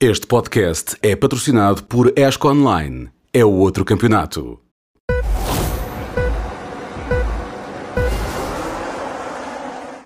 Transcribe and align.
Este 0.00 0.28
podcast 0.28 0.96
é 1.02 1.16
patrocinado 1.16 1.82
por 1.82 2.12
Esco 2.16 2.48
Online. 2.48 3.08
É 3.32 3.44
o 3.44 3.50
outro 3.50 3.84
campeonato. 3.84 4.60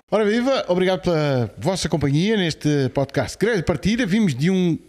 Ora 0.09 0.25
viva, 0.25 0.65
obrigado 0.67 1.01
pela 1.01 1.53
vossa 1.59 1.87
companhia 1.87 2.35
neste 2.35 2.89
podcast 2.89 3.37
Grande 3.37 3.61
Partida. 3.61 4.03
Vimos 4.03 4.33
de 4.33 4.49
um 4.49 4.79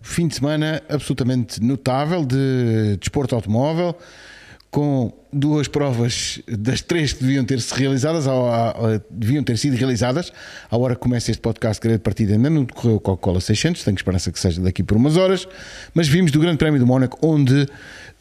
fim 0.00 0.26
de 0.28 0.36
semana 0.36 0.82
absolutamente 0.88 1.62
notável 1.62 2.24
de 2.24 2.96
desporto 2.96 3.34
automóvel, 3.34 3.94
com 4.74 5.12
duas 5.32 5.68
provas 5.68 6.40
das 6.48 6.80
três 6.80 7.12
que 7.12 7.22
deviam 7.22 7.44
ter 7.44 7.60
se 7.60 7.72
realizadas, 7.78 8.26
ao- 8.26 9.00
deviam 9.08 9.44
ter 9.44 9.56
sido 9.56 9.76
realizadas. 9.76 10.32
À 10.68 10.76
hora 10.76 10.96
que 10.96 11.00
começa 11.00 11.30
este 11.30 11.40
podcast 11.40 11.80
Grande 11.80 12.00
Partida 12.00 12.32
ainda 12.32 12.50
não 12.50 12.64
decorreu 12.64 12.96
o 12.96 13.00
Coca-Cola 13.00 13.40
600, 13.40 13.84
tenho 13.84 13.94
esperança 13.94 14.32
que 14.32 14.38
seja 14.40 14.60
daqui 14.60 14.82
por 14.82 14.96
umas 14.96 15.16
horas, 15.16 15.46
mas 15.94 16.08
vimos 16.08 16.32
do 16.32 16.40
Grande 16.40 16.58
Prémio 16.58 16.80
do 16.80 16.86
Mónaco, 16.88 17.16
onde 17.24 17.68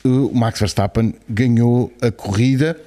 uh, 0.05 0.28
o 0.28 0.36
Max 0.36 0.59
Verstappen 0.59 1.16
ganhou 1.28 1.92
a 2.00 2.12
corrida. 2.12 2.78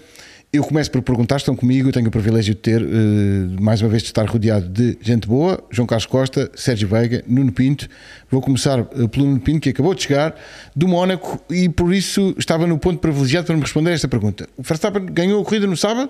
Eu 0.57 0.65
começo 0.65 0.91
por 0.91 1.03
perguntar, 1.03 1.37
estão 1.37 1.55
comigo, 1.55 1.93
tenho 1.93 2.09
o 2.09 2.11
privilégio 2.11 2.55
de 2.55 2.61
ter, 2.63 2.81
eh, 2.81 3.61
mais 3.61 3.83
uma 3.83 3.91
vez, 3.91 4.03
de 4.03 4.09
estar 4.09 4.25
rodeado 4.25 4.67
de 4.67 4.97
gente 5.03 5.29
boa, 5.29 5.63
João 5.71 5.87
Carlos 5.87 6.07
Costa, 6.07 6.51
Sérgio 6.55 6.89
Veiga, 6.89 7.23
Nuno 7.29 7.53
Pinto. 7.53 7.87
Vou 8.31 8.41
começar 8.41 8.79
eh, 8.79 9.07
pelo 9.07 9.27
Nuno 9.27 9.41
Pinto, 9.41 9.61
que 9.61 9.69
acabou 9.69 9.95
de 9.95 10.05
chegar 10.05 10.35
do 10.75 10.89
Mónaco 10.89 11.45
e 11.51 11.69
por 11.69 11.93
isso 11.93 12.35
estava 12.39 12.67
no 12.67 12.79
ponto 12.79 12.99
privilegiado 13.01 13.47
para 13.47 13.55
me 13.55 13.61
responder 13.61 13.93
esta 13.93 14.09
pergunta. 14.09 14.49
O 14.57 14.63
Verstappen 14.63 15.05
ganhou 15.05 15.43
a 15.43 15.45
corrida 15.45 15.67
no 15.67 15.77
sábado? 15.77 16.09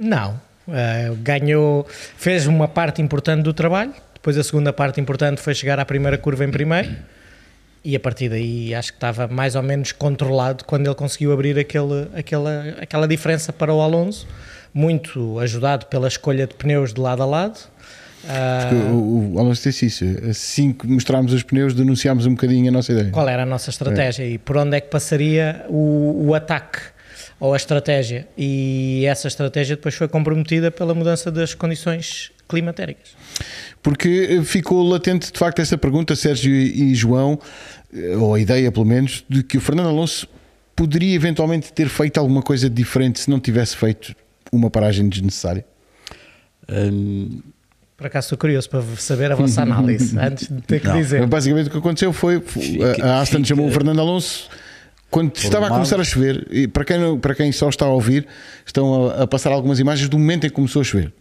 Não. 0.00 0.40
Eh, 0.68 1.12
ganhou, 1.22 1.86
fez 2.16 2.48
uma 2.48 2.66
parte 2.66 3.00
importante 3.00 3.44
do 3.44 3.54
trabalho, 3.54 3.94
depois 4.12 4.36
a 4.36 4.42
segunda 4.42 4.72
parte 4.72 5.00
importante 5.00 5.40
foi 5.40 5.54
chegar 5.54 5.78
à 5.78 5.84
primeira 5.84 6.18
curva 6.18 6.44
em 6.44 6.50
primeiro 6.50 6.90
e 7.84 7.96
a 7.96 8.00
partir 8.00 8.28
daí 8.28 8.74
acho 8.74 8.92
que 8.92 8.96
estava 8.96 9.26
mais 9.26 9.54
ou 9.56 9.62
menos 9.62 9.92
controlado 9.92 10.64
quando 10.64 10.86
ele 10.86 10.94
conseguiu 10.94 11.32
abrir 11.32 11.58
aquele, 11.58 12.08
aquela, 12.14 12.76
aquela 12.80 13.08
diferença 13.08 13.52
para 13.52 13.72
o 13.72 13.80
Alonso, 13.80 14.26
muito 14.72 15.38
ajudado 15.38 15.86
pela 15.86 16.06
escolha 16.08 16.46
de 16.46 16.54
pneus 16.54 16.92
de 16.92 17.00
lado 17.00 17.22
a 17.22 17.26
lado. 17.26 17.58
Ah, 18.28 18.68
O, 18.92 19.34
o 19.34 19.38
Alonso 19.38 19.62
disse 19.62 19.86
isso. 19.86 20.04
Assim 20.28 20.72
que 20.72 20.86
mostrámos 20.86 21.32
os 21.32 21.42
pneus, 21.42 21.72
denunciámos 21.74 22.26
um 22.26 22.30
bocadinho 22.34 22.68
a 22.68 22.72
nossa 22.72 22.92
ideia. 22.92 23.10
qual 23.10 23.28
era 23.28 23.44
a 23.44 23.46
nossa 23.46 23.70
estratégia 23.70 24.26
e 24.26 24.36
por 24.36 24.58
onde 24.58 24.76
é 24.76 24.80
que 24.80 24.90
passaria 24.90 25.64
o, 25.68 26.26
o 26.28 26.34
ataque 26.34 26.80
ou 27.40 27.54
a 27.54 27.56
estratégia. 27.56 28.28
E 28.36 29.04
essa 29.06 29.26
estratégia 29.26 29.74
depois 29.74 29.94
foi 29.94 30.06
comprometida 30.06 30.70
pela 30.70 30.94
mudança 30.94 31.30
das 31.32 31.54
condições 31.54 32.30
climatéricas. 32.46 33.16
Porque 33.82 34.40
ficou 34.44 34.86
latente 34.86 35.32
de 35.32 35.38
facto 35.38 35.60
essa 35.60 35.78
pergunta, 35.78 36.14
Sérgio 36.14 36.52
e 36.52 36.94
João, 36.94 37.38
eh, 37.94 38.14
ou 38.16 38.34
a 38.34 38.40
ideia 38.40 38.70
pelo 38.70 38.84
menos, 38.84 39.24
de 39.28 39.42
que 39.42 39.56
o 39.56 39.60
Fernando 39.60 39.88
Alonso 39.88 40.28
poderia 40.76 41.14
eventualmente 41.14 41.72
ter 41.72 41.88
feito 41.88 42.18
alguma 42.18 42.42
coisa 42.42 42.68
diferente 42.68 43.20
se 43.20 43.30
não 43.30 43.40
tivesse 43.40 43.76
feito 43.76 44.14
uma 44.52 44.68
paragem 44.68 45.08
desnecessária. 45.08 45.64
Hum, 46.68 47.40
Por 47.96 48.06
acaso 48.06 48.26
estou 48.26 48.38
curioso 48.38 48.68
para 48.68 48.82
saber 48.96 49.32
a 49.32 49.34
vossa 49.34 49.62
análise 49.62 50.18
antes 50.18 50.48
de 50.48 50.60
ter 50.62 50.80
que 50.80 50.88
Não. 50.88 50.96
dizer. 50.96 51.26
Basicamente 51.26 51.68
o 51.68 51.70
que 51.70 51.78
aconteceu 51.78 52.12
foi 52.12 52.42
a 53.02 53.20
Aston 53.20 53.44
chamou 53.44 53.66
o 53.68 53.70
Fernando 53.70 54.00
Alonso 54.00 54.48
quando 55.10 55.36
estava 55.36 55.66
a 55.66 55.70
começar 55.70 56.00
a 56.00 56.04
chover. 56.04 56.46
E 56.50 56.68
para 56.68 56.84
quem, 56.84 57.18
para 57.18 57.34
quem 57.34 57.50
só 57.52 57.68
está 57.68 57.84
a 57.86 57.88
ouvir, 57.90 58.26
estão 58.64 59.08
a, 59.10 59.22
a 59.22 59.26
passar 59.26 59.50
algumas 59.52 59.78
imagens 59.80 60.08
do 60.08 60.18
momento 60.18 60.46
em 60.46 60.48
que 60.50 60.54
começou 60.54 60.80
a 60.80 60.84
chover. 60.84 61.12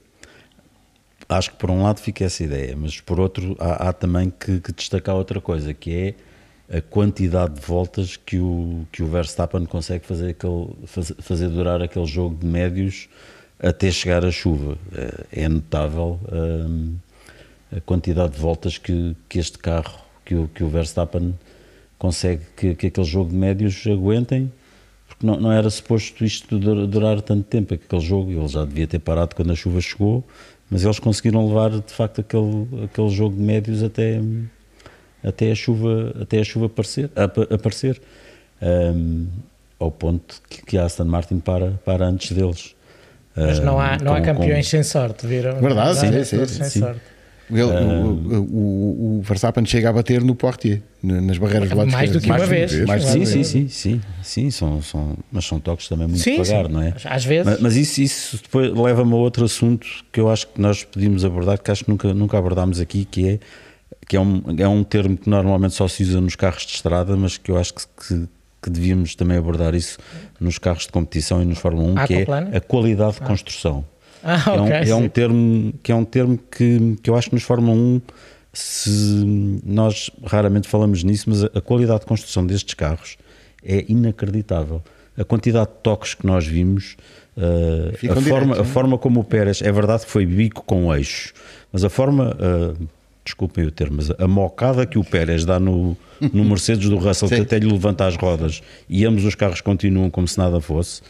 acho 1.28 1.52
que 1.52 1.58
por 1.58 1.70
um 1.70 1.84
lado 1.84 2.00
fica 2.00 2.24
essa 2.26 2.44
ideia, 2.44 2.76
mas 2.76 3.00
por 3.02 3.20
outro 3.20 3.56
há, 3.60 3.90
há 3.90 3.94
também 3.94 4.30
que, 4.32 4.60
que 4.60 4.72
destacar 4.72 5.16
outra 5.16 5.40
coisa, 5.42 5.74
que 5.74 6.16
é 6.70 6.78
a 6.78 6.82
quantidade 6.82 7.56
de 7.56 7.62
voltas 7.62 8.16
que 8.16 8.38
o, 8.38 8.86
que 8.92 9.02
o 9.02 9.08
Verstappen 9.08 9.66
consegue 9.66 10.06
fazer, 10.06 10.30
aquele, 10.30 10.68
faz- 10.86 11.14
fazer 11.20 11.48
durar 11.50 11.82
aquele 11.82 12.06
jogo 12.06 12.36
de 12.36 12.46
médios 12.46 13.10
até 13.60 13.90
chegar 13.92 14.24
a 14.24 14.32
chuva. 14.32 14.78
É, 15.34 15.44
é 15.46 15.50
notável 15.50 16.20
hum, 16.32 16.96
a 17.76 17.82
quantidade 17.82 18.34
de 18.34 18.40
voltas 18.40 18.78
que, 18.78 19.16
que 19.28 19.40
este 19.40 19.58
carro, 19.58 20.00
que 20.24 20.36
o, 20.36 20.48
que 20.48 20.64
o 20.64 20.70
Verstappen 20.70 21.34
consegue 22.00 22.42
que, 22.58 22.74
que 22.74 22.88
aquele 22.88 23.06
jogo 23.06 23.30
de 23.30 23.36
médios 23.36 23.86
aguentem, 23.86 24.52
porque 25.08 25.28
não, 25.28 25.40
não 25.40 25.52
era 25.52 25.70
suposto 25.70 26.24
isto 26.26 26.58
dur- 26.58 26.88
durar 26.88 27.22
tanto 27.22 27.44
tempo, 27.44 27.74
aquele 27.76 28.02
jogo, 28.02 28.32
ele 28.32 28.48
já 28.48 28.66
devia 28.66 28.88
ter 28.88 29.00
parado 29.00 29.36
quando 29.36 29.52
a 29.52 29.56
chuva 29.56 29.80
chegou, 29.82 30.24
mas 30.72 30.84
eles 30.84 30.98
conseguiram 30.98 31.48
levar 31.48 31.70
de 31.72 31.94
facto 31.94 32.22
aquele, 32.22 32.68
aquele 32.86 33.10
jogo 33.10 33.36
de 33.36 33.42
médios 33.42 33.84
até, 33.84 34.20
até 35.24 35.52
a 35.52 35.56
chuva, 35.56 36.14
até 36.22 36.40
a 36.40 36.44
chuva 36.44 36.66
aparecer, 36.66 37.12
apa- 37.16 37.48
aparecer 37.54 38.02
Hum, 38.62 39.28
ao 39.80 39.90
ponto 39.90 40.42
que, 40.50 40.62
que 40.66 40.78
a 40.78 40.84
Aston 40.84 41.06
Martin 41.06 41.40
para, 41.40 41.80
para 41.86 42.06
antes 42.06 42.34
deles. 42.34 42.76
Mas 43.38 43.60
não 43.62 43.80
há, 43.80 43.94
Hum, 43.94 43.98
não 44.04 44.14
há 44.14 44.20
com- 44.20 44.26
campeões 44.26 44.66
com- 44.66 44.72
sem 44.72 44.84
sorte, 44.84 45.26
viram? 45.26 45.62
Verdade, 45.62 45.92
há 45.98 46.02
sim, 46.02 46.24
sim, 46.26 46.36
todos 46.40 46.52
sim, 46.52 46.58
sem 46.64 46.70
sim. 46.70 46.80
sorte. 46.82 47.00
Ele- 47.50 47.62
o, 47.64 48.12
o, 48.12 48.38
o, 48.42 49.20
o 49.20 49.22
Verstappen 49.24 49.66
chega 49.66 49.90
a 49.90 49.94
bater 49.94 50.22
no 50.22 50.36
Portier, 50.36 50.82
nas 51.02 51.38
barreiras 51.38 51.70
do 51.70 51.78
lado 51.78 51.92
Mais 51.92 52.12
do 52.12 52.20
que 52.20 52.28
uma 52.30 52.46
vez. 52.46 52.86
Mais 52.86 53.04
do 53.04 53.08
que 53.08 53.12
Sim, 53.14 53.20
uma 53.20 53.26
sim, 53.26 53.34
vez. 53.36 53.48
sim, 53.48 53.68
sim, 53.70 54.02
sim, 54.22 54.52
são, 54.52 54.82
são, 54.82 55.18
mas 55.32 55.46
são 55.46 55.60
toques 55.60 55.88
também 55.88 56.08
muito 56.08 56.22
Sim, 56.22 56.42
devagar, 56.42 56.66
sim. 56.66 56.72
não 56.72 56.82
é? 56.82 56.94
Às 57.06 57.26
vezes. 57.26 57.46
Mas, 57.46 57.62
mas 57.62 57.76
isso, 57.76 58.02
isso 58.02 58.40
depois 58.42 58.74
leva-me 58.74 59.14
a 59.14 59.16
outro 59.16 59.46
assunto 59.46 59.88
que 60.12 60.20
eu 60.20 60.30
acho 60.30 60.48
que 60.48 60.60
nós 60.60 60.84
podíamos 60.84 61.24
abordar, 61.24 61.58
que 61.58 61.72
acho 61.72 61.86
que 61.86 61.90
nunca, 61.90 62.14
nunca 62.14 62.38
abordámos 62.38 62.80
aqui, 62.80 63.06
que 63.06 63.28
é 63.28 63.40
que 64.08 64.18
é 64.18 64.20
um, 64.20 64.42
é 64.58 64.68
um 64.68 64.84
termo 64.84 65.16
que 65.16 65.30
normalmente 65.30 65.76
só 65.76 65.88
se 65.88 66.02
usa 66.02 66.20
nos 66.20 66.36
carros 66.36 66.66
de 66.66 66.74
estrada, 66.74 67.16
mas 67.16 67.38
que 67.38 67.52
eu 67.52 67.58
acho 67.58 67.76
que, 67.76 67.84
que, 68.08 68.28
que 68.64 68.70
devíamos 68.70 69.14
também 69.14 69.38
abordar 69.38 69.76
isso 69.76 70.00
nos 70.40 70.58
carros 70.58 70.88
de 70.88 70.92
competição 70.92 71.44
e 71.44 71.46
nos 71.46 71.60
Fórmula 71.60 72.02
1, 72.04 72.08
que 72.08 72.14
é 72.16 72.58
a 72.58 72.60
qualidade 72.60 73.14
de 73.16 73.22
construção. 73.22 73.86
Ah, 74.24 74.44
é, 74.48 74.52
um, 74.60 74.66
ok. 74.66 74.92
é 74.92 74.96
um 74.96 75.08
termo 75.08 75.74
que 75.84 75.92
é 75.92 75.96
um 75.96 76.04
termo 76.04 76.38
que, 76.38 76.98
que 77.02 77.10
eu 77.10 77.16
acho 77.16 77.30
que 77.30 77.36
nos 77.36 77.44
Fórmula 77.44 77.78
1 77.78 78.02
se 78.60 79.62
nós 79.64 80.10
raramente 80.26 80.68
falamos 80.68 81.04
nisso, 81.04 81.30
mas 81.30 81.44
a, 81.44 81.62
qualidade 81.62 82.02
de 82.02 82.06
construção 82.06 82.46
destes 82.46 82.74
carros 82.74 83.18
é 83.64 83.86
inacreditável. 83.88 84.82
A 85.18 85.24
quantidade 85.24 85.70
de 85.70 85.78
toques 85.84 86.14
que 86.14 86.26
nós 86.26 86.46
vimos, 86.46 86.96
uh, 87.38 88.12
a, 88.12 88.22
forma, 88.22 88.56
a 88.58 88.62
é? 88.62 88.64
forma 88.64 88.98
como 88.98 89.20
o 89.22 89.24
Pérez, 89.24 89.62
é 89.62 89.72
verdade 89.72 90.06
que 90.06 90.12
foi 90.12 90.26
bico 90.26 90.64
com 90.64 90.94
eixo, 90.94 91.34
mas 91.72 91.84
a 91.84 91.90
forma, 91.90 92.36
uh, 92.36 92.88
desculpem 93.24 93.66
o 93.66 93.72
termo, 93.72 93.98
mas 93.98 94.12
a 94.12 94.28
mocada 94.28 94.86
que 94.86 94.98
o 94.98 95.04
Pérez 95.04 95.46
dá 95.46 95.60
no, 95.60 95.98
no 96.34 96.44
Mercedes 96.46 96.90
do 96.90 96.98
Russell, 96.98 97.30
que 97.30 97.36
até 97.36 97.60
lhe 97.60 97.70
levanta 97.70 98.06
as 98.06 98.16
rodas 98.16 98.62
e 98.88 99.06
ambos 99.06 99.26
os 99.26 99.36
carros 99.36 99.62
continuam 99.62 100.10
como 100.10 100.28
se 100.28 100.38
nada 100.38 100.60
fosse, 100.62 101.02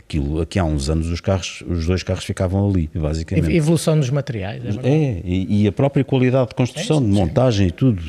aquilo, 0.00 0.40
aqui 0.40 0.58
há 0.58 0.64
uns 0.64 0.90
anos 0.90 1.06
os 1.08 1.20
carros, 1.20 1.62
os 1.68 1.86
dois 1.86 2.02
carros 2.02 2.24
ficavam 2.24 2.68
ali, 2.68 2.90
basicamente. 2.94 3.54
Evolução 3.54 3.98
dos 3.98 4.10
materiais. 4.10 4.62
É. 4.82 4.88
É, 4.88 5.22
e, 5.24 5.62
e 5.62 5.68
a 5.68 5.72
própria 5.72 6.02
qualidade 6.04 6.48
de 6.50 6.54
construção, 6.56 6.96
É, 6.96 7.00
sim, 7.00 7.06
de 7.06 7.12
montagem 7.12 7.68
e 7.68 7.70
tudo. 7.70 8.02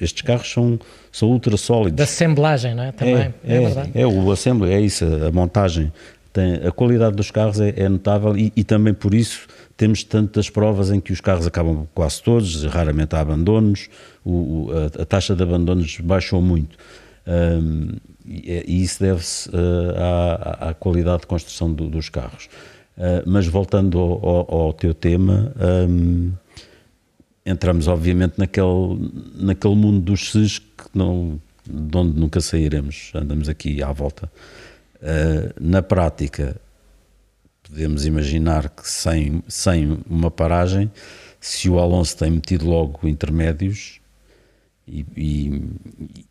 eh, 0.00 0.04
Estes 0.04 0.22
carros 0.22 0.50
são, 0.50 0.78
são 1.10 1.28
ultra 1.28 1.56
sólidos. 1.56 1.96
Da 1.96 2.04
assemblagem, 2.04 2.74
não 2.74 2.84
é? 2.84 2.92
Também. 2.92 3.14
é, 3.16 3.32
É, 3.44 3.56
é, 3.56 3.60
verdade. 3.60 3.90
é, 3.94 4.06
o 4.06 4.30
assembly, 4.30 4.70
é 4.72 4.80
isso, 4.80 5.04
a, 5.04 5.28
a 5.28 5.32
montagem. 5.32 5.92
Tem, 6.32 6.54
a 6.64 6.70
qualidade 6.70 7.16
dos 7.16 7.30
carros 7.32 7.58
é, 7.60 7.74
é 7.76 7.88
notável 7.88 8.36
e, 8.38 8.52
e 8.54 8.62
também 8.62 8.94
por 8.94 9.14
isso 9.14 9.48
temos 9.76 10.04
tantas 10.04 10.48
provas 10.48 10.90
em 10.92 11.00
que 11.00 11.12
os 11.12 11.20
carros 11.20 11.44
acabam 11.44 11.88
quase 11.92 12.22
todos, 12.22 12.62
raramente 12.66 13.16
há 13.16 13.20
abandonos, 13.20 13.88
o, 14.24 14.30
o- 14.30 14.70
a, 14.72 15.02
a 15.02 15.04
taxa 15.04 15.34
de 15.34 15.42
abandonos 15.42 15.98
baixou 16.00 16.40
muito. 16.40 16.76
Ahm, 17.26 17.96
e, 18.24 18.50
é- 18.52 18.64
e 18.66 18.82
isso 18.82 19.00
deve-se 19.00 19.48
eh, 19.50 19.96
à, 19.96 20.68
à- 20.70 20.74
qualidade 20.74 21.22
de 21.22 21.26
construção 21.26 21.72
do- 21.72 21.88
dos 21.88 22.08
carros. 22.08 22.48
Ah, 22.98 23.22
mas 23.26 23.46
voltando 23.46 23.98
ao, 23.98 24.26
ao- 24.28 24.54
ao 24.66 24.72
teu 24.72 24.92
tema, 24.94 25.52
ahm, 25.58 26.30
entramos 27.46 27.88
obviamente 27.88 28.34
naquele, 28.38 29.10
naquele 29.34 29.74
mundo 29.74 30.00
dos 30.00 30.30
SES 30.30 30.58
que 30.58 30.84
não, 30.94 31.40
de 31.68 31.96
onde 31.96 32.18
nunca 32.18 32.40
sairemos, 32.40 33.10
andamos 33.14 33.48
aqui 33.48 33.82
à 33.82 33.90
volta. 33.92 34.30
Uh, 35.02 35.50
na 35.58 35.80
prática, 35.80 36.60
podemos 37.62 38.04
imaginar 38.04 38.68
que 38.68 38.86
sem, 38.86 39.42
sem 39.48 39.98
uma 40.08 40.30
paragem, 40.30 40.90
se 41.40 41.70
o 41.70 41.78
Alonso 41.78 42.18
tem 42.18 42.30
metido 42.30 42.66
logo 42.68 43.08
intermédios, 43.08 43.98
e, 44.86 45.06
e- 45.16 45.62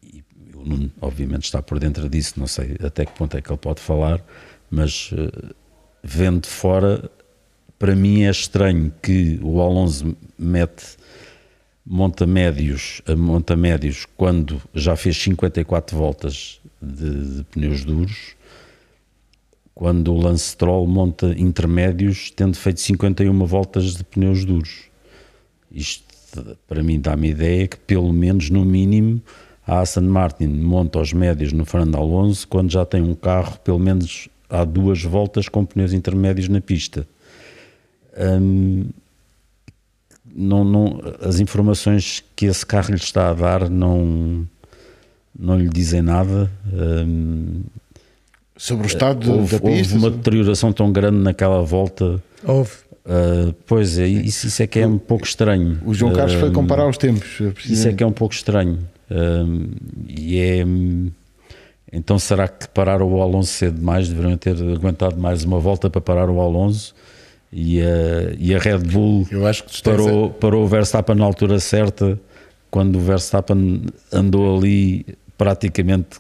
e 0.04 0.24
o 0.60 0.68
Nuno 0.68 0.92
obviamente 1.02 1.44
está 1.44 1.62
por 1.62 1.80
dentro 1.80 2.10
disso, 2.10 2.40
não 2.40 2.48
sei 2.48 2.76
até 2.84 3.06
que 3.06 3.14
ponto 3.14 3.36
é 3.38 3.42
que 3.42 3.50
ele 3.52 3.58
pode 3.58 3.82
falar, 3.82 4.24
mas 4.70 5.12
uh, 5.12 5.56
vendo 6.04 6.42
de 6.42 6.50
fora, 6.50 7.10
para 7.78 7.96
mim 7.96 8.24
é 8.24 8.30
estranho 8.30 8.92
que 9.02 9.40
o 9.42 9.62
Alonso 9.62 10.16
mete 10.38 10.98
monta 11.86 12.28
médios 12.28 13.02
monta 13.18 13.56
médios 13.56 14.06
quando 14.16 14.62
já 14.76 14.96
fez 14.96 15.18
54 15.18 15.98
voltas 15.98 16.60
de, 16.80 17.38
de 17.38 17.44
pneus 17.46 17.84
duros 17.84 18.36
quando 19.80 20.14
o 20.14 20.22
Lance 20.22 20.50
Stroll 20.50 20.86
monta 20.86 21.34
intermédios 21.38 22.32
tendo 22.32 22.58
feito 22.58 22.82
51 22.82 23.46
voltas 23.46 23.96
de 23.96 24.04
pneus 24.04 24.44
duros. 24.44 24.90
Isto 25.72 26.04
para 26.68 26.84
mim 26.84 27.00
dá-me 27.00 27.30
a 27.30 27.32
ideia 27.32 27.66
que 27.66 27.78
pelo 27.78 28.12
menos 28.12 28.50
no 28.50 28.66
mínimo 28.66 29.22
a 29.70 29.82
Aston 29.82 30.02
Martin 30.02 30.48
monta 30.48 31.00
os 31.00 31.14
médios 31.14 31.54
no 31.54 31.64
Fernando 31.64 31.96
Alonso 31.96 32.48
quando 32.48 32.72
já 32.72 32.84
tem 32.84 33.04
um 33.04 33.14
carro 33.14 33.60
pelo 33.60 33.78
menos 33.78 34.28
há 34.50 34.66
duas 34.66 35.04
voltas 35.04 35.48
com 35.48 35.64
pneus 35.64 35.94
intermédios 35.94 36.50
na 36.50 36.60
pista. 36.60 37.08
Hum, 38.18 38.86
não, 40.26 40.64
não, 40.64 41.00
as 41.22 41.40
informações 41.40 42.24
que 42.36 42.48
esse 42.48 42.66
carro 42.66 42.90
lhe 42.90 42.96
está 42.96 43.30
a 43.30 43.34
dar 43.34 43.70
não, 43.70 44.48
não 45.38 45.60
lhe 45.60 45.70
dizem 45.70 46.02
nada. 46.02 46.50
Hum, 46.74 47.62
Sobre 48.58 48.88
o 48.88 48.88
estado 48.88 49.32
houve, 49.32 49.52
da 49.52 49.60
pista. 49.60 49.94
houve 49.94 49.98
uma 49.98 50.10
deterioração 50.10 50.74
tão 50.74 50.92
grande 50.92 51.20
naquela 51.20 51.62
volta. 51.62 52.22
Houve. 52.44 52.72
Uh, 53.06 53.54
pois 53.68 54.00
é, 54.00 54.08
isso, 54.08 54.48
isso, 54.48 54.64
é 54.64 54.68
que 54.68 54.80
é 54.80 54.88
um 54.88 54.98
pouco 54.98 55.26
estranho. 55.26 55.80
O 55.86 55.94
João 55.94 56.12
Carlos 56.12 56.34
foi 56.34 56.52
comparar 56.52 56.88
os 56.88 56.98
tempos. 56.98 57.40
Isso 57.66 57.88
é 57.88 57.94
que 57.94 58.04
é 58.04 58.06
um 58.06 58.12
pouco 58.12 58.34
estranho. 58.34 58.80
Uh, 59.10 59.70
e 60.08 60.40
é. 60.40 60.66
Então 61.92 62.20
será 62.20 62.48
que 62.48 62.68
pararam 62.70 63.12
o 63.12 63.22
Alonso 63.22 63.52
cedo 63.52 63.80
demais? 63.80 64.10
Deveriam 64.10 64.38
ter 64.38 64.56
aguentado 64.56 65.18
mais 65.18 65.44
uma 65.44 65.60
volta 65.60 65.90
para 65.90 66.00
parar 66.00 66.30
o 66.30 66.40
Alonso 66.40 66.94
e 67.52 67.82
a, 67.82 67.86
e 68.38 68.54
a 68.54 68.60
Red 68.60 68.80
Bull 68.80 69.28
parou, 69.84 70.26
a... 70.26 70.30
parou 70.30 70.64
o 70.64 70.68
Verstappen 70.68 71.16
na 71.16 71.26
altura 71.26 71.60
certa, 71.60 72.20
quando 72.70 72.98
o 72.98 73.00
Verstappen 73.00 73.86
andou 74.14 74.56
ali 74.58 75.04
praticamente 75.36 76.20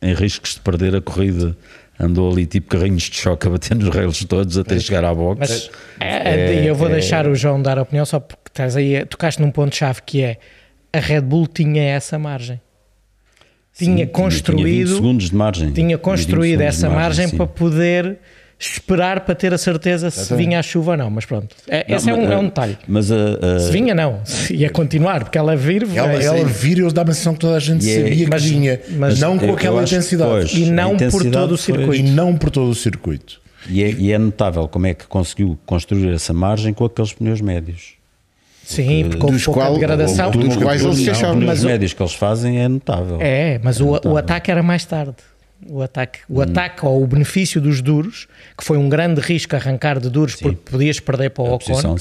em 0.00 0.14
riscos 0.14 0.54
de 0.54 0.60
perder 0.60 0.96
a 0.96 1.02
corrida 1.02 1.54
andou 1.98 2.32
ali 2.32 2.46
tipo 2.46 2.70
carrinhos 2.70 3.02
de 3.02 3.16
choque 3.16 3.46
a 3.46 3.50
bater 3.50 3.76
nos 3.76 3.94
rails 3.94 4.24
todos 4.24 4.56
até 4.56 4.76
mas, 4.76 4.84
chegar 4.84 5.04
à 5.04 5.14
box. 5.14 5.38
Mas 5.38 5.70
é, 6.00 6.56
é, 6.56 6.68
eu 6.68 6.74
vou 6.74 6.88
é, 6.88 6.92
deixar 6.92 7.26
o 7.26 7.34
João 7.34 7.60
dar 7.60 7.78
a 7.78 7.82
opinião 7.82 8.06
só 8.06 8.18
porque 8.18 8.48
estás 8.48 8.74
aí, 8.74 9.04
tocaste 9.04 9.42
num 9.42 9.50
ponto-chave 9.50 10.00
que 10.06 10.22
é 10.22 10.38
a 10.92 10.98
Red 10.98 11.22
Bull 11.22 11.46
tinha 11.46 11.82
essa 11.82 12.18
margem. 12.18 12.60
Tinha 13.76 14.04
sim, 14.04 14.12
construído 14.12 14.86
tinha, 14.88 14.96
segundos 14.96 15.30
de 15.30 15.36
margem. 15.36 15.72
Tinha 15.72 15.96
construído 15.96 16.60
essa 16.60 16.88
margem, 16.88 17.26
margem 17.26 17.36
para 17.36 17.46
poder 17.46 18.18
esperar 18.60 19.20
para 19.20 19.34
ter 19.34 19.54
a 19.54 19.58
certeza 19.58 20.10
se 20.10 20.34
vinha 20.36 20.58
a 20.58 20.62
chuva 20.62 20.90
ou 20.90 20.96
não, 20.98 21.08
mas 21.08 21.24
pronto, 21.24 21.56
é, 21.66 21.86
não, 21.88 21.96
esse 21.96 22.10
é, 22.10 22.14
um, 22.14 22.30
é 22.30 22.36
um 22.36 22.44
detalhe. 22.44 22.76
Mas, 22.86 23.10
uh, 23.10 23.14
uh, 23.14 23.58
se 23.58 23.72
vinha, 23.72 23.94
não, 23.94 24.20
ia 24.50 24.68
continuar, 24.68 25.24
porque 25.24 25.38
ela 25.38 25.56
vir. 25.56 25.88
Ela, 25.94 26.22
ela 26.22 26.44
vir, 26.44 26.78
eu 26.78 26.92
dava 26.92 27.10
a 27.10 27.14
sensação 27.14 27.32
que 27.32 27.40
toda 27.40 27.56
a 27.56 27.60
gente 27.60 27.86
yeah, 27.86 28.06
sabia 28.06 28.28
mas, 28.28 28.42
que 28.42 28.48
vinha, 28.50 28.80
mas 28.90 29.18
não 29.18 29.38
com 29.38 29.54
aquela 29.54 29.82
intensidade. 29.82 30.30
Pois, 30.30 30.52
e 30.52 30.70
não 30.70 30.96
por 30.96 31.30
todo 31.30 31.52
o 31.52 31.56
circuito. 31.56 31.86
Foi. 31.86 31.98
E 32.00 32.02
não 32.02 32.36
por 32.36 32.50
todo 32.50 32.70
o 32.70 32.74
circuito. 32.74 33.40
E 33.66 33.82
é, 33.82 33.90
e 33.92 34.12
é 34.12 34.18
notável 34.18 34.68
como 34.68 34.86
é 34.86 34.94
que 34.94 35.06
conseguiu 35.06 35.58
construir 35.64 36.12
essa 36.12 36.34
margem 36.34 36.74
com 36.74 36.84
aqueles 36.84 37.14
pneus 37.14 37.40
médios. 37.40 37.99
Sim, 38.70 39.08
porque 39.10 39.24
houve 39.26 39.44
pouca 39.44 39.60
qual, 39.60 39.74
degradação. 39.74 40.30
Dos 40.30 40.56
quais 40.56 40.84
eles 40.84 41.00
queixavam. 41.00 41.48
Os 41.48 41.64
médios 41.64 41.92
que 41.92 42.02
eles 42.02 42.14
fazem 42.14 42.62
é 42.62 42.68
notável. 42.68 43.18
É, 43.20 43.60
mas 43.62 43.80
é 43.80 43.84
o, 43.84 44.00
o 44.04 44.16
ataque 44.16 44.50
era 44.50 44.62
mais 44.62 44.84
tarde 44.84 45.16
o 45.68 45.82
ataque, 45.82 46.20
o 46.28 46.38
hum. 46.38 46.42
ataque 46.42 46.84
ou 46.86 47.02
o 47.02 47.06
benefício 47.06 47.60
dos 47.60 47.82
duros, 47.82 48.26
que 48.56 48.64
foi 48.64 48.78
um 48.78 48.88
grande 48.88 49.20
risco 49.20 49.54
arrancar 49.54 49.98
de 49.98 50.08
duros 50.08 50.34
sim. 50.34 50.44
porque 50.44 50.70
podias 50.70 50.98
perder 51.00 51.30
para 51.30 51.44
o 51.44 51.52
Ocon. 51.54 51.96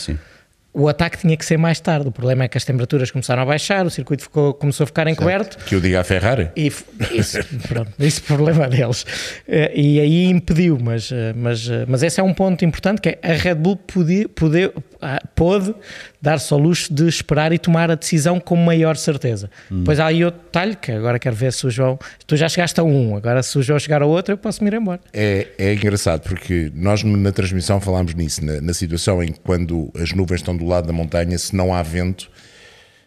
O 0.71 0.88
ataque 0.88 1.18
tinha 1.18 1.36
que 1.36 1.44
ser 1.44 1.57
mais 1.57 1.80
tarde. 1.80 2.07
O 2.07 2.12
problema 2.12 2.44
é 2.44 2.48
que 2.48 2.56
as 2.56 2.63
temperaturas 2.63 3.10
começaram 3.10 3.42
a 3.42 3.45
baixar, 3.45 3.88
o 3.88 3.89
circuito 3.89 4.21
ficou, 4.24 4.54
começou 4.54 4.83
a 4.83 4.88
ficar 4.88 5.07
encoberto. 5.07 5.57
Que 5.66 5.74
eu 5.74 5.81
diga 5.81 6.00
a 6.00 6.04
Ferrari. 6.04 6.51
E, 6.56 6.68
isso, 7.12 7.39
pronto, 7.68 7.92
esse 8.00 8.21
é 8.21 8.24
problema 8.24 8.68
deles. 8.68 9.04
Eh, 9.48 9.71
e 9.75 10.00
aí 10.00 10.25
impediu, 10.30 10.77
mas, 10.80 11.12
eh, 11.12 11.33
mas, 11.36 11.68
eh, 11.68 11.86
mas 11.88 12.04
esse 12.04 12.19
é 12.19 12.24
um 12.24 12.36
ponto 12.36 12.63
importante 12.63 13.01
que 13.01 13.10
é 13.10 13.19
a 13.24 13.33
Red 13.33 13.56
Bull 13.56 13.77
podia, 13.77 14.30
poder, 14.30 14.71
ah, 15.01 15.19
pôde 15.36 15.74
dar-se 16.21 16.51
ao 16.54 16.60
luxo 16.60 16.94
de 16.94 17.07
esperar 17.07 17.54
e 17.54 17.57
tomar 17.57 17.89
a 17.89 17.95
decisão 17.95 18.39
com 18.39 18.56
maior 18.56 18.98
certeza. 18.98 19.50
Hum. 19.71 19.83
Pois 19.86 20.00
há 20.00 20.07
aí 20.07 20.24
outro 20.24 20.42
detalhe 20.42 20.75
que 20.75 20.92
agora 20.92 21.18
quero 21.18 21.36
ver 21.36 21.54
se 21.54 21.66
o 21.66 21.69
João. 21.69 21.98
Tu 22.27 22.36
já 22.36 22.50
chegaste 22.50 22.80
a 22.80 22.83
um, 22.83 23.16
agora 23.16 23.42
se 23.42 23.57
o 23.57 23.63
João 23.63 23.80
chegar 23.80 24.01
a 24.01 24.06
outro, 24.06 24.33
eu 24.33 24.38
posso 24.38 24.63
me 24.63 24.69
ir 24.69 24.74
embora. 24.75 25.00
É, 25.13 25.48
é 25.57 25.74
engraçado 25.74 26.21
porque 26.21 26.71
nós 26.75 27.04
na 27.04 27.31
transmissão 27.31 27.80
falámos 27.80 28.13
nisso, 28.13 28.44
na, 28.44 28.60
na 28.60 28.74
situação 28.74 29.24
em 29.24 29.31
que 29.31 29.39
quando 29.39 29.92
as 29.95 30.12
nuvens 30.12 30.42
estão 30.42 30.56
do 30.56 30.66
lado 30.66 30.88
da 30.88 30.94
montanha, 30.94 31.38
se 31.38 31.56
não 31.56 31.74
há 31.74 31.81
vento 31.81 32.30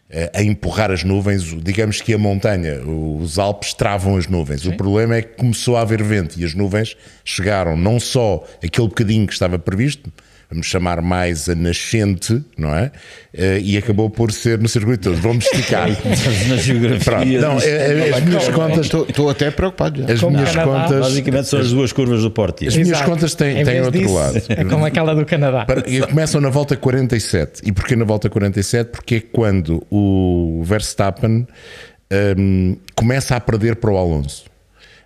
eh, 0.09 0.31
a 0.33 0.43
empurrar 0.43 0.91
as 0.91 1.03
nuvens, 1.03 1.43
digamos 1.63 1.99
que 1.99 2.13
a 2.13 2.17
montanha, 2.19 2.81
os 2.85 3.39
Alpes 3.39 3.73
travam 3.73 4.15
as 4.15 4.27
nuvens. 4.27 4.61
Sim. 4.61 4.69
O 4.69 4.77
problema 4.77 5.15
é 5.15 5.21
que 5.21 5.37
começou 5.37 5.75
a 5.75 5.81
haver 5.81 6.03
vento 6.03 6.39
e 6.39 6.45
as 6.45 6.53
nuvens 6.53 6.95
chegaram 7.25 7.75
não 7.75 7.99
só 7.99 8.43
aquele 8.63 8.87
bocadinho 8.87 9.25
que 9.25 9.33
estava 9.33 9.57
previsto, 9.57 10.11
vamos 10.53 10.67
chamar 10.67 11.01
mais 11.01 11.49
a 11.49 11.55
nascente, 11.55 12.41
não 12.57 12.73
é? 12.73 12.91
Uh, 13.33 13.59
e 13.61 13.77
acabou 13.77 14.09
por 14.09 14.31
ser 14.31 14.59
no 14.59 14.69
circuito 14.69 15.09
todo. 15.09 15.21
Vamos 15.21 15.45
esticar. 15.45 15.89
Na 16.47 16.55
geografia. 16.57 17.41
Não, 17.41 17.59
é, 17.59 17.65
é, 17.65 18.13
as 18.13 18.23
minhas 18.23 18.47
contas. 18.49 18.85
Estou 18.85 19.29
até 19.29 19.49
preocupado. 19.49 20.01
Já. 20.01 20.13
As 20.13 20.21
minhas 20.21 20.51
Canadá, 20.51 20.83
contas. 20.83 20.99
Basicamente 20.99 21.47
são 21.47 21.59
as 21.59 21.71
duas 21.71 21.91
curvas 21.91 22.21
do 22.21 22.31
Porto. 22.31 22.65
As 22.67 22.77
minhas 22.77 23.01
contas 23.01 23.33
têm, 23.33 23.63
têm 23.63 23.81
outro 23.81 23.99
disso, 23.99 24.13
lado. 24.13 24.41
É 24.49 24.63
como 24.63 24.85
aquela 24.85 25.15
do 25.15 25.25
Canadá. 25.25 25.65
Para, 25.65 25.83
começam 26.07 26.39
na 26.39 26.49
volta 26.49 26.77
47. 26.77 27.61
E 27.65 27.71
porquê 27.71 27.95
na 27.95 28.05
volta 28.05 28.29
47? 28.29 28.91
Porque 28.91 29.15
é 29.15 29.19
quando 29.19 29.85
o 29.89 30.61
Verstappen 30.63 31.47
um, 32.37 32.77
começa 32.95 33.35
a 33.35 33.39
perder 33.39 33.77
para 33.77 33.91
o 33.91 33.97
Alonso. 33.97 34.45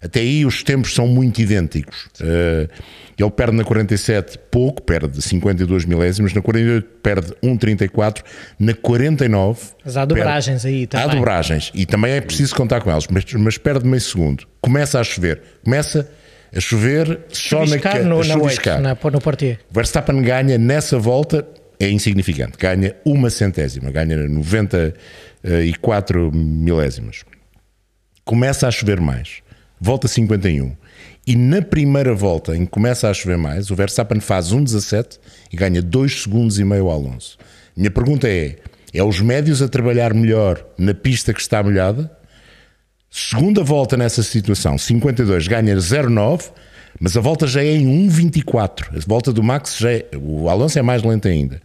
Até 0.01 0.19
aí 0.19 0.45
os 0.45 0.61
tempos 0.61 0.93
são 0.93 1.07
muito 1.07 1.41
idênticos. 1.41 2.07
Uh, 2.21 2.69
ele 3.19 3.31
perde 3.31 3.57
na 3.57 3.63
47 3.63 4.37
pouco, 4.51 4.81
perde 4.81 5.21
52 5.21 5.85
milésimos, 5.85 6.33
na 6.33 6.41
48 6.41 6.87
perde 7.01 7.33
1,34, 7.43 8.23
na 8.59 8.73
49. 8.75 9.59
Mas 9.83 9.97
há 9.97 10.05
dobragens 10.05 10.61
perde, 10.61 10.77
aí 10.77 10.87
também. 10.87 11.05
Há 11.05 11.15
dobragens 11.15 11.71
e 11.73 11.85
também 11.85 12.11
é 12.11 12.21
preciso 12.21 12.55
contar 12.55 12.81
com 12.81 12.91
elas, 12.91 13.07
mas, 13.09 13.25
mas 13.33 13.57
perde 13.57 13.87
meio 13.87 14.01
segundo. 14.01 14.45
Começa 14.61 14.99
a 14.99 15.03
chover, 15.03 15.41
começa 15.63 16.07
a 16.55 16.59
chover 16.59 17.21
só 17.29 17.65
chuviscar 17.65 18.03
na, 18.03 18.09
no, 18.09 18.23
na 18.23 18.37
8, 18.37 18.69
na, 18.81 18.97
no 19.11 19.21
partido. 19.21 19.57
Verstappen 19.71 20.21
ganha 20.21 20.59
nessa 20.59 20.99
volta, 20.99 21.47
é 21.79 21.89
insignificante, 21.89 22.55
ganha 22.57 22.95
uma 23.03 23.31
centésima, 23.31 23.89
ganha 23.89 24.27
94 24.27 26.31
milésimos. 26.31 27.23
Começa 28.23 28.67
a 28.67 28.71
chover 28.71 29.01
mais, 29.01 29.41
volta 29.81 30.07
51 30.07 30.75
e 31.27 31.35
na 31.35 31.61
primeira 31.61 32.15
volta, 32.15 32.55
em 32.55 32.63
que 32.65 32.71
começa 32.71 33.09
a 33.09 33.13
chover 33.13 33.37
mais, 33.37 33.69
o 33.69 33.75
Verstappen 33.75 34.21
faz 34.21 34.53
1,17 34.53 35.19
e 35.51 35.57
ganha 35.57 35.81
2 35.81 36.21
segundos 36.23 36.57
e 36.57 36.63
meio 36.63 36.87
ao 36.87 36.91
Alonso. 36.91 37.37
Minha 37.75 37.91
pergunta 37.91 38.29
é: 38.29 38.55
é 38.93 39.03
os 39.03 39.19
médios 39.19 39.61
a 39.61 39.67
trabalhar 39.67 40.13
melhor 40.13 40.65
na 40.77 40.93
pista 40.93 41.33
que 41.33 41.41
está 41.41 41.61
molhada? 41.61 42.09
Segunda 43.09 43.61
volta 43.61 43.97
nessa 43.97 44.23
situação, 44.23 44.77
52 44.77 45.49
ganha 45.49 45.75
0,9, 45.75 46.49
mas 46.97 47.17
a 47.17 47.19
volta 47.19 47.45
já 47.45 47.61
é 47.61 47.75
em 47.75 48.07
1,24. 48.07 48.95
A 48.95 48.99
volta 49.05 49.33
do 49.33 49.43
Max 49.43 49.77
já 49.77 49.91
é, 49.91 50.05
o 50.15 50.47
Alonso 50.47 50.79
é 50.79 50.81
mais 50.81 51.03
lento 51.03 51.27
ainda. 51.27 51.61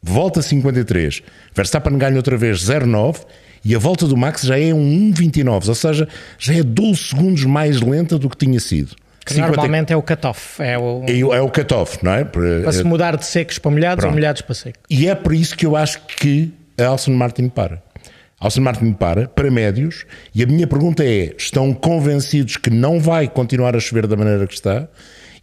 Volta 0.00 0.40
53, 0.40 1.22
Verstappen 1.52 1.98
ganha 1.98 2.16
outra 2.16 2.36
vez 2.36 2.58
0,9 2.58 3.26
e 3.64 3.74
a 3.74 3.78
volta 3.78 4.06
do 4.06 4.16
Max 4.16 4.42
já 4.42 4.58
é 4.58 4.72
um 4.72 5.12
1,29, 5.12 5.68
ou 5.68 5.74
seja, 5.74 6.08
já 6.38 6.54
é 6.54 6.62
12 6.62 6.96
segundos 6.96 7.44
mais 7.44 7.80
lenta 7.80 8.18
do 8.18 8.28
que 8.28 8.36
tinha 8.36 8.58
sido. 8.58 8.96
Que 9.24 9.34
50... 9.34 9.48
normalmente 9.48 9.92
é 9.92 9.96
o 9.96 10.02
cut-off. 10.02 10.62
É 10.62 10.78
o, 10.78 11.04
é, 11.06 11.18
é 11.18 11.40
o 11.40 11.48
cut-off, 11.48 11.98
não 12.02 12.12
é? 12.12 12.24
Para 12.24 12.72
se 12.72 12.84
mudar 12.84 13.16
de 13.16 13.24
secos 13.24 13.58
para 13.58 13.70
molhados 13.70 14.02
Pronto. 14.02 14.12
ou 14.12 14.16
molhados 14.16 14.42
para 14.42 14.54
secos. 14.54 14.82
E 14.88 15.06
é 15.06 15.14
por 15.14 15.34
isso 15.34 15.56
que 15.56 15.66
eu 15.66 15.76
acho 15.76 16.00
que 16.06 16.52
a 16.78 16.86
Alson 16.86 17.12
Martin 17.12 17.48
para. 17.48 17.82
Alson 18.38 18.62
Martin 18.62 18.92
para, 18.92 19.28
para 19.28 19.50
médios, 19.50 20.06
e 20.34 20.42
a 20.42 20.46
minha 20.46 20.66
pergunta 20.66 21.04
é: 21.04 21.34
estão 21.36 21.74
convencidos 21.74 22.56
que 22.56 22.70
não 22.70 22.98
vai 22.98 23.28
continuar 23.28 23.76
a 23.76 23.80
chover 23.80 24.06
da 24.06 24.16
maneira 24.16 24.46
que 24.46 24.54
está? 24.54 24.88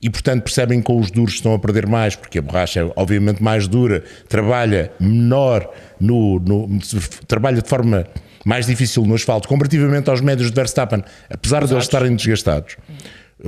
e, 0.02 0.10
portanto, 0.10 0.44
percebem 0.44 0.82
que 0.82 0.92
os 0.92 1.10
duros 1.10 1.36
estão 1.36 1.54
a 1.54 1.60
perder 1.60 1.88
mais, 1.88 2.16
porque 2.16 2.40
a 2.40 2.42
borracha 2.42 2.82
é 2.82 2.92
obviamente 2.96 3.42
mais 3.42 3.68
dura, 3.68 4.04
trabalha 4.30 4.92
menor 5.00 5.70
no, 6.00 6.40
no 6.40 6.80
trabalha 7.28 7.62
de 7.62 7.68
forma 7.68 8.06
mais 8.46 8.66
difícil 8.66 9.06
no 9.06 9.16
asfalto, 9.16 9.48
comparativamente 9.48 10.10
aos 10.10 10.22
médios 10.22 10.50
de 10.50 10.56
Verstappen, 10.56 11.04
apesar 11.30 11.66
de 11.66 11.74
eles 11.74 11.84
estarem 11.84 12.16
desgastados. 12.16 12.78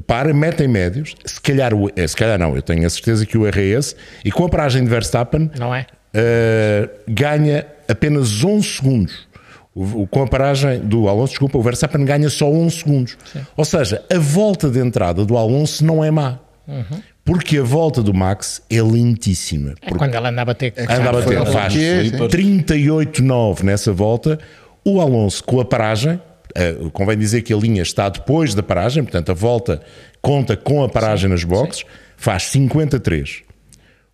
Para, 0.05 0.34
metem 0.34 0.67
médios, 0.67 1.15
se 1.25 1.41
calhar, 1.41 1.72
eh, 1.96 2.08
se 2.08 2.15
calhar 2.15 2.38
não, 2.38 2.55
eu 2.55 2.62
tenho 2.62 2.86
a 2.86 2.89
certeza 2.89 3.25
que 3.25 3.38
o 3.38 3.48
erro 3.48 3.60
é 3.60 3.65
esse, 3.65 3.96
e 4.24 4.31
com 4.31 4.46
a 4.46 4.50
paragem 4.50 4.84
de 4.84 4.89
Verstappen 4.89 5.50
não 5.58 5.74
é? 5.74 5.88
Uh, 6.13 6.89
ganha 7.08 7.65
apenas 7.88 8.43
11 8.43 8.67
segundos. 8.67 9.29
O, 9.75 10.08
com 10.08 10.24
a 10.24 10.27
paragem 10.27 10.79
do 10.79 11.08
Alonso, 11.08 11.31
desculpa, 11.31 11.58
o 11.58 11.62
Verstappen 11.62 12.03
ganha 12.03 12.29
só 12.29 12.50
11 12.50 12.75
segundos. 12.75 13.17
Sim. 13.31 13.46
Ou 13.55 13.63
seja, 13.63 14.03
a 14.12 14.17
volta 14.17 14.69
de 14.69 14.79
entrada 14.79 15.24
do 15.24 15.38
Alonso 15.38 15.86
não 15.86 16.03
é 16.03 16.12
má. 16.12 16.39
Uhum. 16.67 17.01
Porque 17.24 17.60
a 17.60 17.63
volta 17.63 18.01
do 18.01 18.13
Max 18.13 18.62
é 18.69 18.81
lentíssima. 18.81 19.75
É 19.81 19.91
quando 19.91 20.15
ela 20.15 20.29
anda 20.29 20.41
a 20.41 20.46
bater. 20.46 20.74
É 20.75 20.84
anda 20.84 21.10
a 21.10 21.13
bater, 21.13 21.46
faz 21.46 21.74
38,9 21.74 23.63
nessa 23.63 23.93
volta. 23.93 24.39
O 24.84 25.00
Alonso, 25.00 25.43
com 25.43 25.60
a 25.60 25.65
paragem, 25.65 26.19
uh, 26.58 26.89
convém 26.91 27.18
dizer 27.18 27.41
que 27.41 27.53
a 27.53 27.58
linha 27.58 27.82
está 27.82 28.10
depois 28.10 28.53
da 28.53 28.63
paragem, 28.63 29.03
portanto 29.03 29.32
a 29.32 29.34
volta 29.34 29.82
conta 30.22 30.58
com 30.58 30.84
a 30.84 30.89
paragem 30.89 31.27
sim, 31.27 31.32
nas 31.34 31.44
boxes, 31.44 31.82
sim. 31.82 31.86
faz 32.18 32.44
53. 32.44 33.44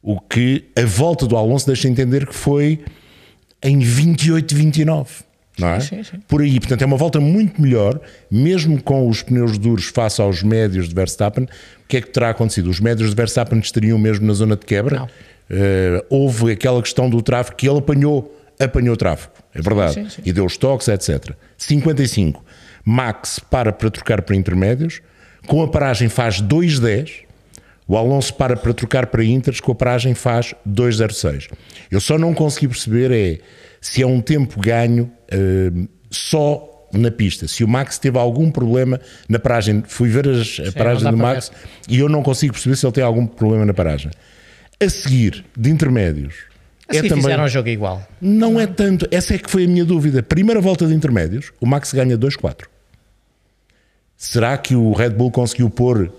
O 0.01 0.19
que 0.19 0.65
a 0.75 0.85
volta 0.85 1.25
do 1.25 1.35
Alonso 1.35 1.65
deixa 1.65 1.87
entender 1.87 2.27
que 2.27 2.35
foi 2.35 2.83
em 3.63 3.79
28, 3.79 4.55
29. 4.55 5.25
Não 5.57 5.69
é? 5.69 5.79
Sim. 5.79 6.01
Por 6.27 6.41
aí, 6.41 6.59
portanto, 6.59 6.81
é 6.81 6.85
uma 6.85 6.97
volta 6.97 7.19
muito 7.19 7.61
melhor, 7.61 7.99
mesmo 8.29 8.81
com 8.83 9.07
os 9.07 9.23
pneus 9.23 9.57
duros 9.57 9.85
face 9.85 10.21
aos 10.21 10.43
médios 10.43 10.89
de 10.89 10.93
Verstappen. 10.93 11.45
O 11.45 11.87
que 11.87 11.97
é 11.97 12.01
que 12.01 12.09
terá 12.09 12.29
acontecido? 12.29 12.69
Os 12.69 12.79
médios 12.79 13.09
de 13.09 13.15
Verstappen 13.15 13.59
estariam 13.59 13.97
mesmo 13.97 14.27
na 14.27 14.33
zona 14.33 14.55
de 14.57 14.65
quebra. 14.65 15.07
Eh, 15.49 16.03
houve 16.09 16.51
aquela 16.51 16.81
questão 16.81 17.09
do 17.09 17.21
tráfego 17.21 17.55
que 17.55 17.69
ele 17.69 17.77
apanhou, 17.77 18.35
apanhou 18.59 18.95
tráfego, 18.95 19.33
é 19.53 19.61
verdade, 19.61 19.93
Sim, 19.93 20.09
sim. 20.09 20.21
e 20.25 20.31
deu 20.31 20.45
os 20.45 20.57
toques, 20.57 20.87
etc. 20.87 21.31
55. 21.57 22.43
Max 22.83 23.39
para 23.39 23.71
para 23.71 23.89
trocar 23.89 24.21
para 24.21 24.35
intermédios, 24.35 25.01
com 25.47 25.61
a 25.63 25.67
paragem 25.67 26.09
faz 26.09 26.41
2,10. 26.41 27.25
O 27.87 27.95
Alonso 27.95 28.33
para 28.33 28.55
para 28.55 28.73
trocar 28.73 29.07
para 29.07 29.23
Inters, 29.23 29.59
com 29.59 29.71
a 29.71 29.75
paragem 29.75 30.15
faz 30.15 30.55
2,06. 30.67 31.49
Eu 31.91 32.01
só 32.01 32.17
não 32.17 32.33
consegui 32.33 32.67
perceber 32.67 33.11
é 33.11 33.39
se 33.79 34.01
é 34.01 34.07
um 34.07 34.19
tempo 34.19 34.59
ganho 34.59 35.11
eh, 35.29 35.71
só 36.09 36.87
na 36.91 37.11
pista. 37.11 37.47
Se 37.47 37.63
o 37.63 37.67
Max 37.67 37.99
teve 37.99 38.17
algum 38.17 38.49
problema 38.49 38.99
na 39.29 39.37
paragem, 39.37 39.83
fui 39.87 40.09
ver 40.09 40.27
as, 40.27 40.59
a 40.67 40.71
paragem 40.71 41.03
não 41.03 41.11
dá 41.11 41.17
do 41.17 41.17
Max 41.17 41.51
e 41.87 41.99
eu 41.99 42.09
não 42.09 42.23
consigo 42.23 42.53
perceber 42.53 42.75
se 42.75 42.85
ele 42.85 42.93
tem 42.93 43.03
algum 43.03 43.27
problema 43.27 43.65
na 43.65 43.73
paragem. 43.73 44.11
A 44.79 44.89
seguir, 44.89 45.45
de 45.55 45.69
intermédios, 45.69 46.35
é 46.89 47.01
também. 47.01 47.23
fizeram 47.23 47.43
o 47.45 47.47
jogo 47.47 47.69
igual. 47.69 48.07
Não 48.21 48.59
é 48.59 48.67
tanto, 48.67 49.07
essa 49.11 49.33
é 49.35 49.37
que 49.37 49.49
foi 49.49 49.65
a 49.65 49.67
minha 49.67 49.85
dúvida. 49.85 50.21
Primeira 50.21 50.61
volta 50.61 50.85
de 50.85 50.93
intermédios, 50.93 51.51
o 51.59 51.65
Max 51.65 51.91
ganha 51.93 52.17
2-4. 52.17 52.65
Será 54.17 54.57
que 54.57 54.73
o 54.73 54.93
Red 54.93 55.09
Bull 55.09 55.29
conseguiu 55.29 55.69
pôr 55.69 56.09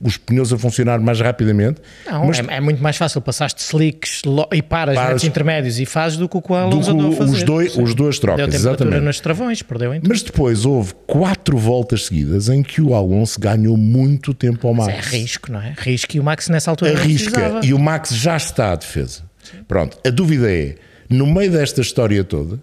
os 0.00 0.16
pneus 0.16 0.50
a 0.50 0.56
funcionar 0.56 0.98
mais 0.98 1.20
rapidamente? 1.20 1.78
Não, 2.06 2.26
Mas 2.26 2.38
é, 2.38 2.44
é 2.54 2.60
muito 2.60 2.82
mais 2.82 2.96
fácil 2.96 3.20
passaste 3.20 3.60
slicks 3.62 4.22
e 4.50 4.62
paras, 4.62 4.94
Paras. 4.94 5.10
metes 5.10 5.24
intermédios 5.24 5.78
e 5.78 5.84
fazes 5.84 6.16
do 6.16 6.26
que 6.26 6.38
o 6.38 6.40
do 6.40 6.54
Alonso 6.54 6.90
andou 6.90 7.12
a 7.12 7.16
fazer. 7.16 7.32
os, 7.36 7.42
dois, 7.42 7.76
os 7.76 7.94
duas 7.94 8.18
trocas, 8.18 8.46
Deu 8.48 8.54
exatamente. 8.58 9.00
nos 9.02 9.20
travões, 9.20 9.60
perdeu 9.60 9.92
em 9.94 10.00
tudo. 10.00 10.08
Mas 10.08 10.22
depois 10.22 10.64
houve 10.64 10.94
quatro 11.06 11.58
voltas 11.58 12.06
seguidas 12.06 12.48
em 12.48 12.62
que 12.62 12.80
o 12.80 12.94
Alonso 12.94 13.38
ganhou 13.38 13.76
muito 13.76 14.32
tempo 14.32 14.66
ao 14.66 14.72
Max. 14.72 15.12
É 15.12 15.18
risco, 15.18 15.52
não 15.52 15.60
é? 15.60 15.74
Risco 15.76 16.16
e 16.16 16.20
o 16.20 16.24
Max 16.24 16.48
nessa 16.48 16.70
altura 16.70 16.92
arrisca 16.98 17.30
precisava. 17.30 17.60
e 17.66 17.74
o 17.74 17.78
Max 17.78 18.08
já 18.08 18.38
está 18.38 18.72
à 18.72 18.74
defesa. 18.76 19.27
Pronto, 19.66 19.98
a 20.06 20.10
dúvida 20.10 20.50
é: 20.52 20.74
no 21.08 21.26
meio 21.26 21.50
desta 21.52 21.80
história 21.80 22.22
toda, 22.24 22.58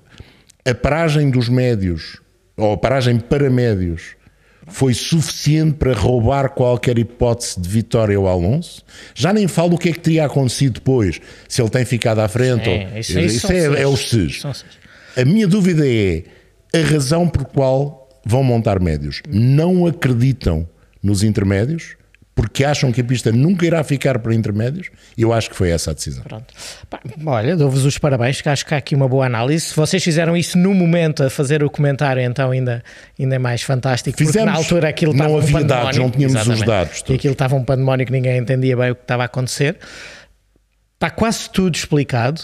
a 0.66 0.74
paragem 0.74 1.30
dos 1.30 1.50
médios, 1.50 2.20
ou 2.58 2.74
a 2.74 2.78
paragem 2.78 3.18
para 3.20 3.50
médios, 3.50 4.16
foi 4.68 4.94
suficiente 4.96 5.74
para 5.74 5.94
roubar 5.94 6.50
qualquer 6.50 6.98
hipótese 6.98 7.60
de 7.60 7.70
vitória 7.70 8.18
ao 8.18 8.28
Alonso? 8.28 8.84
Já 9.14 9.32
nem 9.32 9.48
falo 9.48 9.76
o 9.76 9.78
que 9.78 9.90
é 9.90 9.94
que 9.94 10.00
teria 10.00 10.26
acontecido 10.26 10.76
depois, 10.76 11.20
se 11.48 11.62
ele 11.62 11.70
tem 11.70 11.86
ficado 11.86 12.20
à 12.20 12.28
frente. 12.28 12.68
É, 12.70 12.90
ou, 12.94 13.00
isso- 13.00 13.20
isso 13.20 13.36
isso 13.38 13.52
é, 13.52 13.82
é 13.84 13.88
os 13.88 14.10
SES. 14.10 14.42
A 15.18 15.24
minha 15.24 15.48
dúvida 15.48 15.88
é 15.88 16.24
a 16.74 16.80
razão 16.80 17.28
por 17.30 17.46
qual 17.46 18.10
vão 18.26 18.44
montar 18.44 18.80
médios. 18.80 19.22
Não 19.30 19.86
acreditam 19.86 20.68
nos 21.02 21.22
intermédios 21.22 21.96
porque 22.36 22.66
acham 22.66 22.92
que 22.92 23.00
a 23.00 23.04
pista 23.04 23.32
nunca 23.32 23.66
irá 23.66 23.82
ficar 23.82 24.20
para 24.20 24.36
intermédios. 24.36 24.90
Eu 25.18 25.32
acho 25.32 25.50
que 25.50 25.56
foi 25.56 25.70
essa 25.72 25.92
a 25.92 25.94
decisão. 25.94 26.22
Pronto. 26.24 26.54
Olha, 27.26 27.56
dou-vos 27.56 27.86
os 27.86 27.98
parabéns, 27.98 28.42
que 28.42 28.50
acho 28.50 28.66
que 28.66 28.74
há 28.74 28.78
aqui 28.78 28.94
uma 28.94 29.08
boa 29.08 29.26
análise. 29.26 29.68
Se 29.68 29.76
vocês 29.76 30.04
fizeram 30.04 30.36
isso 30.36 30.58
no 30.58 30.74
momento 30.74 31.24
a 31.24 31.30
fazer 31.30 31.64
o 31.64 31.70
comentário, 31.70 32.22
então 32.22 32.52
ainda, 32.52 32.84
ainda 33.18 33.36
é 33.36 33.40
mais 33.40 33.62
fantástico. 33.62 34.18
porque 34.18 34.26
Fizemos. 34.26 34.52
na 34.52 34.58
altura 34.58 34.90
aquilo 34.90 35.14
Não 35.14 35.20
estava 35.26 35.34
um 35.34 35.38
havia 35.58 35.64
dados, 35.64 35.98
não 35.98 36.10
tínhamos 36.12 36.46
os 36.48 36.62
dados 36.64 36.98
E 37.00 37.04
todos. 37.06 37.16
aquilo 37.20 37.32
estava 37.34 37.56
um 37.56 37.64
pandemónio 37.64 38.06
que 38.06 38.12
ninguém 38.12 38.38
entendia 38.38 38.76
bem 38.76 38.92
o 38.92 38.96
que 38.96 39.02
estava 39.04 39.24
a 39.24 39.28
acontecer. 39.28 39.78
Está 40.96 41.10
quase 41.10 41.50
tudo 41.50 41.74
explicado. 41.76 42.42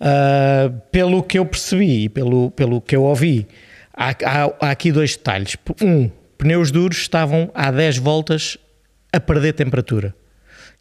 Ah, 0.00 0.70
pelo 0.92 1.22
que 1.22 1.38
eu 1.38 1.44
percebi 1.46 2.04
e 2.04 2.08
pelo, 2.08 2.50
pelo 2.52 2.80
que 2.80 2.94
eu 2.94 3.02
ouvi, 3.02 3.46
há, 3.92 4.10
há- 4.24 4.52
há 4.60 4.70
aqui 4.70 4.92
dois 4.92 5.16
detalhes. 5.16 5.56
Um, 5.82 6.10
pneus 6.38 6.70
duros 6.70 6.98
estavam 6.98 7.50
há 7.54 7.70
10 7.70 7.98
voltas 7.98 8.56
a 9.12 9.20
perder 9.20 9.52
temperatura. 9.52 10.14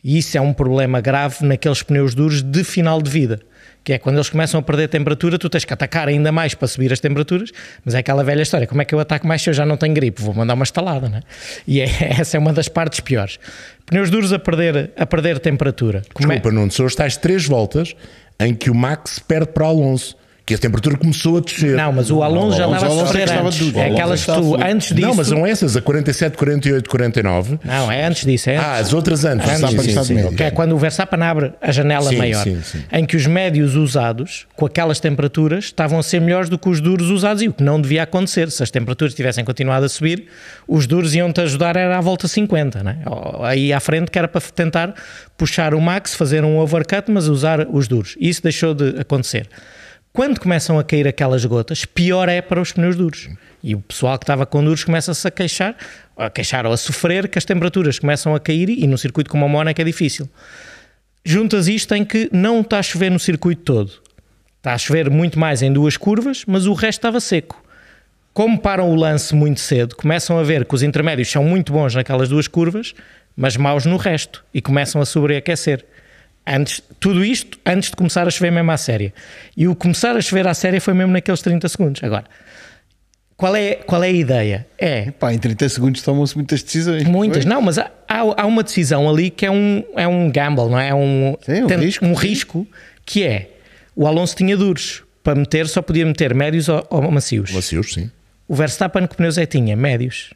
E 0.03 0.17
isso 0.17 0.35
é 0.37 0.41
um 0.41 0.51
problema 0.53 0.99
grave 0.99 1.45
naqueles 1.45 1.83
pneus 1.83 2.15
duros 2.15 2.41
de 2.41 2.63
final 2.63 3.01
de 3.01 3.09
vida. 3.09 3.39
Que 3.83 3.93
é 3.93 3.97
quando 3.99 4.15
eles 4.17 4.29
começam 4.29 4.59
a 4.59 4.63
perder 4.63 4.87
temperatura, 4.89 5.39
tu 5.39 5.49
tens 5.49 5.65
que 5.65 5.73
atacar 5.73 6.07
ainda 6.07 6.31
mais 6.31 6.53
para 6.53 6.67
subir 6.67 6.93
as 6.93 6.99
temperaturas, 6.99 7.51
mas 7.83 7.95
é 7.95 7.99
aquela 7.99 8.23
velha 8.23 8.41
história: 8.43 8.67
como 8.67 8.81
é 8.81 8.85
que 8.85 8.93
eu 8.93 8.99
ataco 8.99 9.25
mais 9.27 9.41
se 9.41 9.49
eu 9.49 9.53
já 9.55 9.65
não 9.65 9.75
tenho 9.75 9.93
gripe? 9.93 10.21
Vou 10.21 10.33
mandar 10.35 10.53
uma 10.53 10.63
estalada, 10.63 11.09
né? 11.09 11.21
E 11.67 11.81
é, 11.81 11.85
essa 12.19 12.37
é 12.37 12.39
uma 12.39 12.53
das 12.53 12.67
partes 12.67 12.99
piores. 12.99 13.39
Pneus 13.85 14.09
duros 14.11 14.31
a 14.33 14.39
perder, 14.39 14.91
a 14.95 15.05
perder 15.05 15.39
temperatura. 15.39 16.03
Como 16.13 16.31
é- 16.31 16.35
Desculpa, 16.35 16.53
Nuno, 16.55 16.71
são 16.71 16.85
as 16.85 16.93
tais 16.95 17.17
três 17.17 17.45
voltas 17.47 17.95
em 18.39 18.53
que 18.53 18.69
o 18.69 18.75
Max 18.75 19.17
perde 19.19 19.47
para 19.51 19.65
Alonso, 19.65 20.15
que 20.45 20.55
a 20.55 20.57
temperatura 20.57 20.97
começou 20.97 21.37
a 21.37 21.39
descer. 21.39 21.75
Não, 21.75 21.91
mas 21.91 22.09
o 22.09 22.23
Alonso 22.23 22.57
já 22.57 22.65
andava 22.65 22.87
a 22.87 22.89
sofrer 22.89 23.23
estava 23.23 23.47
antes. 23.47 23.75
É 23.75 23.85
aquelas 23.91 24.21
é 24.21 24.25
que 24.25 24.39
tu, 24.39 24.55
estava 24.55 24.71
antes 24.71 24.95
disso. 24.95 25.07
Não, 25.07 25.15
mas 25.15 25.27
são 25.27 25.45
essas, 25.45 25.77
a 25.77 25.81
47, 25.81 26.37
48, 26.37 26.89
49. 26.89 27.59
Não, 27.63 27.91
é 27.91 28.05
antes 28.05 28.25
disso. 28.25 28.49
É 28.49 28.55
antes. 28.55 28.67
Ah, 28.67 28.75
as 28.77 28.93
outras 28.93 29.23
antes. 29.23 29.47
Antes 29.47 29.69
Sim, 29.69 29.93
sim, 29.93 30.03
sim. 30.03 30.35
Que 30.35 30.43
é 30.43 30.51
quando 30.51 30.73
o 30.73 30.77
Verstappen 30.77 31.21
abre 31.21 31.53
a 31.61 31.71
janela 31.71 32.09
Sim, 32.09 32.17
maior, 32.17 32.43
sim, 32.43 32.59
sim. 32.63 32.83
em 32.91 33.05
que 33.05 33.15
os 33.15 33.25
médios 33.27 33.75
usados, 33.75 34.47
com 34.55 34.65
aquelas 34.65 34.99
temperaturas, 34.99 35.65
estavam 35.65 35.99
a 35.99 36.03
ser 36.03 36.19
melhores 36.19 36.49
do 36.49 36.57
que 36.57 36.69
os 36.69 36.81
duros 36.81 37.09
usados, 37.09 37.41
e 37.43 37.47
o 37.47 37.53
que 37.53 37.63
não 37.63 37.79
devia 37.79 38.03
acontecer. 38.03 38.49
Se 38.49 38.63
as 38.63 38.71
temperaturas 38.71 39.13
tivessem 39.13 39.45
continuado 39.45 39.85
a 39.85 39.89
subir, 39.89 40.25
os 40.67 40.87
duros 40.87 41.13
iam-te 41.13 41.39
ajudar 41.41 41.75
era 41.75 41.97
à 41.97 42.01
volta 42.01 42.27
50, 42.27 42.83
né? 42.83 42.97
Aí 43.41 43.71
à 43.71 43.79
frente, 43.79 44.09
que 44.09 44.17
era 44.17 44.27
para 44.27 44.41
tentar 44.41 44.93
puxar 45.37 45.73
o 45.73 45.81
max, 45.81 46.15
fazer 46.15 46.43
um 46.43 46.57
overcut, 46.57 47.09
mas 47.11 47.27
usar 47.27 47.67
os 47.69 47.87
duros. 47.87 48.15
Isso 48.19 48.41
deixou 48.43 48.73
de 48.73 48.99
acontecer. 48.99 49.47
Quando 50.13 50.41
começam 50.41 50.77
a 50.77 50.83
cair 50.83 51.07
aquelas 51.07 51.45
gotas, 51.45 51.85
pior 51.85 52.27
é 52.27 52.41
para 52.41 52.61
os 52.61 52.73
pneus 52.73 52.97
duros. 52.97 53.29
E 53.63 53.73
o 53.73 53.79
pessoal 53.79 54.19
que 54.19 54.25
estava 54.25 54.45
com 54.45 54.61
duros 54.61 54.83
começa-se 54.83 55.25
a 55.25 55.31
queixar, 55.31 55.75
a 56.17 56.29
queixar 56.29 56.65
ou 56.65 56.73
a 56.73 56.77
sofrer 56.77 57.29
que 57.29 57.37
as 57.37 57.45
temperaturas 57.45 57.97
começam 57.97 58.35
a 58.35 58.39
cair 58.39 58.69
e 58.69 58.85
num 58.87 58.97
circuito 58.97 59.29
como 59.29 59.45
a 59.45 59.47
Mónaco 59.47 59.79
é 59.79 59.85
difícil. 59.85 60.29
Juntas 61.23 61.69
isto 61.69 61.95
em 61.95 62.03
que 62.03 62.29
não 62.33 62.59
está 62.59 62.79
a 62.79 62.83
chover 62.83 63.09
no 63.09 63.19
circuito 63.19 63.61
todo. 63.61 63.91
Está 64.57 64.73
a 64.73 64.77
chover 64.77 65.09
muito 65.09 65.39
mais 65.39 65.61
em 65.61 65.71
duas 65.71 65.95
curvas, 65.95 66.43
mas 66.45 66.65
o 66.65 66.73
resto 66.73 66.99
estava 66.99 67.21
seco. 67.21 67.63
Como 68.33 68.59
param 68.59 68.89
o 68.91 68.95
lance 68.95 69.33
muito 69.33 69.61
cedo, 69.61 69.95
começam 69.95 70.37
a 70.37 70.43
ver 70.43 70.65
que 70.65 70.75
os 70.75 70.83
intermédios 70.83 71.31
são 71.31 71.43
muito 71.43 71.71
bons 71.71 71.95
naquelas 71.95 72.27
duas 72.27 72.49
curvas, 72.49 72.93
mas 73.35 73.55
maus 73.55 73.85
no 73.85 73.95
resto 73.95 74.43
e 74.53 74.61
começam 74.61 75.01
a 75.01 75.05
sobreaquecer. 75.05 75.85
Antes, 76.45 76.81
tudo 76.99 77.23
isto 77.23 77.57
antes 77.65 77.89
de 77.89 77.95
começar 77.95 78.27
a 78.27 78.31
chover 78.31 78.51
mesmo 78.51 78.71
à 78.71 78.77
séria. 78.77 79.13
E 79.55 79.67
o 79.67 79.75
começar 79.75 80.15
a 80.15 80.21
chover 80.21 80.47
à 80.47 80.53
séria 80.53 80.81
foi 80.81 80.93
mesmo 80.93 81.13
naqueles 81.13 81.41
30 81.41 81.69
segundos. 81.69 82.03
Agora, 82.03 82.25
qual 83.37 83.55
é, 83.55 83.75
qual 83.75 84.03
é 84.03 84.07
a 84.07 84.11
ideia? 84.11 84.67
É 84.77 85.11
Pá, 85.11 85.33
em 85.33 85.37
30 85.39 85.67
segundos 85.69 86.01
tomam-se 86.01 86.35
muitas 86.35 86.61
decisões. 86.61 87.03
Muitas, 87.03 87.43
Foi? 87.43 87.51
não, 87.51 87.61
mas 87.61 87.77
há, 87.77 87.89
há 88.07 88.19
há 88.41 88.45
uma 88.45 88.63
decisão 88.63 89.09
ali 89.09 89.29
que 89.29 89.45
é 89.45 89.51
um, 89.51 89.83
é 89.95 90.07
um 90.07 90.31
gamble, 90.31 90.69
não 90.69 90.79
é? 90.79 90.89
É 90.89 90.95
um, 90.95 91.35
Sim, 91.41 91.63
um 91.63 91.67
tem- 91.67 91.77
risco, 91.79 92.05
um 92.05 92.13
risco 92.13 92.67
que 93.05 93.23
é 93.23 93.49
o 93.95 94.05
Alonso 94.07 94.35
tinha 94.35 94.55
duros 94.55 95.03
para 95.23 95.35
meter, 95.35 95.67
só 95.67 95.81
podia 95.81 96.05
meter 96.05 96.33
médios 96.33 96.69
ou, 96.69 96.85
ou 96.89 97.11
macios. 97.11 97.51
Macios, 97.51 97.93
sim. 97.93 98.09
O 98.47 98.55
Verstappen 98.55 99.05
que 99.07 99.15
pneus 99.15 99.37
é 99.37 99.45
que 99.45 99.57
tinha 99.57 99.75
médios. 99.75 100.33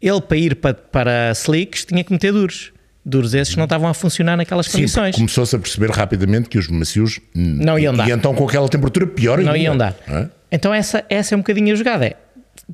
Ele 0.00 0.20
para 0.20 0.36
ir 0.36 0.56
para, 0.56 0.74
para 0.74 1.30
slicks 1.32 1.84
tinha 1.84 2.02
que 2.04 2.12
meter 2.12 2.32
duros. 2.32 2.72
Duros 3.06 3.34
esses 3.34 3.54
não 3.56 3.64
estavam 3.64 3.86
a 3.88 3.92
funcionar 3.92 4.36
naquelas 4.36 4.66
Sim, 4.66 4.78
condições. 4.78 5.14
começou-se 5.14 5.54
a 5.54 5.58
perceber 5.58 5.90
rapidamente 5.90 6.48
que 6.48 6.56
os 6.56 6.68
macios 6.68 7.20
Não 7.34 7.78
iam 7.78 7.94
dar. 7.94 8.08
E 8.08 8.12
então 8.12 8.34
com 8.34 8.46
aquela 8.48 8.68
temperatura 8.68 9.06
pior 9.06 9.38
ainda. 9.38 9.50
não 9.50 9.56
iam 9.56 9.76
dar. 9.76 9.94
é? 10.08 10.28
Então 10.50 10.72
essa, 10.72 11.04
essa 11.10 11.34
é 11.34 11.36
um 11.36 11.40
bocadinho 11.40 11.72
a 11.74 11.76
jogada. 11.76 12.06
É, 12.06 12.16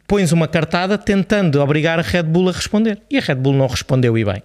pões 0.07 0.31
uma 0.31 0.47
cartada 0.47 0.97
tentando 0.97 1.61
obrigar 1.61 1.99
a 1.99 2.03
Red 2.03 2.23
Bull 2.23 2.49
a 2.49 2.53
responder. 2.53 3.01
E 3.11 3.19
a 3.19 3.21
Red 3.21 3.35
Bull 3.37 3.55
não 3.55 3.67
respondeu 3.67 4.17
e 4.17 4.25
bem. 4.25 4.43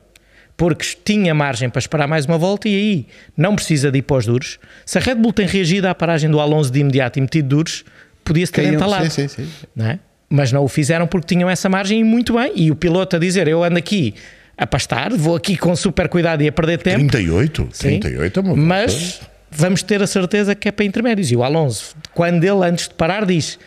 Porque 0.57 0.85
tinha 1.03 1.35
margem 1.35 1.69
para 1.69 1.79
esperar 1.79 2.07
mais 2.07 2.25
uma 2.25 2.37
volta 2.37 2.67
e 2.69 2.73
aí 2.75 3.07
não 3.37 3.55
precisa 3.55 3.91
de 3.91 3.99
ir 3.99 4.03
para 4.03 4.17
os 4.17 4.25
duros. 4.25 4.57
Se 4.85 4.97
a 4.97 5.01
Red 5.01 5.15
Bull 5.15 5.33
tem 5.33 5.45
reagido 5.45 5.87
à 5.87 5.93
paragem 5.93 6.31
do 6.31 6.39
Alonso 6.39 6.71
de 6.71 6.79
imediato 6.79 7.19
e 7.19 7.21
metido 7.21 7.49
duros, 7.49 7.83
podia-se 8.23 8.51
ter 8.53 8.73
entalado. 8.73 9.09
Sim, 9.11 9.27
sim, 9.27 9.45
sim. 9.45 9.49
não 9.75 9.85
é? 9.85 9.99
Mas 10.29 10.51
não 10.51 10.63
o 10.63 10.67
fizeram 10.67 11.05
porque 11.05 11.35
tinham 11.35 11.47
essa 11.49 11.69
margem 11.69 11.99
e 11.99 12.03
muito 12.03 12.33
bem. 12.33 12.51
E 12.55 12.71
o 12.71 12.75
piloto 12.75 13.17
a 13.17 13.19
dizer: 13.19 13.47
Eu 13.47 13.63
ando 13.63 13.77
aqui 13.77 14.15
a 14.57 14.65
pastar, 14.65 15.11
vou 15.13 15.35
aqui 15.35 15.57
com 15.57 15.75
super 15.75 16.07
cuidado 16.07 16.41
e 16.41 16.47
a 16.47 16.51
perder 16.51 16.77
tempo. 16.77 17.07
38? 17.11 17.69
Sim. 17.71 17.99
38 17.99 18.39
é 18.39 18.43
uma 18.43 18.55
Mas 18.55 19.21
vamos 19.51 19.83
ter 19.83 20.01
a 20.01 20.07
certeza 20.07 20.55
que 20.55 20.67
é 20.67 20.71
para 20.71 20.85
intermédios. 20.85 21.31
E 21.31 21.35
o 21.35 21.43
Alonso, 21.43 21.95
quando 22.13 22.43
ele 22.43 22.65
antes 22.65 22.87
de 22.87 22.93
parar, 22.93 23.25
diz: 23.25 23.59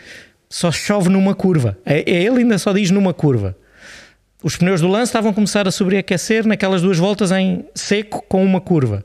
só 0.48 0.72
chove 0.72 1.08
numa 1.08 1.34
curva. 1.34 1.76
É, 1.84 1.98
é 2.10 2.22
ele 2.22 2.38
ainda 2.38 2.58
só 2.58 2.72
diz 2.72 2.90
numa 2.90 3.12
curva. 3.12 3.56
Os 4.42 4.56
pneus 4.56 4.80
do 4.80 4.88
lance 4.88 5.10
estavam 5.10 5.32
a 5.32 5.34
começar 5.34 5.66
a 5.66 5.70
sobreaquecer 5.70 6.46
naquelas 6.46 6.80
duas 6.80 6.96
voltas 6.96 7.32
em 7.32 7.64
seco 7.74 8.24
com 8.28 8.44
uma 8.44 8.60
curva. 8.60 9.04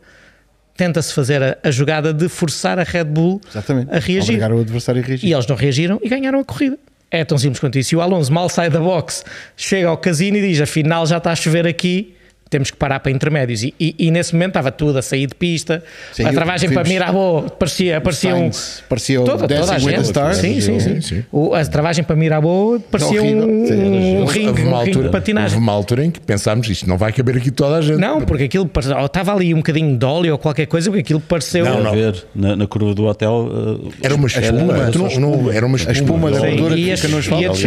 Tenta-se 0.78 1.14
fazer 1.14 1.42
a, 1.42 1.58
a 1.64 1.72
jogada 1.72 2.14
de 2.14 2.30
forçar 2.30 2.80
a 2.80 2.84
Red 2.84 3.06
Bull 3.06 3.42
Exatamente. 3.50 3.92
a 3.92 4.00
reagir. 4.00 4.36
Obrigar 4.36 4.54
o 4.54 4.60
adversário 4.60 5.04
a 5.04 5.06
reagir. 5.06 5.28
E 5.28 5.34
eles 5.34 5.48
não 5.48 5.56
reagiram 5.56 6.00
e 6.04 6.10
ganharam 6.10 6.40
a 6.40 6.44
corrida. 6.44 6.78
É 7.14 7.24
tão 7.24 7.38
simples 7.38 7.60
quanto 7.60 7.78
isso. 7.78 7.94
E 7.94 7.96
o 7.96 8.02
Alonso 8.02 8.34
mal 8.34 8.50
sai 8.50 8.72
da 8.72 8.80
box, 8.80 9.24
chega 9.56 9.88
ao 9.88 9.96
casino 9.96 10.36
e 10.38 10.42
diz: 10.42 10.60
afinal 10.60 11.06
já 11.06 11.18
está 11.18 11.32
a 11.32 11.36
chover 11.36 11.68
aqui, 11.68 12.16
temos 12.54 12.72
que 12.72 12.78
parar 12.78 13.00
para 13.00 13.12
intermédios. 13.12 13.64
E, 13.64 13.74
e- 13.80 13.96
e 13.98 14.12
nesse 14.12 14.34
momento 14.34 14.50
estava 14.52 14.72
tudo 14.72 15.00
a 15.00 15.02
sair 15.02 15.28
de 15.28 15.36
pista, 15.36 15.84
Sim, 16.14 16.24
a 16.26 16.32
travagem 16.32 16.70
para 16.72 16.84
Mirabô 16.84 17.44
parecia, 17.60 18.00
parecia 18.00 18.36
um. 18.36 18.50
Parecia 18.88 19.22
o 19.22 19.26
Toda, 19.26 19.48
toda 19.48 19.74
a 19.74 19.80
gente. 19.80 20.02
Stars. 20.04 20.38
Sim, 20.38 20.62
sim, 20.62 20.80
sim. 20.80 21.02
Sim. 21.02 21.24
O- 21.32 21.54
a 21.54 21.66
travagem 21.66 22.04
para 22.04 22.16
Mirabô 22.16 22.80
parecia 22.92 23.22
Horrível. 23.22 23.48
um, 23.50 23.68
Sim, 23.68 23.74
um 23.74 24.26
ringue, 24.26 24.62
um 24.62 24.68
uma 24.68 24.78
ringue 24.80 24.90
altura, 24.90 25.06
de 25.06 25.12
patinagem. 25.12 25.50
houve 25.56 25.58
uma 25.64 25.72
altura 25.74 26.06
em 26.06 26.12
que 26.12 26.20
pensámos 26.20 26.70
isto 26.70 26.88
não 26.88 26.98
vai 26.98 27.12
caber 27.12 27.38
aqui 27.38 27.50
toda 27.52 27.78
a 27.78 27.82
gente. 27.82 27.98
Não, 28.00 28.22
porque 28.22 28.44
aquilo 28.44 28.68
parecia- 28.68 28.98
ou 28.98 29.06
estava 29.06 29.34
ali 29.34 29.54
um 29.54 29.58
bocadinho 29.58 29.98
de 29.98 30.06
óleo 30.06 30.34
ou 30.34 30.38
qualquer 30.38 30.68
coisa, 30.68 30.90
porque 30.90 31.02
aquilo 31.02 31.20
pareceu. 31.20 31.66
Não, 31.66 31.78
a 31.80 31.82
não. 31.84 31.92
ver 31.92 32.24
na, 32.36 32.56
na 32.56 32.68
curva 32.68 32.94
do 32.94 33.06
hotel. 33.06 33.50
uh, 33.52 33.92
Era 34.02 34.14
uma 34.16 34.28
espuma. 34.28 34.46
era 34.48 34.52
não- 34.54 35.20
não- 35.20 35.52
era 35.52 35.66
uma 35.66 35.78
espuma. 35.78 35.92
espuma 35.94 36.32
da 36.32 36.40
gordura 36.40 36.78
e 36.78 36.84
que 36.86 36.96
fica 36.98 37.08
no 37.08 37.18
asfalto. 37.18 37.58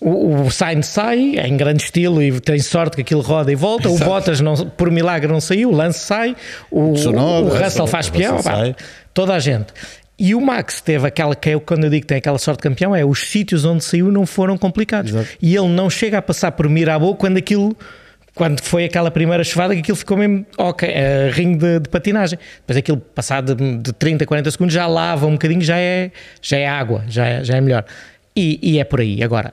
O, 0.00 0.42
o 0.46 0.50
Sainz 0.50 0.86
sai 0.86 1.18
em 1.38 1.56
grande 1.56 1.82
estilo 1.82 2.22
e 2.22 2.40
tem 2.40 2.58
sorte 2.58 2.96
que 2.96 3.02
aquilo 3.02 3.20
roda 3.20 3.52
e 3.52 3.54
volta. 3.54 3.88
O 3.94 3.98
Bottas, 3.98 4.40
não, 4.40 4.54
por 4.54 4.90
milagre, 4.90 5.30
não 5.30 5.40
saiu. 5.40 5.70
O 5.70 5.74
Lance 5.74 6.00
sai. 6.00 6.36
O, 6.70 6.80
o 6.80 6.90
Russell 6.92 7.14
Russell, 7.42 7.86
faz 7.86 8.08
peão. 8.08 8.38
Toda 9.12 9.34
a 9.34 9.38
gente. 9.38 9.72
E 10.18 10.34
o 10.34 10.40
Max 10.40 10.82
teve 10.82 11.06
aquela 11.06 11.34
que 11.34 11.48
eu, 11.48 11.60
quando 11.62 11.84
eu 11.84 11.90
digo 11.90 12.02
que 12.02 12.06
tem 12.06 12.18
aquela 12.18 12.36
sorte 12.36 12.58
de 12.58 12.64
campeão, 12.64 12.94
é 12.94 13.02
os 13.02 13.20
sítios 13.20 13.64
onde 13.64 13.82
saiu 13.82 14.12
não 14.12 14.26
foram 14.26 14.58
complicados. 14.58 15.12
E 15.40 15.56
ele 15.56 15.68
não 15.68 15.88
chega 15.88 16.18
a 16.18 16.22
passar 16.22 16.52
por 16.52 16.68
Mirabô 16.68 17.14
quando 17.14 17.38
aquilo. 17.38 17.74
Quando 18.34 18.60
foi 18.60 18.84
aquela 18.84 19.10
primeira 19.10 19.42
chuvada, 19.42 19.74
que 19.74 19.80
aquilo 19.80 19.96
ficou 19.96 20.16
mesmo, 20.16 20.46
ok, 20.56 20.88
é, 20.88 21.30
ringue 21.32 21.58
de, 21.58 21.80
de 21.80 21.88
patinagem. 21.88 22.38
Depois 22.60 22.76
aquilo, 22.76 22.98
passado 22.98 23.54
de, 23.54 23.78
de 23.78 23.92
30, 23.92 24.24
40 24.24 24.50
segundos, 24.50 24.72
já 24.72 24.86
lava 24.86 25.26
um 25.26 25.32
bocadinho, 25.32 25.60
já 25.60 25.76
é, 25.78 26.12
já 26.40 26.56
é 26.56 26.66
água, 26.66 27.02
já 27.08 27.26
é, 27.26 27.44
já 27.44 27.56
é 27.56 27.60
melhor. 27.60 27.84
E, 28.36 28.58
e 28.62 28.78
é 28.78 28.84
por 28.84 29.00
aí. 29.00 29.22
Agora, 29.22 29.52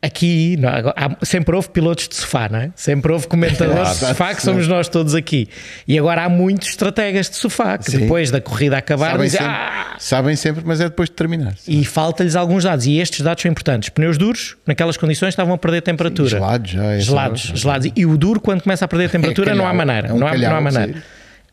aqui 0.00 0.56
não, 0.58 0.68
agora, 0.68 0.94
há- 0.96 1.24
sempre 1.24 1.54
houve 1.56 1.68
pilotos 1.70 2.08
de 2.08 2.14
sofá, 2.14 2.48
não 2.48 2.58
é? 2.60 2.70
Sempre 2.76 3.10
houve 3.12 3.26
comentadores 3.26 3.90
de 3.98 4.06
sofá 4.06 4.34
que 4.34 4.42
somos 4.42 4.68
nós 4.68 4.88
todos 4.88 5.14
aqui. 5.14 5.48
E 5.86 5.98
agora 5.98 6.24
há 6.24 6.28
muitos 6.28 6.68
estrategas 6.68 7.28
de 7.28 7.36
sofá 7.36 7.76
que 7.78 7.90
Sim. 7.90 7.98
depois 8.00 8.30
da 8.30 8.40
corrida 8.40 8.76
acabar 8.78 9.10
Sabem 9.12 9.24
dizem, 9.26 9.40
sempre, 9.40 9.54
ah, 9.54 9.96
sabem 9.98 10.36
sempre, 10.36 10.62
mas 10.64 10.80
é 10.80 10.84
depois 10.84 11.08
de 11.08 11.14
terminar. 11.16 11.54
e 11.66 11.84
falta-lhes 11.84 12.36
alguns 12.36 12.64
dados. 12.64 12.86
E 12.86 12.98
estes 12.98 13.20
dados 13.22 13.42
são 13.42 13.50
importantes. 13.50 13.88
Pneus 13.88 14.16
duros, 14.16 14.56
naquelas 14.66 14.96
condições, 14.96 15.30
estavam 15.30 15.54
a 15.54 15.58
perder 15.58 15.82
temperatura. 15.82 16.28
Gelados 16.28 16.70
já. 16.70 16.84
essa 16.92 17.04
Gelados, 17.06 17.40
gelados. 17.54 17.90
E 17.96 18.06
o 18.06 18.16
duro, 18.16 18.40
quando 18.40 18.62
começa 18.62 18.84
a 18.84 18.88
perder 18.88 19.10
temperatura, 19.10 19.54
não 19.54 19.64
há 19.66 19.70
calhau, 19.70 19.76
maneira. 19.86 20.08
é 20.08 20.12
um 20.12 20.18
não, 20.18 20.26
há, 20.26 20.30
não 20.30 20.36
há 20.38 20.40
calhau, 20.48 20.62
maneira. 20.62 20.92
sim. 20.94 21.02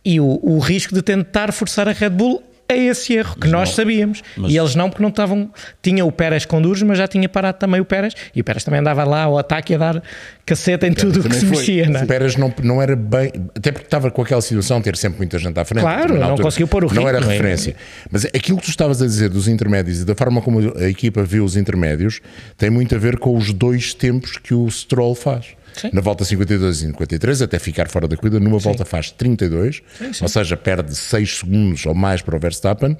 E 0.07 0.19
o, 0.19 0.39
o 0.43 0.59
risco 0.59 0.93
de 0.93 1.01
tentar 1.01 1.51
forçar 1.51 1.87
a 1.87 1.91
Red 1.91 2.09
Bull 2.11 2.43
é 2.67 2.77
esse 2.77 3.13
erro 3.13 3.35
que 3.39 3.47
nós 3.47 3.69
sabíamos. 3.69 4.21
mas- 4.35 4.51
E 4.51 4.57
eles 4.57 4.75
não, 4.75 4.89
porque 4.89 5.01
não 5.03 5.09
estavam. 5.09 5.49
Tinha 5.81 6.03
o 6.05 6.11
Pérez 6.11 6.45
com 6.45 6.61
duros, 6.61 6.81
mas 6.81 6.97
já 6.97 7.07
tinha 7.07 7.27
parado 7.29 7.57
também 7.59 7.79
o 7.79 7.85
Pérez. 7.85 8.13
E 8.35 8.41
o 8.41 8.43
Pérez 8.43 8.63
também 8.63 8.79
andava 8.79 9.03
lá 9.03 9.23
ao 9.23 9.37
ataque 9.37 9.73
a 9.75 9.77
dar 9.77 10.03
caceta 10.45 10.87
em 10.87 10.93
tudo 10.93 11.19
o 11.19 11.23
que 11.29 11.35
se 11.35 11.45
foi. 11.45 11.57
mexia. 11.57 11.89
Não 11.89 11.99
é? 11.99 12.03
O 12.03 12.07
Pérez 12.07 12.35
não, 12.35 12.53
não 12.63 12.81
era 12.81 12.95
bem. 12.95 13.31
Até 13.55 13.71
porque 13.71 13.85
estava 13.87 14.09
com 14.09 14.21
aquela 14.21 14.41
situação 14.41 14.77
de 14.79 14.85
ter 14.85 14.97
sempre 14.97 15.17
muita 15.19 15.37
gente 15.37 15.59
à 15.59 15.65
frente. 15.65 15.81
Claro, 15.83 16.17
não 16.17 16.37
conseguiu 16.37 16.67
pôr 16.67 16.85
o 16.85 16.93
Não 16.93 17.07
era 17.07 17.17
ritmo, 17.19 17.31
é. 17.31 17.35
referência. 17.37 17.75
Mas 18.11 18.25
aquilo 18.25 18.57
que 18.57 18.63
tu 18.65 18.69
estavas 18.69 19.01
a 19.01 19.05
dizer 19.05 19.29
dos 19.29 19.47
intermédios 19.47 20.01
e 20.01 20.05
da 20.05 20.15
forma 20.15 20.41
como 20.41 20.73
a 20.77 20.89
equipa 20.89 21.23
viu 21.23 21.43
os 21.45 21.55
intermédios 21.55 22.19
tem 22.57 22.69
muito 22.69 22.95
a 22.95 22.97
ver 22.97 23.17
com 23.19 23.35
os 23.37 23.53
dois 23.53 23.93
tempos 23.93 24.37
que 24.37 24.53
o 24.53 24.69
Stroll 24.69 25.13
faz. 25.15 25.47
Sim. 25.75 25.89
Na 25.93 26.01
volta 26.01 26.23
52 26.25 26.77
e 26.77 26.85
53, 26.87 27.41
até 27.41 27.59
ficar 27.59 27.87
fora 27.89 28.07
da 28.07 28.15
corrida, 28.15 28.39
numa 28.39 28.59
volta 28.59 28.85
faz 28.85 29.11
32, 29.11 29.81
ou 30.21 30.27
seja, 30.27 30.55
perde 30.57 30.95
6 30.95 31.39
segundos 31.39 31.85
ou 31.85 31.93
mais 31.93 32.21
para 32.21 32.35
o 32.35 32.39
Verstappen, 32.39 32.97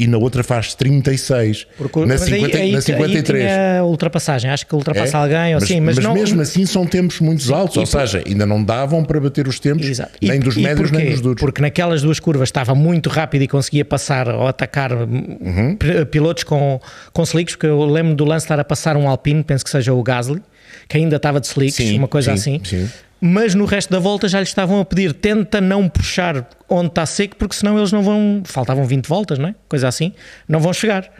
e 0.00 0.06
na 0.06 0.16
outra 0.16 0.44
faz 0.44 0.74
36. 0.76 1.66
Porque- 1.76 1.98
na, 1.98 2.06
mas 2.06 2.22
aí- 2.22 2.28
50, 2.40 2.56
aí, 2.56 2.70
na 2.70 2.78
aí 2.78 2.82
53. 2.82 3.44
tinha 3.50 3.82
ultrapassagem. 3.84 4.48
Acho 4.48 4.64
que 4.64 4.72
ultrapassa 4.72 5.16
É? 5.16 5.20
alguém 5.20 5.54
ou 5.56 5.60
assim, 5.60 5.80
mas, 5.80 5.98
não. 5.98 6.14
mesmo 6.14 6.40
assim 6.40 6.64
são 6.66 6.86
tempos 6.86 7.18
muito 7.18 7.52
altos, 7.52 7.76
ou 7.78 7.82
por- 7.84 7.90
seja, 8.00 8.22
ainda 8.24 8.46
não 8.46 8.62
davam 8.62 9.02
para 9.02 9.18
bater 9.20 9.48
os 9.48 9.58
tempos 9.58 9.84
Exato. 9.88 10.12
nem 10.22 10.36
E- 10.36 10.38
dos 10.38 10.56
e 10.56 10.60
médios 10.60 10.92
nem 10.92 11.00
porquê? 11.00 11.12
dos 11.14 11.20
duros. 11.20 11.40
Porque 11.40 11.60
naquelas 11.60 12.00
duas 12.00 12.20
curvas 12.20 12.48
estava 12.48 12.76
muito 12.76 13.08
rápido 13.10 13.42
e 13.42 13.48
conseguia 13.48 13.84
passar 13.84 14.28
ou 14.28 14.46
atacar 14.46 14.92
Uhum. 14.92 15.74
p- 15.76 16.04
pilotos 16.06 16.44
com, 16.44 16.80
com 17.12 17.22
slicks, 17.24 17.56
porque 17.56 17.66
eu 17.66 17.84
lembro 17.84 18.14
do 18.14 18.24
lance 18.24 18.44
estar 18.44 18.60
a 18.60 18.64
passar 18.64 18.96
um 18.96 19.08
Alpine, 19.08 19.42
penso 19.42 19.64
que 19.64 19.70
seja 19.70 19.92
o 19.92 20.00
Gasly, 20.00 20.40
que 20.88 20.96
ainda 20.96 21.16
estava 21.16 21.40
de 21.40 21.46
slicks, 21.46 21.74
Sim, 21.76 21.98
uma 21.98 22.08
coisa 22.08 22.36
sim, 22.36 22.56
assim. 22.56 22.64
sim. 22.64 22.90
Mas 23.20 23.54
no 23.54 23.64
resto 23.64 23.90
da 23.90 23.98
volta 23.98 24.28
já 24.28 24.38
lhe 24.38 24.46
estavam 24.46 24.80
a 24.80 24.84
pedir, 24.84 25.12
tenta 25.12 25.60
não 25.60 25.88
puxar 25.88 26.48
onde 26.68 26.88
está 26.88 27.04
seco, 27.04 27.34
porque 27.36 27.54
senão 27.56 27.76
eles 27.76 27.90
não 27.92 28.02
vão. 28.02 28.42
Faltavam 28.44 28.84
20 28.86 29.06
voltas, 29.08 29.38
não 29.38 29.48
é? 29.48 29.54
Coisa 29.68 29.88
assim, 29.88 30.12
não 30.48 30.60
vão 30.60 30.72
chegar. 30.72 31.10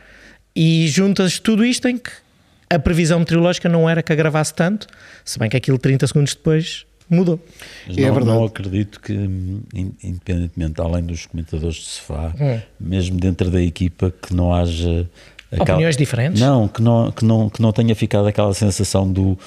E 0.54 0.86
juntas 0.88 1.38
tudo 1.40 1.64
isto 1.64 1.88
em 1.88 1.98
que 1.98 2.10
a 2.70 2.78
previsão 2.78 3.18
meteorológica 3.18 3.68
não 3.68 3.88
era 3.90 4.02
que 4.02 4.12
agravasse 4.12 4.54
tanto, 4.54 4.86
se 5.24 5.38
bem 5.38 5.48
que 5.50 5.56
aquilo 5.56 5.76
30 5.78 6.06
segundos 6.06 6.34
depois 6.34 6.84
mudou. 7.10 7.44
Mas 7.86 7.96
É 7.98 8.02
não, 8.02 8.14
verdade. 8.14 8.36
não 8.38 8.44
acredito 8.44 9.00
que, 9.00 9.12
in- 9.12 9.92
independentemente, 10.02 10.80
além 10.80 11.02
dos 11.02 11.26
comentadores 11.26 11.76
de 11.76 11.84
sofá, 11.86 12.32
Hum. 12.40 12.60
mesmo 12.78 13.18
dentro 13.18 13.50
da 13.50 13.60
equipa, 13.62 14.12
que 14.22 14.32
não 14.34 14.54
haja. 14.54 15.08
Opiniões 15.50 15.96
diferentes? 15.96 16.40
Não, 16.40 16.68
que 16.68 16.82
não, 16.82 17.10
que, 17.10 17.24
não, 17.24 17.48
que 17.48 17.62
não 17.62 17.72
tenha 17.72 17.94
ficado 17.94 18.26
aquela 18.26 18.52
sensação 18.52 19.10
do. 19.10 19.38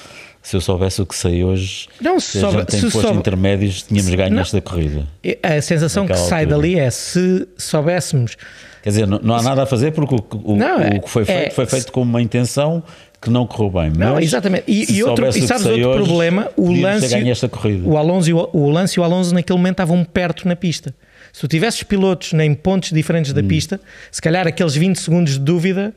Se 0.42 0.56
eu 0.56 0.60
soubesse 0.60 1.00
o 1.00 1.06
que 1.06 1.14
sei 1.14 1.44
hoje, 1.44 1.86
Não, 2.00 2.18
se, 2.18 2.32
se 2.32 2.38
a 2.38 2.40
soube- 2.40 2.58
gente 2.58 2.66
tem 2.66 2.80
se 2.80 2.86
posto 2.86 3.00
soube- 3.02 3.18
intermédios, 3.18 3.82
tínhamos 3.82 4.12
ganho 4.12 4.34
Não. 4.34 4.42
esta 4.42 4.60
corrida. 4.60 5.06
A 5.40 5.60
sensação 5.62 6.04
que 6.04 6.16
sai 6.16 6.40
altura. 6.42 6.56
dali 6.60 6.76
é 6.80 6.90
se 6.90 7.46
soubéssemos. 7.56 8.36
Quer 8.82 8.88
dizer, 8.90 9.06
não, 9.06 9.20
não 9.22 9.36
há 9.36 9.42
nada 9.42 9.62
a 9.62 9.66
fazer 9.66 9.92
porque 9.92 10.16
o, 10.16 10.52
o- 10.52 10.56
Não, 10.56 10.78
o 10.78 10.82
é- 10.82 10.98
que 10.98 11.08
foi 11.08 11.24
feito 11.24 11.46
é- 11.46 11.50
foi 11.50 11.66
feito 11.66 11.92
com 11.92 12.02
uma 12.02 12.20
intenção 12.20 12.82
que 13.20 13.30
não 13.30 13.46
correu 13.46 13.70
bem. 13.70 13.92
Não, 13.96 14.18
exatamente. 14.18 14.64
E, 14.66 14.92
e 14.94 15.04
outro, 15.04 15.28
e 15.28 15.46
sabes 15.46 15.64
outro 15.64 15.88
hoje, 15.90 16.02
problema? 16.04 16.48
O 16.56 16.72
lance, 16.72 17.14
esta 17.30 17.48
corrida. 17.48 17.88
o 17.88 17.96
Alonso 17.96 18.36
o, 18.36 18.48
o 18.52 18.68
Lance 18.68 18.98
e 18.98 19.00
o 19.00 19.04
Alonso 19.04 19.32
naquele 19.32 19.56
momento 19.56 19.74
estavam 19.74 20.02
perto 20.04 20.48
na 20.48 20.56
pista. 20.56 20.92
Se 21.32 21.40
tu 21.40 21.48
tivesses 21.48 21.82
pilotos 21.82 22.32
em 22.34 22.54
pontos 22.54 22.90
diferentes 22.90 23.32
Hum. 23.32 23.34
da 23.34 23.42
pista, 23.42 23.80
se 24.10 24.20
calhar 24.20 24.46
aqueles 24.46 24.74
20 24.74 24.96
segundos 24.96 25.32
de 25.34 25.40
dúvida, 25.40 25.94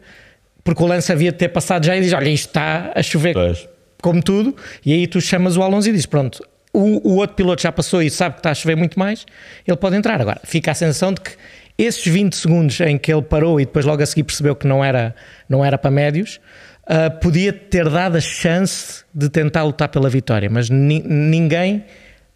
porque 0.63 0.81
o 0.81 0.87
Lance 0.87 1.11
havia 1.11 1.31
de 1.31 1.37
ter 1.37 1.49
passado 1.49 1.85
já 1.85 1.95
e 1.95 2.01
diz: 2.01 2.13
Olha, 2.13 2.29
isto 2.29 2.47
está 2.47 2.91
a 2.95 3.03
chover 3.03 3.33
Pois. 3.33 3.67
como 4.01 4.23
tudo, 4.23 4.55
e 4.85 4.93
aí 4.93 5.05
tu 5.07 5.19
chamas 5.21 5.57
o 5.57 5.61
Alonso 5.61 5.89
e 5.89 5.91
dizes: 5.91 6.05
Pronto, 6.05 6.41
o, 6.73 7.09
o 7.11 7.15
outro 7.17 7.35
piloto 7.35 7.61
já 7.61 7.71
passou 7.71 8.01
e 8.01 8.09
sabe 8.09 8.35
que 8.35 8.39
está 8.39 8.51
a 8.51 8.55
chover 8.55 8.75
muito 8.77 8.97
mais, 8.97 9.25
ele 9.67 9.77
pode 9.77 9.95
entrar. 9.95 10.19
Agora, 10.21 10.39
fica 10.43 10.71
a 10.71 10.73
sensação 10.73 11.13
de 11.13 11.21
que 11.21 11.31
esses 11.77 12.05
20 12.05 12.33
segundos 12.35 12.79
em 12.79 12.97
que 12.97 13.11
ele 13.13 13.21
parou 13.21 13.59
e 13.59 13.65
depois 13.65 13.85
logo 13.85 14.01
a 14.01 14.05
seguir 14.05 14.23
percebeu 14.23 14.55
que 14.55 14.65
não 14.65 14.83
era, 14.83 15.13
não 15.49 15.63
era 15.63 15.77
para 15.77 15.91
médios, 15.91 16.39
ah, 16.87 17.09
podia 17.09 17.51
ter 17.51 17.89
dado 17.89 18.15
a 18.15 18.21
chance 18.21 19.03
de 19.13 19.27
tentar 19.29 19.63
lutar 19.63 19.89
pela 19.89 20.09
vitória, 20.09 20.49
mas 20.49 20.69
ni- 20.69 21.03
ninguém 21.05 21.83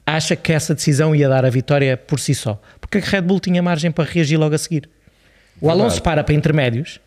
acha 0.05 0.35
que 0.35 0.51
essa 0.51 0.73
decisão 0.75 1.15
ia 1.15 1.29
dar 1.29 1.45
a 1.45 1.49
vitória 1.49 1.95
por 1.95 2.19
si 2.19 2.33
só, 2.35 2.59
porque 2.89 3.05
a 3.05 3.09
Red 3.09 3.21
Bull 3.21 3.39
tinha 3.39 3.61
margem 3.61 3.91
para 3.91 4.09
reagir 4.09 4.37
logo 4.37 4.55
a 4.55 4.57
seguir. 4.57 4.89
O 5.61 5.69
Alonso 5.69 6.01
para 6.01 6.23
para 6.23 6.33
intermédios. 6.33 6.99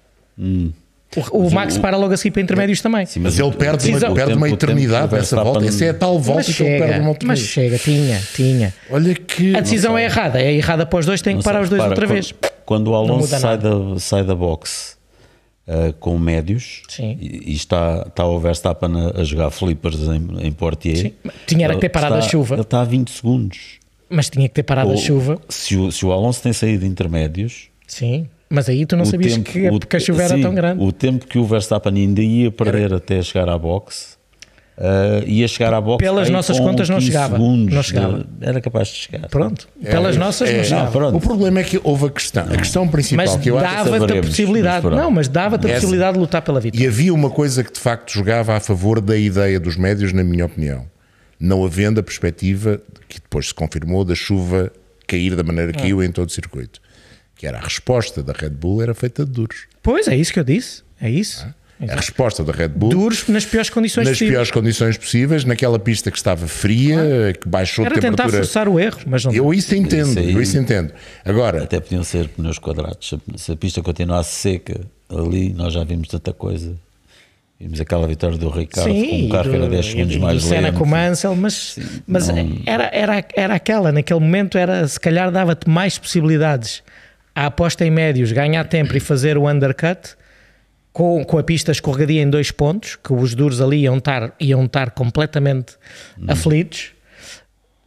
O, 1.31 1.39
o 1.47 1.51
Max 1.53 1.77
para 1.77 1.97
logo 1.97 2.15
a 2.15 2.17
seguir 2.17 2.31
para 2.31 2.41
intermédios 2.43 2.81
também. 2.81 3.05
Sim, 3.05 3.21
Mas 3.21 3.39
ele 3.39 3.51
perde, 3.53 3.87
uma, 3.91 4.15
perde 4.15 4.33
O 4.33 4.37
uma 4.37 4.47
o 4.47 4.51
tempo 4.51 4.65
eternidade 4.65 5.13
nessa 5.15 5.43
volta. 5.45 5.67
Essa 5.67 5.85
é 5.85 5.91
a 5.91 5.95
tal 5.95 6.19
volta 6.19 6.43
Mas 6.47 6.57
que 6.57 6.63
ele 6.63 6.71
perde 6.79 6.93
chega, 6.93 7.01
uma 7.03 7.09
outra 7.11 7.29
mas 7.29 7.39
chega, 7.41 7.79
tinha, 7.79 8.21
tinha. 8.35 8.75
Olha 8.91 9.15
que. 9.15 9.55
A 9.55 9.61
decisão 9.61 9.97
é 9.99 10.05
errada, 10.05 10.41
é 10.41 10.53
errada 10.55 10.87
para 10.87 10.99
os 10.99 11.05
dois, 11.07 11.21
tem 11.21 11.37
que 11.37 11.45
parar 11.45 11.61
os 11.63 11.69
dois 11.69 11.83
repara, 11.83 11.91
outra 12.01 12.07
quando- 12.07 12.15
vez. 12.15 12.35
Quando 12.65 12.89
o 12.89 12.95
Alonso 12.95 13.27
sai 13.39 13.59
da, 13.59 13.71
sai 13.99 14.25
da 14.25 14.35
box 14.35 14.97
ah, 15.69 15.93
com 16.01 16.19
médios 16.19 16.83
Sim. 16.89 17.19
e, 17.21 17.51
e 17.51 17.55
está, 17.55 18.05
está 18.09 18.25
o 18.25 18.39
Verstappen 18.41 18.91
a, 19.15 19.21
a 19.21 19.25
jogar 19.25 19.51
flippers 19.51 20.01
em, 20.09 20.47
em 20.47 20.53
Portier, 20.53 20.97
Sim. 20.97 21.13
Tinha 21.47 21.67
era 21.67 21.75
que 21.75 21.81
ter 21.81 21.89
parado 21.91 22.15
está- 22.17 22.27
a 22.27 22.31
chuva. 22.31 22.55
Ele 22.55 22.63
está 22.63 22.81
a 22.81 22.85
20 22.85 23.11
segundos. 23.11 23.82
Mas 24.13 24.29
tinha 24.29 24.49
que 24.49 24.55
ter 24.55 24.63
parado 24.63 24.91
a 24.91 24.93
Ou- 24.93 24.99
chuva, 24.99 25.39
Se 25.49 25.77
o, 25.77 25.91
se 25.91 26.05
o 26.05 26.13
Alonso 26.13 26.43
tem 26.43 26.53
saído 26.53 26.81
de 26.85 26.87
intermédios, 26.91 27.69
sim. 27.87 28.27
Mas 28.51 28.69
aí 28.69 28.85
tu 28.85 28.97
não 28.99 29.07
sabias 29.07 29.33
tempo, 29.33 29.51
que, 29.51 29.69
o- 29.71 29.81
que 29.81 29.97
a 29.97 30.01
chuva 30.01 30.23
era 30.25 30.37
sim, 30.37 30.43
tão 30.43 30.55
grande. 30.55 30.83
O 30.85 30.93
tempo 30.93 31.27
que 31.27 31.39
o 31.39 31.45
Verstappen 31.47 31.95
ainda 31.97 32.21
ia 32.21 32.51
perder 32.51 32.93
até 32.93 33.23
chegar 33.23 33.49
à 33.49 33.57
box, 33.57 34.19
ah, 34.77 35.23
ia 35.27 35.49
chegar 35.49 35.73
à 35.73 35.81
box. 35.81 36.05
Pelas 36.05 36.29
nossas 36.29 36.61
contas 36.61 36.87
não 36.91 36.97
15 36.97 37.07
chegava. 37.07 37.39
Não 37.39 37.83
chegava. 37.83 38.19
de- 38.19 38.47
era 38.47 38.61
capaz 38.61 38.89
de 38.89 38.95
chegar. 38.97 39.29
Pronto, 39.31 39.67
pelas 39.83 40.19
nossas 40.19 40.51
é, 40.51 40.57
não 40.59 40.65
chegava. 40.65 40.91
pronto. 40.91 41.17
O 41.17 41.21
problema 41.21 41.61
é 41.61 41.65
que 41.65 41.81
houve 41.83 42.05
a 42.07 42.11
questão. 42.11 42.45
A 42.45 42.57
questão 42.59 42.87
principal 42.87 43.25
Mas 43.25 43.37
que 43.37 43.49
eu 43.51 43.57
acho. 43.59 43.85
dava-te 43.91 44.19
a 44.19 44.21
possibilidade. 44.21 44.87
mas. 44.87 44.97
Não, 44.99 45.11
mas 45.11 45.29
dava-te 45.29 45.67
a 45.71 45.75
possibilidade 45.75 46.13
de 46.15 46.19
lutar 46.21 46.43
pela 46.43 46.61
vitória. 46.61 46.85
E 46.85 46.87
havia 46.87 47.15
uma 47.15 47.31
coisa 47.31 47.65
que 47.65 47.73
de 47.73 47.81
facto 47.81 48.13
jogava 48.13 48.55
a 48.55 48.61
favor 48.61 49.01
da 49.01 49.17
ideia 49.17 49.59
dos 49.59 49.79
médios, 49.79 50.13
na 50.13 50.23
minha 50.23 50.45
opinião. 50.45 50.85
Não 51.45 51.65
havendo 51.65 51.99
a 51.99 52.03
perspectiva, 52.03 52.81
que 53.09 53.21
depois 53.21 53.49
se 53.49 53.55
confirmou, 53.55 54.05
da 54.05 54.15
chuva 54.15 54.73
cair 55.09 55.35
da 55.35 55.43
maneira 55.43 55.73
que 55.73 55.79
Ah. 55.79 55.83
caiu 55.83 56.03
em 56.03 56.13
todo 56.13 56.29
o 56.29 56.33
circuito. 56.33 56.81
Que 57.37 57.47
era 57.49 57.59
a 57.59 57.63
resposta 57.63 58.23
da 58.23 58.33
Red 58.33 58.51
Bull 58.51 58.81
era 58.83 58.95
feita 58.95 59.25
de 59.27 59.33
duros. 59.33 59.67
Pois, 59.83 60.07
é 60.07 60.15
isso 60.17 60.33
que 60.33 60.39
eu 60.39 60.45
disse. 60.45 60.83
É 61.01 61.11
isso. 61.11 61.45
A 61.81 61.97
resposta 61.97 62.45
da 62.45 62.53
Red 62.53 62.69
Bull 62.69 62.91
Duros 62.91 63.27
nas 63.27 63.45
piores 63.45 63.69
condições 63.69 64.05
nas 64.05 64.13
possíveis. 64.15 64.33
piores 64.35 64.51
condições 64.53 64.97
possíveis, 64.97 65.45
naquela 65.45 65.81
pista 65.81 66.13
que 66.13 66.17
estava 66.17 66.47
fria, 66.47 67.35
que 67.41 67.49
baixou 67.49 67.85
Era 67.85 67.95
a 67.95 68.01
tentar 68.01 68.11
temperatura. 68.11 68.43
forçar 68.45 68.69
o 68.69 68.79
erro, 68.79 68.99
mas 69.05 69.25
não. 69.25 69.33
Eu 69.35 69.53
isso 69.53 69.75
entendo, 69.75 70.11
Isso 70.11 70.19
aí- 70.21 70.33
eu 70.33 70.41
isso 70.41 70.57
entendo. 70.57 70.93
Agora, 71.25 71.65
Até 71.65 71.81
podiam 71.81 72.05
ser 72.05 72.29
pneus 72.29 72.57
quadrados. 72.61 73.13
Se 73.37 73.51
a 73.51 73.57
pista 73.57 73.83
continuasse 73.83 74.33
seca 74.33 74.81
ali, 75.09 75.53
nós 75.53 75.73
já 75.75 75.83
vimos 75.83 76.07
tanta 76.07 76.33
coisa. 76.33 76.73
Vimos 77.63 77.81
aquela 77.81 78.09
vitória 78.09 78.37
do 78.37 78.49
Ricardo 78.49 78.89
com 78.89 78.95
Sim, 79.01 79.27
um 79.27 79.29
carro 79.29 79.51
que 79.51 79.57
era 79.57 79.69
10 79.69 79.87
segundos 79.87 80.15
e 80.15 80.19
do, 80.19 80.23
mais 80.25 80.43
Senna 80.43 80.61
lento. 80.69 80.79
com 80.79 80.85
o 80.85 80.87
Mansell, 80.89 81.37
mas, 81.37 81.79
mas 82.09 82.27
não- 82.29 82.59
era, 82.67 82.91
era, 82.93 83.25
era 83.37 83.55
aquela, 83.55 83.93
naquele 83.93 84.19
momento 84.19 84.59
era, 84.59 84.87
se 84.89 84.99
calhar 84.99 85.31
dava-te 85.31 85.71
mais 85.71 85.97
possibilidades 85.97 86.83
a 87.35 87.47
aposta 87.47 87.85
em 87.87 87.91
médios, 87.91 88.33
ganhar 88.33 88.65
tempo 88.65 88.97
e 88.97 89.01
fazer 89.01 89.39
o 89.39 89.49
undercut 89.49 90.17
com, 90.93 91.25
com 91.25 91.39
a 91.39 91.43
pista 91.45 91.71
escorregadia 91.71 92.21
em 92.23 92.29
dois 92.29 92.51
pontos, 92.51 92.97
que 92.97 93.13
os 93.13 93.33
duros 93.35 93.61
ali 93.61 93.83
iam 93.83 93.99
estar, 93.99 94.35
iam 94.41 94.65
estar 94.65 94.91
completamente 94.91 95.75
Hum. 96.19 96.25
aflitos, 96.29 96.91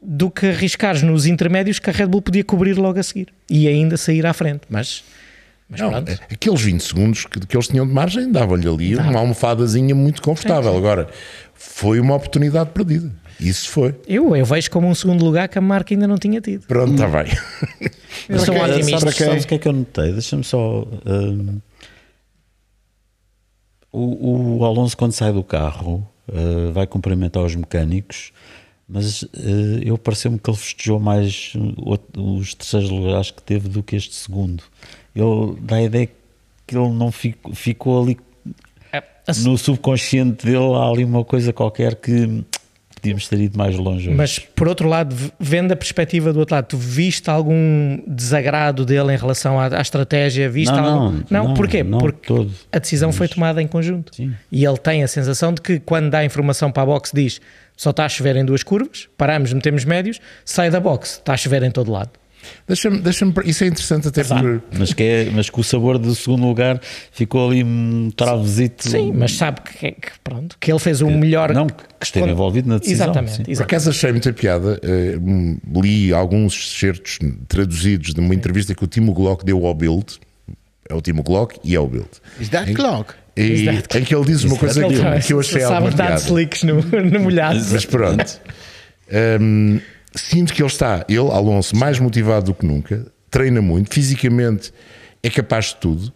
do 0.01 0.31
que 0.31 0.45
arriscares 0.47 1.01
nos 1.01 1.25
intermédios 1.25 1.79
que 1.79 1.89
a 1.89 1.93
Red 1.93 2.07
Bull 2.07 2.21
podia 2.21 2.43
cobrir 2.43 2.77
logo 2.77 2.97
a 2.99 3.03
seguir 3.03 3.27
e 3.49 3.67
ainda 3.67 3.97
sair 3.97 4.25
à 4.25 4.33
frente. 4.33 4.61
Mas, 4.69 5.03
mas 5.69 5.79
Não, 5.81 5.89
pronto. 5.91 6.09
é- 6.09 6.19
aqueles 6.31 6.61
20 6.61 6.81
segundos 6.81 7.25
que, 7.25 7.39
que 7.39 7.55
eles 7.55 7.67
tinham 7.67 7.87
de 7.87 7.93
margem 7.93 8.31
davam-lhe 8.31 8.67
ali 8.67 8.95
uma 8.95 9.19
almofadazinha 9.19 9.95
muito 9.95 10.21
confortável. 10.21 10.75
Agora, 10.77 11.07
foi 11.53 11.99
uma 11.99 12.15
oportunidade 12.15 12.69
perdida. 12.71 13.11
Isso 13.39 13.69
foi. 13.69 13.93
Eu, 14.07 14.35
eu 14.35 14.45
vejo 14.45 14.71
como 14.71 14.87
um 14.87 14.95
segundo 14.95 15.25
lugar 15.25 15.49
que 15.49 15.57
a 15.57 15.61
marca 15.61 15.93
ainda 15.93 16.07
não 16.07 16.17
tinha 16.17 16.39
tido. 16.39 16.65
Pronto, 16.67 16.93
está 16.93 17.07
bem. 17.07 17.25
Eu 18.29 18.39
sou 18.39 18.55
um 18.55 18.61
otimista. 18.63 18.91
para 18.99 19.11
Sabes, 19.11 19.15
sabes 19.17 19.43
o 19.43 19.47
que 19.47 19.55
é 19.55 19.57
que 19.59 19.67
eu 19.67 19.73
notei? 19.73 20.11
Deixa-me 20.13 20.43
só. 20.43 20.87
hum, 21.05 21.59
o, 23.91 24.57
o 24.59 24.65
Alonso, 24.65 24.95
quando 24.97 25.11
sai 25.11 25.31
do 25.31 25.43
carro, 25.43 26.07
uh, 26.29 26.71
vai 26.73 26.87
cumprimentar 26.87 27.43
os 27.43 27.55
mecânicos, 27.55 28.31
mas 28.87 29.23
uh, 29.23 29.29
eu 29.83 29.97
pareceu-me 29.97 30.37
que 30.37 30.49
ele 30.49 30.57
festejou 30.57 30.99
mais 30.99 31.53
os 32.15 32.53
terceiros 32.53 32.89
lugares 32.89 33.31
que 33.31 33.41
teve 33.41 33.67
do 33.67 33.81
que 33.81 33.95
este 33.95 34.13
segundo. 34.13 34.63
Ele 35.15 35.57
dá 35.61 35.77
a 35.77 35.83
ideia 35.83 36.09
que 36.67 36.77
ele 36.77 36.89
não 36.89 37.11
ficou, 37.11 37.53
ficou 37.53 38.03
ali 38.03 38.17
É, 38.91 39.03
no 39.43 39.57
subconsciente 39.57 40.45
dele. 40.45 40.75
Há 40.75 40.87
ali 40.89 41.03
uma 41.03 41.23
coisa 41.25 41.51
qualquer 41.51 41.95
que 41.95 42.43
podíamos 42.95 43.27
ter 43.27 43.39
ido 43.39 43.57
mais 43.57 43.75
longe. 43.75 44.07
hoje. 44.09 44.17
Mas 44.17 44.39
por 44.39 44.67
outro 44.67 44.87
lado, 44.87 45.15
vendo 45.39 45.71
a 45.71 45.75
perspectiva 45.75 46.33
do 46.33 46.39
outro 46.39 46.55
lado, 46.55 46.65
tu 46.65 46.77
viste 46.77 47.29
algum 47.29 47.99
desagrado 48.07 48.85
dele 48.85 49.13
em 49.13 49.17
relação 49.17 49.59
à, 49.59 49.67
à 49.77 49.81
estratégia? 49.81 50.49
Viste 50.49 50.71
Não, 50.71 50.85
algum... 50.85 51.23
não, 51.29 51.43
não, 51.45 51.53
porquê? 51.53 51.83
não 51.83 51.97
Porque 51.99 52.27
todo. 52.27 52.51
a 52.71 52.79
decisão 52.79 53.11
foi 53.11 53.27
tomada 53.27 53.61
em 53.61 53.67
conjunto. 53.67 54.15
Sim. 54.15 54.33
E 54.51 54.65
ele 54.65 54.77
tem 54.77 55.03
a 55.03 55.07
sensação 55.07 55.53
de 55.53 55.61
que 55.61 55.79
quando 55.79 56.09
dá 56.09 56.23
informação 56.25 56.71
para 56.71 56.83
a 56.83 56.85
box 56.85 57.11
diz 57.13 57.39
só 57.77 57.89
está 57.89 58.05
a 58.05 58.09
chover 58.09 58.37
em 58.37 58.45
duas 58.45 58.63
curvas, 58.63 59.09
paramos, 59.17 59.51
metemos 59.51 59.83
médios, 59.83 60.19
sai 60.45 60.69
da 60.69 60.79
box, 60.79 61.15
está 61.15 61.33
a 61.33 61.37
chover 61.37 61.61
em 61.63 61.71
todo 61.71 61.91
lado. 61.91 62.09
Deixa-me, 62.67 62.99
deixa-me, 62.99 63.33
isso 63.45 63.63
é 63.63 63.67
interessante 63.67 64.07
até 64.07 64.23
por. 64.23 64.61
Mas 64.77 64.93
que, 64.93 65.03
é, 65.03 65.29
mas 65.33 65.49
que 65.49 65.59
o 65.59 65.63
sabor 65.63 65.97
do 65.97 66.13
segundo 66.15 66.45
lugar 66.47 66.79
ficou 67.11 67.49
ali 67.49 67.63
um 67.63 68.11
travesito. 68.15 68.89
Sim, 68.89 69.11
mas 69.15 69.33
sabe 69.33 69.61
que, 69.61 69.91
que- 69.91 70.11
pronto, 70.23 70.57
que 70.59 70.71
ele 70.71 70.79
fez 70.79 71.01
o 71.01 71.09
melhor. 71.09 71.53
Não, 71.53 71.67
que 71.67 71.83
esteve 72.01 72.29
envolvido 72.29 72.69
na 72.69 72.77
decisão. 72.77 73.05
Exatamente, 73.07 73.35
sim. 73.37 73.43
Por 73.43 73.51
exatamente. 73.51 73.61
acaso 73.75 73.89
achei 73.89 74.11
muita 74.11 74.33
piada. 74.33 74.79
hum, 75.21 75.57
li 75.81 76.13
alguns 76.13 76.53
excertos 76.55 77.19
traduzidos 77.47 78.13
de 78.13 78.19
uma 78.19 78.33
entrevista 78.35 78.73
que 78.75 78.83
o 78.83 78.87
Timo 78.87 79.13
Glock 79.13 79.45
deu 79.45 79.65
ao 79.65 79.73
Bild. 79.73 80.19
É 80.89 80.93
o 80.93 81.01
Timo 81.01 81.23
Glock 81.23 81.57
e 81.63 81.73
é 81.75 81.79
o 81.79 81.87
Bild. 81.87 82.07
Is 82.39 82.49
that 82.49 82.71
clock? 82.73 83.13
E, 83.37 83.67
em 83.97 84.03
que 84.05 84.15
ele 84.15 84.25
diz 84.25 84.43
uma 84.45 84.55
coisa 84.57 84.81
que, 84.87 84.93
eu- 84.93 85.19
que 85.19 85.33
eu 85.33 85.39
achei 85.41 85.61
sabe 85.61 85.73
alguma 85.73 85.91
dar 85.91 86.05
piada. 86.05 86.21
slicks 86.21 86.63
no, 86.63 86.75
no 87.11 87.19
molhado. 87.19 87.59
Mas 87.71 87.85
pronto. 87.85 88.39
Hum, 89.41 89.79
sinto 90.15 90.53
que 90.53 90.61
ele 90.61 90.69
está, 90.69 91.05
ele, 91.07 91.19
Alonso, 91.19 91.75
mais 91.75 91.99
motivado 91.99 92.47
do 92.47 92.53
que 92.53 92.65
nunca, 92.65 93.05
treina 93.29 93.61
muito, 93.61 93.93
fisicamente 93.93 94.71
é 95.21 95.29
capaz 95.29 95.65
de 95.67 95.75
tudo, 95.77 96.13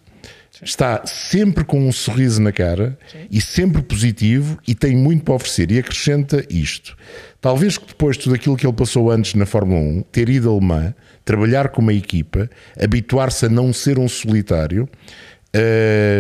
está 0.63 1.01
sempre 1.05 1.63
com 1.63 1.87
um 1.87 1.91
sorriso 1.91 2.41
na 2.41 2.51
cara 2.51 2.97
e 3.31 3.41
sempre 3.41 3.81
positivo 3.81 4.57
e 4.67 4.75
tem 4.75 4.95
muito 4.95 5.23
para 5.23 5.35
oferecer. 5.35 5.71
E 5.71 5.79
acrescenta 5.79 6.45
isto: 6.49 6.95
talvez 7.41 7.77
que 7.77 7.87
depois 7.87 8.17
de 8.17 8.23
tudo 8.23 8.35
aquilo 8.35 8.55
que 8.55 8.65
ele 8.65 8.73
passou 8.73 9.09
antes 9.11 9.33
na 9.35 9.45
Fórmula 9.45 9.79
1, 9.79 10.01
ter 10.11 10.29
ido 10.29 10.49
alemã, 10.49 10.93
trabalhar 11.23 11.69
com 11.69 11.81
uma 11.81 11.93
equipa, 11.93 12.49
habituar-se 12.81 13.45
a 13.45 13.49
não 13.49 13.71
ser 13.71 13.97
um 13.99 14.07
solitário, 14.07 14.87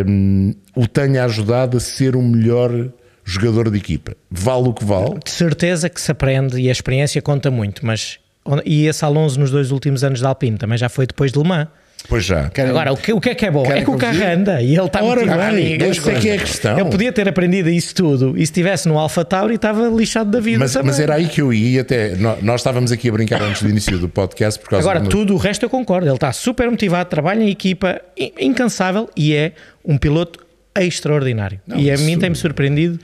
hum, 0.07 0.53
o 0.75 0.87
tenha 0.87 1.23
ajudado 1.25 1.77
a 1.77 1.79
ser 1.79 2.15
um 2.15 2.27
melhor 2.27 2.91
jogador 3.29 3.69
de 3.69 3.77
equipa. 3.77 4.15
Vale 4.29 4.69
o 4.69 4.73
que 4.73 4.83
vale. 4.85 5.19
De 5.23 5.31
certeza 5.31 5.89
que 5.89 5.99
se 6.01 6.11
aprende 6.11 6.59
e 6.59 6.69
a 6.69 6.71
experiência 6.71 7.21
conta 7.21 7.49
muito, 7.51 7.85
mas 7.85 8.19
e 8.65 8.87
esse 8.87 9.05
Alonso 9.05 9.39
nos 9.39 9.51
dois 9.51 9.71
últimos 9.71 10.03
anos 10.03 10.21
da 10.21 10.29
Alpine 10.29 10.57
também 10.57 10.77
já 10.77 10.89
foi 10.89 11.05
depois 11.05 11.31
de 11.31 11.37
Le 11.39 11.47
Mans. 11.47 11.67
Pois 12.07 12.23
já. 12.23 12.49
Querem- 12.49 12.71
Agora, 12.71 12.93
o 12.93 12.97
que, 12.97 13.11
o 13.11 13.19
que 13.19 13.29
é 13.29 13.35
que 13.35 13.45
é 13.45 13.51
bom? 13.51 13.65
É 13.69 13.83
que 13.83 13.91
o 13.91 13.97
carro 13.97 14.23
anda 14.23 14.61
e 14.61 14.73
ele 14.73 14.85
está 14.85 15.03
Ora 15.03 15.19
motivado. 15.25 15.55
bem, 15.57 15.77
essa 15.83 16.11
é 16.13 16.19
que 16.19 16.29
é 16.29 16.35
a 16.35 16.37
questão. 16.37 16.79
Ele 16.79 16.89
podia 16.89 17.11
ter 17.11 17.27
aprendido 17.27 17.69
isso 17.69 17.93
tudo 17.93 18.29
e 18.35 18.37
se 18.37 18.43
estivesse 18.43 18.87
no 18.87 18.97
Alpha 18.97 19.25
Tauri 19.25 19.55
estava 19.55 19.85
lixado 19.89 20.31
da 20.31 20.39
vida 20.39 20.59
Mas, 20.59 20.71
também. 20.71 20.87
mas 20.87 20.99
era 20.99 21.15
aí 21.15 21.27
que 21.27 21.41
eu 21.41 21.51
ia, 21.51 21.81
até 21.81 22.15
nó- 22.15 22.37
nós 22.41 22.61
estávamos 22.61 22.93
aqui 22.93 23.09
a 23.09 23.11
brincar 23.11 23.41
antes 23.41 23.61
do 23.61 23.69
início 23.69 23.99
do 23.99 24.07
podcast 24.07 24.57
por 24.61 24.69
causa 24.69 24.89
Agora, 24.89 25.05
tudo 25.09 25.33
o 25.33 25.37
resto 25.37 25.63
eu 25.65 25.69
concordo. 25.69 26.07
Ele 26.07 26.15
está 26.15 26.31
super 26.31 26.71
motivado, 26.71 27.09
trabalha 27.09 27.43
em 27.43 27.49
equipa, 27.49 27.99
in- 28.17 28.31
incansável 28.39 29.09
e 29.15 29.35
é 29.35 29.51
um 29.83 29.97
piloto 29.97 30.39
extraordinário. 30.75 31.59
e 31.75 31.91
a 31.91 31.97
mim 31.97 32.17
tem-me 32.17 32.35
surpreendido. 32.35 32.99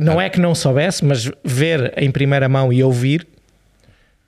Não 0.00 0.20
é 0.20 0.28
que 0.28 0.38
não 0.38 0.54
soubesse, 0.54 1.04
mas 1.04 1.30
ver 1.44 1.92
em 1.96 2.10
primeira 2.10 2.48
mão 2.48 2.72
e 2.72 2.82
ouvir 2.82 3.26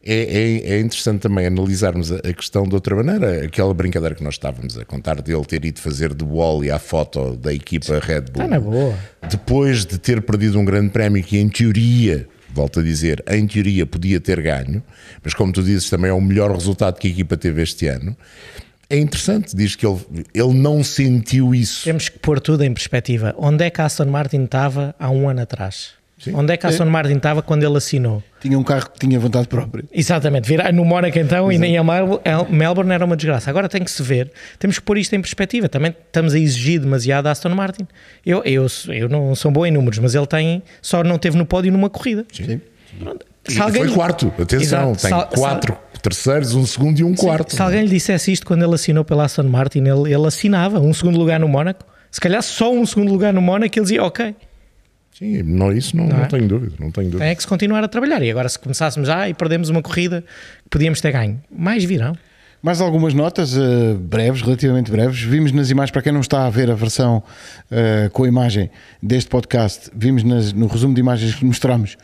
é, 0.04 0.14
é, 0.14 0.74
é 0.74 0.80
interessante 0.80 1.20
também 1.20 1.46
analisarmos 1.46 2.10
a, 2.10 2.16
a 2.16 2.32
questão 2.32 2.64
de 2.64 2.74
outra 2.74 2.96
maneira. 2.96 3.44
Aquela 3.44 3.72
brincadeira 3.72 4.14
que 4.14 4.24
nós 4.24 4.34
estávamos 4.34 4.76
a 4.76 4.84
contar 4.84 5.22
dele 5.22 5.44
ter 5.44 5.64
ido 5.64 5.80
fazer 5.80 6.12
de 6.12 6.24
wall 6.24 6.64
e 6.64 6.70
à 6.70 6.78
foto 6.78 7.36
da 7.36 7.54
equipa 7.54 8.00
Red 8.00 8.22
Bull. 8.22 8.42
está 8.42 8.48
na 8.48 8.58
boa. 8.58 8.98
Depois 9.30 9.86
de 9.86 9.98
ter 9.98 10.20
perdido 10.22 10.58
um 10.58 10.64
grande 10.64 10.90
prémio 10.90 11.22
que, 11.22 11.38
em 11.38 11.48
teoria, 11.48 12.26
volto 12.52 12.80
a 12.80 12.82
dizer, 12.82 13.22
em 13.28 13.46
teoria 13.46 13.86
podia 13.86 14.20
ter 14.20 14.40
ganho, 14.40 14.82
mas 15.22 15.34
como 15.34 15.52
tu 15.52 15.62
dizes, 15.62 15.88
também 15.88 16.10
é 16.10 16.14
o 16.14 16.20
melhor 16.20 16.50
resultado 16.50 16.98
que 16.98 17.06
a 17.06 17.10
equipa 17.10 17.36
teve 17.36 17.62
este 17.62 17.86
ano. 17.86 18.16
É 18.92 18.98
interessante, 18.98 19.56
diz 19.56 19.74
que 19.74 19.86
ele, 19.86 19.98
ele 20.34 20.52
não 20.52 20.84
sentiu 20.84 21.54
isso. 21.54 21.84
Temos 21.84 22.10
que 22.10 22.18
pôr 22.18 22.38
tudo 22.40 22.62
em 22.62 22.72
perspectiva. 22.74 23.34
Onde 23.38 23.64
é 23.64 23.70
que 23.70 23.80
a 23.80 23.86
Aston 23.86 24.04
Martin 24.04 24.44
estava 24.44 24.94
há 24.98 25.08
um 25.10 25.28
ano 25.30 25.40
atrás? 25.40 25.92
Onde 26.34 26.52
é 26.52 26.56
que 26.58 26.66
a 26.66 26.68
Aston 26.68 26.84
Martin 26.84 27.14
estava 27.14 27.42
quando 27.42 27.64
ele 27.64 27.76
assinou? 27.76 28.22
Tinha 28.40 28.56
um 28.58 28.62
carro 28.62 28.90
que 28.90 28.98
tinha 29.06 29.18
vontade 29.18 29.48
própria. 29.48 29.82
Exatamente, 29.90 30.46
virar 30.46 30.72
no 30.72 30.84
Mónaco 30.84 31.18
então 31.18 31.50
e 31.50 31.56
nem 31.58 31.78
a 31.78 31.80
a 31.82 32.44
Melbourne 32.50 32.92
era 32.92 33.04
uma 33.04 33.16
desgraça. 33.16 33.48
Agora 33.48 33.66
tem 33.68 33.82
que 33.82 33.90
se 33.90 34.02
ver, 34.02 34.30
temos 34.58 34.78
que 34.78 34.84
pôr 34.84 34.98
isto 34.98 35.14
em 35.16 35.20
perspectiva. 35.22 35.68
Também 35.70 35.96
estamos 36.06 36.34
a 36.34 36.38
exigir 36.38 36.78
demasiado 36.78 37.26
a 37.28 37.30
Aston 37.30 37.48
Martin. 37.54 37.88
Eu, 38.24 38.42
eu, 38.44 38.66
eu 38.88 39.08
não 39.08 39.34
sou 39.34 39.50
bom 39.50 39.64
em 39.66 39.70
números, 39.72 39.98
mas 39.98 40.14
ele 40.14 40.26
tem, 40.26 40.62
só 40.82 41.02
não 41.02 41.18
teve 41.18 41.36
no 41.38 41.46
pódio 41.46 41.72
numa 41.72 41.88
corrida. 41.90 42.24
Sim. 42.30 42.60
Pronto. 43.00 43.26
E 43.48 43.52
Se 43.54 43.60
alguém- 43.60 43.84
foi 43.86 43.92
quarto, 43.94 44.32
atenção, 44.38 44.92
Exato. 44.92 45.00
tem 45.00 45.10
Sal- 45.10 45.28
quatro 45.28 45.76
terceiros, 46.02 46.54
um 46.54 46.66
segundo 46.66 46.98
e 46.98 47.04
um 47.04 47.14
quarto. 47.14 47.54
Se 47.54 47.62
alguém 47.62 47.82
lhe 47.82 47.88
dissesse 47.90 48.32
isto 48.32 48.44
quando 48.46 48.64
ele 48.64 48.74
assinou 48.74 49.04
pela 49.04 49.24
Aston 49.24 49.44
Martin, 49.44 49.80
ele, 49.80 50.12
ele 50.12 50.26
assinava 50.26 50.80
um 50.80 50.92
segundo 50.92 51.18
lugar 51.18 51.38
no 51.40 51.48
Mónaco. 51.48 51.84
Se 52.10 52.20
calhar 52.20 52.42
só 52.42 52.72
um 52.72 52.84
segundo 52.84 53.10
lugar 53.12 53.32
no 53.32 53.40
Mónaco, 53.40 53.78
ele 53.78 53.82
dizia 53.84 54.02
ok. 54.02 54.34
Sim, 55.18 55.42
não, 55.42 55.70
isso 55.72 55.96
não, 55.96 56.06
Não 56.06 56.16
não, 56.16 56.24
é? 56.24 56.26
tenho 56.26 56.48
dúvida, 56.48 56.74
não 56.80 56.90
tenho 56.90 57.06
dúvida. 57.06 57.24
Tem 57.24 57.32
é 57.32 57.34
que 57.34 57.42
se 57.42 57.46
continuar 57.48 57.84
a 57.84 57.88
trabalhar. 57.88 58.22
E 58.22 58.30
agora, 58.30 58.48
se 58.48 58.58
começássemos 58.58 59.06
já 59.08 59.28
e 59.28 59.34
perdemos 59.34 59.68
uma 59.68 59.82
corrida, 59.82 60.24
podíamos 60.70 61.00
ter 61.00 61.12
ganho. 61.12 61.40
Mais 61.50 61.84
virão. 61.84 62.16
Mais 62.62 62.80
algumas 62.80 63.12
notas 63.12 63.56
eh, 63.56 63.94
breves, 63.98 64.40
relativamente 64.40 64.90
breves. 64.90 65.20
Vimos 65.20 65.52
nas 65.52 65.68
imagens, 65.68 65.90
para 65.90 66.00
quem 66.00 66.12
não 66.12 66.20
está 66.20 66.46
a 66.46 66.50
ver 66.50 66.70
a 66.70 66.74
versão 66.74 67.22
eh, 67.70 68.08
com 68.12 68.24
a 68.24 68.28
imagem 68.28 68.70
deste 69.02 69.28
podcast, 69.28 69.90
vimos 69.94 70.22
nas- 70.22 70.52
no 70.52 70.66
resumo 70.66 70.94
de 70.94 71.00
imagens 71.00 71.34
que 71.34 71.44
mostramos 71.44 71.96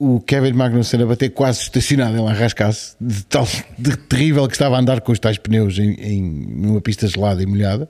o 0.00 0.18
Kevin 0.18 0.54
Magnussen 0.54 1.02
a 1.02 1.06
bater 1.06 1.28
quase 1.28 1.60
estacionado 1.60 2.16
em 2.16 2.20
Larrascasse, 2.20 2.96
de 2.98 3.22
tal 3.26 3.46
de 3.78 3.98
terrível 3.98 4.48
que 4.48 4.54
estava 4.54 4.74
a 4.76 4.80
andar 4.80 5.02
com 5.02 5.12
os 5.12 5.18
tais 5.18 5.36
pneus 5.36 5.78
em, 5.78 5.92
em 5.92 6.22
numa 6.22 6.80
pista 6.80 7.06
gelada 7.06 7.42
e 7.42 7.46
molhada. 7.46 7.86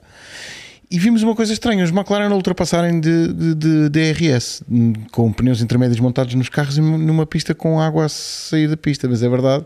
E 0.91 0.99
vimos 0.99 1.23
uma 1.23 1.37
coisa 1.37 1.53
estranha: 1.53 1.85
os 1.85 1.91
McLaren 1.91 2.27
a 2.27 2.35
ultrapassarem 2.35 2.99
de, 2.99 3.33
de, 3.33 3.55
de 3.55 3.89
DRS 3.89 4.65
com 5.13 5.33
pneus 5.33 5.63
intermédios 5.63 6.01
montados 6.01 6.35
nos 6.35 6.49
carros 6.49 6.77
numa 6.79 7.25
pista 7.25 7.55
com 7.55 7.81
água 7.81 8.07
a 8.07 8.09
sair 8.09 8.67
da 8.67 8.77
pista. 8.77 9.07
Mas 9.07 9.23
é 9.23 9.29
verdade 9.29 9.65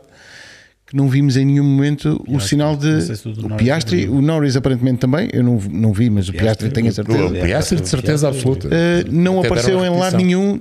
que 0.86 0.94
não 0.94 1.08
vimos 1.08 1.38
em 1.38 1.46
nenhum 1.46 1.64
momento 1.64 2.22
o 2.28 2.38
sinal 2.40 2.76
de 2.76 3.16
se 3.16 3.26
o 3.26 3.30
o 3.30 3.48
Norris 3.48 3.56
Piastri, 3.56 4.06
o 4.06 4.20
Norris 4.20 4.54
aparentemente 4.54 4.98
também. 4.98 5.30
Eu 5.32 5.42
não, 5.42 5.58
não 5.70 5.94
vi, 5.94 6.10
mas 6.10 6.28
o 6.28 6.32
Piastri, 6.34 6.68
tenho 6.68 6.88
a 6.88 6.92
certeza. 6.92 7.24
O 7.24 7.30
Piastri 7.30 7.80
de 7.80 7.88
certeza 7.88 8.28
absoluta. 8.28 8.68
Uh, 8.68 9.10
não 9.10 9.38
Até 9.38 9.46
apareceu 9.46 9.82
em 9.82 9.98
lado 9.98 10.18
nenhum 10.18 10.60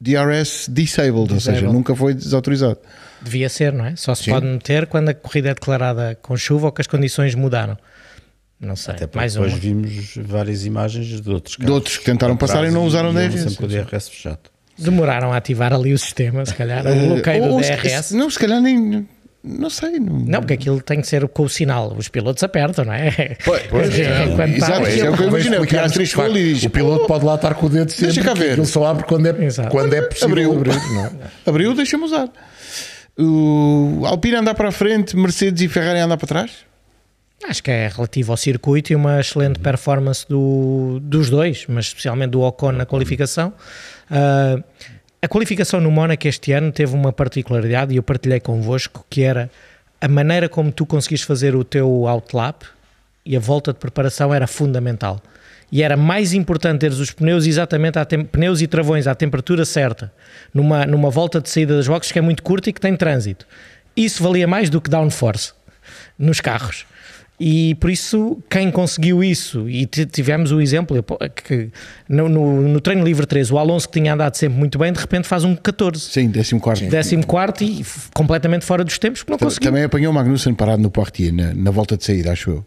DRS 0.00 0.68
disabled, 0.70 1.32
ou 1.32 1.40
seja, 1.40 1.52
Disabled. 1.52 1.72
nunca 1.74 1.94
foi 1.96 2.14
desautorizado. 2.14 2.78
Devia 3.22 3.48
ser, 3.48 3.72
não 3.72 3.86
é? 3.86 3.96
Só 3.96 4.14
se 4.14 4.24
Sim. 4.24 4.30
pode 4.30 4.46
meter 4.46 4.86
quando 4.86 5.08
a 5.08 5.14
corrida 5.14 5.50
é 5.50 5.54
declarada 5.54 6.18
com 6.20 6.36
chuva 6.36 6.66
ou 6.66 6.72
que 6.72 6.80
as 6.82 6.86
condições 6.86 7.34
mudaram. 7.34 7.76
Não 8.60 8.76
sei. 8.76 8.94
Até 8.94 9.06
porque 9.06 9.18
Mais 9.18 9.34
depois 9.34 9.52
uma. 9.52 9.58
vimos 9.58 10.14
várias 10.18 10.64
imagens 10.64 11.20
de 11.20 11.30
outros 11.30 11.56
De 11.58 11.70
outros 11.70 11.98
que 11.98 12.04
tentaram 12.04 12.36
passar 12.36 12.64
e 12.66 12.70
não 12.70 12.84
usaram 12.86 13.12
DRS. 13.12 13.28
DRS. 13.34 13.40
Sempre 13.42 13.56
com 13.56 13.64
o 13.64 13.68
DRS 13.68 14.08
fechado. 14.08 14.38
Demoraram 14.78 15.32
a 15.32 15.36
ativar 15.38 15.72
ali 15.72 15.92
o 15.94 15.98
sistema, 15.98 16.44
se 16.44 16.54
calhar. 16.54 16.86
O 16.86 17.06
bloqueio 17.14 17.40
Uh, 17.40 17.44
Ou- 17.44 17.48
do 17.50 17.54
ou 17.56 17.62
se- 17.62 17.74
DRS. 17.76 18.12
Não, 18.14 18.28
se 18.30 18.38
calhar 18.38 18.60
nem, 18.60 19.08
Não 19.46 19.70
sei. 19.70 20.00
Não, 20.00 20.18
Não, 20.18 20.40
porque 20.40 20.54
aquilo 20.54 20.82
tem 20.82 21.00
que 21.00 21.06
ser 21.06 21.26
com 21.28 21.44
o 21.44 21.48
sinal. 21.48 21.94
Os 21.96 22.08
pilotos 22.08 22.42
apertam, 22.42 22.84
não 22.84 22.92
é? 22.92 23.36
Pois, 23.44 23.62
pois, 23.68 23.94
É, 23.98 24.26
quando 24.34 24.54
exato, 24.54 24.86
é 24.86 25.10
o 25.10 25.16
que 25.16 25.22
eu 25.22 25.28
imagino. 25.28 25.66
Que 25.66 25.88
três 25.88 26.10
diz, 26.32 26.64
O 26.64 26.70
piloto 26.70 27.06
pode 27.06 27.24
lá 27.24 27.36
estar 27.36 27.54
com 27.54 27.66
o 27.66 27.68
dedo 27.68 27.90
sempre. 27.90 28.06
Deixa 28.06 28.22
cá 28.22 28.34
ver. 28.34 28.52
Ele 28.58 28.66
só 28.66 28.84
abre 28.84 29.04
quando 29.04 29.26
é, 29.26 29.44
Exato. 29.44 29.70
quando 29.70 29.94
é 29.94 30.02
possível 30.02 30.28
Abriu. 30.28 30.52
abrir. 30.52 30.74
Não 30.74 31.04
é? 31.06 31.10
Abriu, 31.46 31.74
deixa-me 31.74 32.04
usar. 32.04 32.28
O 33.18 34.02
Alpine 34.04 34.36
andar 34.36 34.54
para 34.54 34.68
a 34.68 34.72
frente, 34.72 35.16
Mercedes 35.16 35.62
e 35.62 35.68
Ferrari 35.68 36.00
andar 36.00 36.16
para 36.16 36.26
trás? 36.26 36.50
Acho 37.48 37.62
que 37.62 37.70
é 37.70 37.88
relativo 37.88 38.32
ao 38.32 38.36
circuito 38.36 38.92
e 38.92 38.96
uma 38.96 39.20
excelente 39.20 39.60
performance 39.60 40.26
do, 40.28 40.98
dos 41.00 41.30
dois, 41.30 41.64
mas 41.68 41.86
especialmente 41.86 42.30
do 42.30 42.40
Ocon 42.40 42.72
na 42.72 42.84
qualificação. 42.84 43.52
Ah, 44.10 44.58
a 45.20 45.28
qualificação 45.28 45.80
no 45.80 45.90
Mónaco 45.90 46.28
este 46.28 46.52
ano 46.52 46.70
teve 46.70 46.94
uma 46.94 47.12
particularidade 47.12 47.92
e 47.92 47.96
eu 47.96 48.02
partilhei 48.02 48.40
convosco, 48.40 49.04
que 49.08 49.22
era 49.22 49.50
a 50.00 50.08
maneira 50.08 50.48
como 50.48 50.70
tu 50.70 50.84
conseguiste 50.84 51.26
fazer 51.26 51.54
o 51.54 51.64
teu 51.64 52.06
outlap 52.06 52.64
e 53.24 53.36
a 53.36 53.40
volta 53.40 53.72
de 53.72 53.78
preparação 53.78 54.32
era 54.32 54.46
fundamental. 54.46 55.20
E 55.72 55.82
era 55.82 55.96
mais 55.96 56.32
importante 56.32 56.80
teres 56.80 56.98
os 56.98 57.10
pneus 57.10 57.44
exatamente, 57.44 57.98
à 57.98 58.06
pneus 58.06 58.60
e 58.60 58.66
travões 58.66 59.06
à 59.06 59.14
temperatura 59.14 59.64
certa, 59.64 60.12
numa, 60.54 60.86
numa 60.86 61.10
volta 61.10 61.40
de 61.40 61.50
saída 61.50 61.76
das 61.76 61.88
boxes 61.88 62.12
que 62.12 62.18
é 62.18 62.22
muito 62.22 62.42
curta 62.42 62.70
e 62.70 62.72
que 62.72 62.80
tem 62.80 62.94
trânsito. 62.94 63.46
Isso 63.96 64.22
valia 64.22 64.46
mais 64.46 64.70
do 64.70 64.80
que 64.80 64.88
downforce 64.88 65.52
nos 66.18 66.40
carros. 66.40 66.86
E 67.38 67.74
por 67.74 67.90
isso, 67.90 68.38
quem 68.48 68.70
conseguiu 68.70 69.22
isso, 69.22 69.68
e 69.68 69.84
tivemos 69.86 70.52
o 70.52 70.60
exemplo 70.60 71.04
que 71.44 71.68
no, 72.08 72.28
no- 72.30 72.62
no 72.62 72.80
treino 72.80 73.04
livre 73.04 73.26
3, 73.26 73.50
o 73.50 73.58
Alonso 73.58 73.86
que 73.88 74.00
tinha 74.00 74.14
andado 74.14 74.34
sempre 74.36 74.58
muito 74.58 74.78
bem, 74.78 74.90
de 74.92 74.98
repente 74.98 75.28
faz 75.28 75.44
um 75.44 75.54
14, 75.54 76.00
Sim, 76.00 76.28
décimo 76.28 76.60
quarto. 76.60 76.86
décimo 76.86 77.26
quarto 77.26 77.62
e 77.62 77.80
f- 77.82 78.08
completamente 78.14 78.64
fora 78.64 78.82
dos 78.82 78.98
tempos, 78.98 79.22
porque 79.22 79.32
não 79.32 79.38
conseguiu. 79.38 79.68
Também 79.70 79.84
apanhou 79.84 80.10
o 80.12 80.14
Magnussen 80.14 80.54
parado 80.54 80.80
no 80.82 80.90
Poitiers, 80.90 81.34
na, 81.34 81.52
na 81.52 81.70
volta 81.70 81.94
de 81.96 82.04
saída, 82.04 82.32
acho 82.32 82.50
eu. 82.50 82.66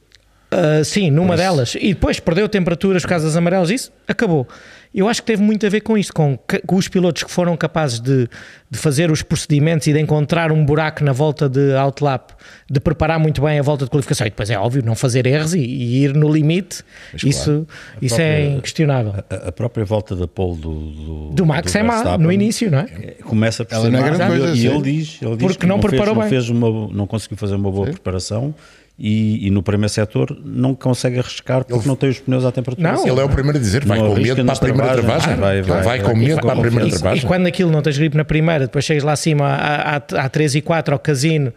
Uh, 0.51 0.83
sim, 0.83 1.11
numa 1.11 1.37
delas. 1.37 1.75
E 1.75 1.93
depois 1.93 2.19
perdeu 2.19 2.49
temperaturas 2.49 3.03
por 3.03 3.09
causa 3.09 3.25
das 3.27 3.35
amarelas, 3.35 3.69
isso 3.69 3.91
acabou. 4.07 4.47
Eu 4.91 5.07
acho 5.07 5.21
que 5.21 5.27
teve 5.27 5.43
muito 5.43 5.63
a 5.63 5.69
ver 5.69 5.81
com 5.81 5.95
isso, 5.95 6.11
com, 6.11 6.35
com 6.65 6.75
os 6.75 6.87
pilotos 6.87 7.21
que 7.21 7.29
foram 7.29 7.55
capazes 7.55 7.99
de, 7.99 8.27
de 8.71 8.79
fazer 8.79 9.11
os 9.11 9.21
procedimentos 9.21 9.85
e 9.85 9.93
de 9.93 9.99
encontrar 9.99 10.51
um 10.51 10.65
buraco 10.65 11.03
na 11.03 11.11
volta 11.11 11.47
de 11.47 11.73
outlap, 11.75 12.31
de 12.67 12.79
preparar 12.79 13.19
muito 13.19 13.39
bem 13.43 13.59
a 13.59 13.61
volta 13.61 13.85
de 13.85 13.91
qualificação. 13.91 14.25
E 14.25 14.31
depois 14.31 14.49
é 14.49 14.57
óbvio, 14.57 14.81
não 14.83 14.95
fazer 14.95 15.27
erros 15.27 15.53
e, 15.53 15.59
e 15.59 16.03
ir 16.05 16.15
no 16.15 16.27
limite. 16.27 16.81
Isso, 17.13 17.67
isso 18.01 18.19
é 18.19 18.37
própria- 18.39 18.57
inquestionável. 18.57 19.13
A, 19.29 19.35
a 19.49 19.51
própria 19.51 19.85
volta 19.85 20.15
da 20.15 20.27
pole 20.27 20.57
do, 20.59 20.73
do, 20.73 21.29
Do 21.33 21.45
Max 21.45 21.75
é 21.75 21.83
má 21.83 22.17
no 22.17 22.31
início, 22.31 22.71
não 22.71 22.79
é? 22.79 22.85
Começa 23.23 23.63
por 23.63 23.75
Ela 23.75 23.83
ser 23.85 23.91
não 23.91 23.99
é 23.99 24.01
má, 24.01 24.07
grande 24.09 24.23
e- 24.23 24.37
coisa, 24.39 24.53
e 24.55 24.57
sim. 24.61 24.67
ele 24.67 24.81
diz, 24.81 25.21
ele 25.21 25.31
diz 25.35 25.39
Porque 25.45 25.57
que 25.59 25.67
não 25.67 25.75
não, 25.75 25.81
fez, 25.83 25.91
preparou 25.91 26.15
não, 26.15 26.21
bem. 26.21 26.29
fez 26.31 26.49
uma, 26.49 26.67
não 26.91 27.05
conseguiu 27.05 27.37
fazer 27.37 27.53
uma 27.53 27.69
boa 27.69 27.85
preparação 27.91 28.55
e, 28.99 29.47
e 29.47 29.49
no 29.49 29.63
primeiro 29.63 29.87
setor 29.89 30.37
não 30.43 30.75
consegue 30.75 31.19
arriscar 31.19 31.63
porque 31.63 31.87
não 31.87 31.95
tem 31.95 32.09
os 32.09 32.19
pneus 32.19 32.43
à 32.43 32.51
temperatura. 32.51 32.89
Não. 32.89 32.97
certa. 32.97 33.11
Ele 33.11 33.21
é 33.21 33.23
o 33.23 33.29
primeiro 33.29 33.57
a 33.57 33.61
dizer: 33.61 33.85
vai 33.85 33.97
Não 33.97 34.09
com 34.13 34.19
medo 34.19 34.43
para 34.45 34.53
a 34.53 34.57
primeira 34.59 34.93
travagem. 34.93 35.35
Vai, 35.37 35.57
Ele 35.59 35.61
vai, 35.67 35.81
vai 35.83 35.99
vai. 35.99 36.09
com 36.11 36.17
medo 36.17 36.41
para 36.41 36.53
a 36.53 36.55
primeira 36.59 36.85
E, 36.85 36.89
e 36.89 36.91
travagem. 36.91 37.25
quando 37.27 37.47
aquilo 37.47 37.71
não 37.71 37.81
tens 37.81 37.97
gripe 37.97 38.17
na 38.17 38.25
primeira, 38.25 38.65
depois 38.65 38.83
chegas 38.83 39.03
lá 39.03 39.13
acima 39.13 39.45
à, 39.47 39.95
à, 39.95 40.25
à 40.25 40.29
3 40.29 40.55
e 40.55 40.61
4 40.61 40.93
ao 40.93 40.99
casino 40.99 41.53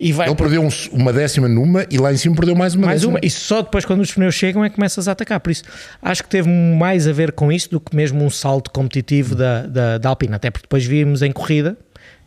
e 0.00 0.10
vai 0.12 0.26
Ele 0.28 0.34
perdeu 0.36 0.62
um- 0.62 0.68
uma 0.92 1.12
décima 1.12 1.48
numa 1.48 1.84
e 1.90 1.98
lá 1.98 2.12
em 2.12 2.16
cima 2.16 2.34
perdeu 2.34 2.54
mais 2.56 2.74
uma 2.74 2.86
mais 2.86 3.00
décima. 3.02 3.18
uma, 3.18 3.20
e 3.22 3.28
só 3.30 3.60
depois 3.60 3.84
quando 3.84 4.00
os 4.00 4.12
pneus 4.12 4.34
chegam 4.34 4.64
é 4.64 4.70
que 4.70 4.76
começas 4.76 5.06
a 5.06 5.12
atacar. 5.12 5.38
Por 5.40 5.50
isso, 5.50 5.64
acho 6.00 6.22
que 6.22 6.28
teve 6.30 6.48
mais 6.48 7.06
a 7.06 7.12
ver 7.12 7.32
com 7.32 7.52
isso 7.52 7.70
do 7.70 7.78
que 7.78 7.94
mesmo 7.94 8.24
um 8.24 8.30
salto 8.30 8.70
competitivo 8.70 9.34
da, 9.34 9.66
da, 9.66 9.98
da 9.98 10.08
Alpine. 10.08 10.34
Até 10.34 10.50
porque 10.50 10.64
depois 10.64 10.84
vimos 10.86 11.20
em 11.22 11.30
corrida, 11.30 11.76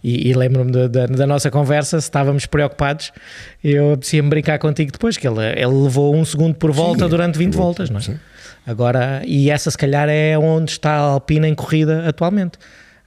e, 0.03 0.29
e 0.29 0.33
lembro-me 0.33 0.71
da, 0.88 1.27
nossa 1.27 1.51
conversa, 1.51 1.99
se 1.99 2.07
estávamos 2.07 2.45
preocupados, 2.45 3.12
eu 3.63 3.93
apetecia-me 3.93 4.29
brincar 4.29 4.57
contigo 4.59 4.91
depois, 4.91 5.17
que 5.17 5.27
ele, 5.27 5.45
ele 5.45 5.67
levou 5.67 6.15
um 6.15 6.23
segundo 6.23 6.55
por 6.55 6.71
volta 6.71 7.07
durante 7.07 7.38
20 7.38 7.53
voltas, 7.53 7.89
não 7.89 7.99
é? 7.99 8.19
Agora, 8.65 9.21
e 9.25 9.49
essa 9.49 9.71
se 9.71 9.77
calhar 9.77 10.07
é 10.09 10.38
onde 10.38 10.71
está 10.71 10.91
a 10.91 10.99
Alpine 10.99 11.47
em 11.47 11.55
corrida 11.55 12.07
atualmente. 12.07 12.57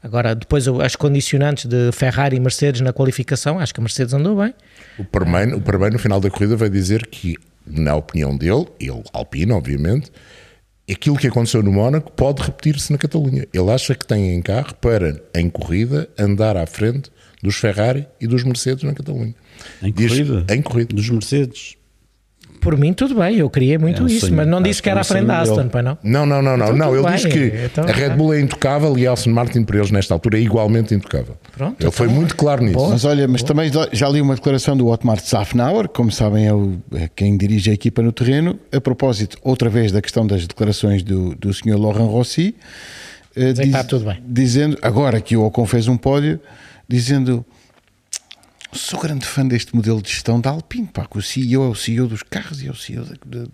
Agora, 0.02 0.35
depois 0.35 0.66
as 0.66 0.96
condicionantes 0.96 1.66
de 1.66 1.92
Ferrari 1.92 2.37
e 2.37 2.40
Mercedes 2.40 2.81
na 2.81 2.92
qualificação, 2.92 3.61
acho 3.61 3.72
que 3.72 3.81
a 3.81 3.83
Mercedes 3.83 4.12
andou 4.12 4.37
bem. 4.37 4.52
O 4.98 5.05
Parmein, 5.05 5.52
o 5.55 5.61
Parmein, 5.61 5.90
no 5.90 5.98
final 5.98 6.20
da 6.20 6.28
corrida, 6.28 6.57
vai 6.57 6.68
dizer 6.68 7.07
que, 7.07 7.37
na 7.64 7.94
opinião 7.94 8.37
dele, 8.37 8.66
ele, 8.81 9.02
Alpine, 9.12 9.52
obviamente, 9.52 10.11
aquilo 10.92 11.16
que 11.16 11.26
aconteceu 11.26 11.62
no 11.62 11.72
Mónaco 11.72 12.12
pode 12.12 12.42
repetir-se 12.42 12.90
na 12.92 12.98
Catalunha. 12.98 13.46
Ele 13.52 13.70
acha 13.70 13.94
que 13.94 14.07
tem 14.07 14.35
em 14.35 14.42
carro 14.42 14.74
para, 14.76 15.20
em 15.35 15.48
corrida, 15.50 16.09
andar 16.18 16.57
à 16.57 16.66
frente 16.66 17.11
dos 17.42 17.57
Ferrari 17.57 18.07
e 18.20 18.26
dos 18.26 18.44
Mercedes 18.44 18.85
na 18.85 18.94
Catalunha. 18.94 19.35
Em 19.83 19.92
Diz- 19.92 20.09
corrida? 20.12 20.55
Em 20.55 20.62
corrida. 20.62 20.94
Dos 20.94 21.09
Mercedes. 21.11 21.76
Por 22.62 22.79
mim, 22.79 22.92
tudo 22.92 23.16
bem, 23.16 23.37
eu 23.37 23.51
queria 23.51 23.77
muito 23.79 24.01
É 24.01 24.05
um 24.05 24.07
isso, 24.07 24.20
sonho. 24.27 24.37
mas 24.37 24.46
não 24.46 24.62
disse 24.62 24.81
que 24.81 24.88
é 24.88 24.92
era 24.92 25.01
à 25.01 25.05
frente 25.05 25.27
da 25.27 25.40
Aston, 25.40 25.68
pois 25.68 25.85
não? 25.85 25.98
Não, 26.03 26.25
não, 26.25 26.40
não, 26.40 26.57
não. 26.57 26.66
Então, 26.66 26.77
não. 26.79 26.94
Ele 26.94 27.05
bem. 27.05 27.14
diz 27.16 27.27
que 27.27 27.53
Então, 27.66 27.85
a 27.85 27.92
Red 27.92 28.11
Bull 28.11 28.33
é 28.35 28.40
intocável 28.40 28.96
e 28.96 29.05
a 29.07 29.12
Aston 29.12 29.31
Martin 29.31 29.64
para 29.64 29.79
eles 29.79 29.90
nesta 29.90 30.14
altura 30.14 30.38
é 30.38 30.40
igualmente 30.42 30.94
intocável. 30.94 31.37
Pronto, 31.57 31.83
Ele 31.83 31.90
foi 31.90 32.07
então- 32.07 32.16
muito 32.16 32.37
claro 32.37 32.64
nisso. 32.64 32.88
Mas 32.88 33.05
olha, 33.05 33.27
mas 33.27 33.42
também 33.42 33.70
já 33.92 34.09
li 34.09 34.20
uma 34.22 34.37
declaração 34.37 34.77
do 34.77 34.87
Otmar 34.87 35.18
Safnauer, 35.20 35.88
que, 35.88 35.94
como 35.94 36.12
sabem 36.12 36.46
é, 36.46 36.55
o, 36.55 36.79
é 36.94 37.11
quem 37.14 37.37
dirige 37.37 37.70
a 37.70 37.75
equipa 37.75 38.01
no 38.01 38.12
terreno, 38.12 38.57
a 38.72 38.81
propósito, 38.81 39.37
outra 39.42 39.68
vez, 39.68 39.90
da 39.90 40.01
questão 40.01 40.25
das 40.25 40.46
declarações 40.46 41.03
do, 41.03 41.35
do 41.35 41.53
Sr. 41.53 41.77
Laurent 41.77 42.07
Rossi, 42.09 42.55
eh, 43.35 43.53
que 43.55 43.62
está 43.62 43.83
tudo 43.83 44.05
bem. 44.05 44.22
dizendo, 44.25 44.79
agora 44.83 45.20
que 45.20 45.37
o 45.37 45.42
Ocon 45.44 45.66
fez 45.66 45.88
um 45.88 45.96
pódio, 45.96 46.38
dizendo 46.88 47.44
sou 48.72 48.98
grande 49.00 49.26
fã 49.26 49.46
deste 49.46 49.74
modelo 49.76 50.00
de 50.00 50.08
gestão 50.11 50.40
da 50.40 50.50
Alpine, 50.50 50.87
pá, 50.87 51.04
que 51.04 51.18
o 51.18 51.22
CEO 51.22 51.64
é 51.64 51.68
o 51.68 51.74
CEO 51.74 52.06
dos 52.06 52.22
carros 52.22 52.62
e 52.62 52.68
é 52.68 52.70
o 52.70 52.74
CEO 52.74 53.04
da, 53.04 53.14
da, 53.26 53.46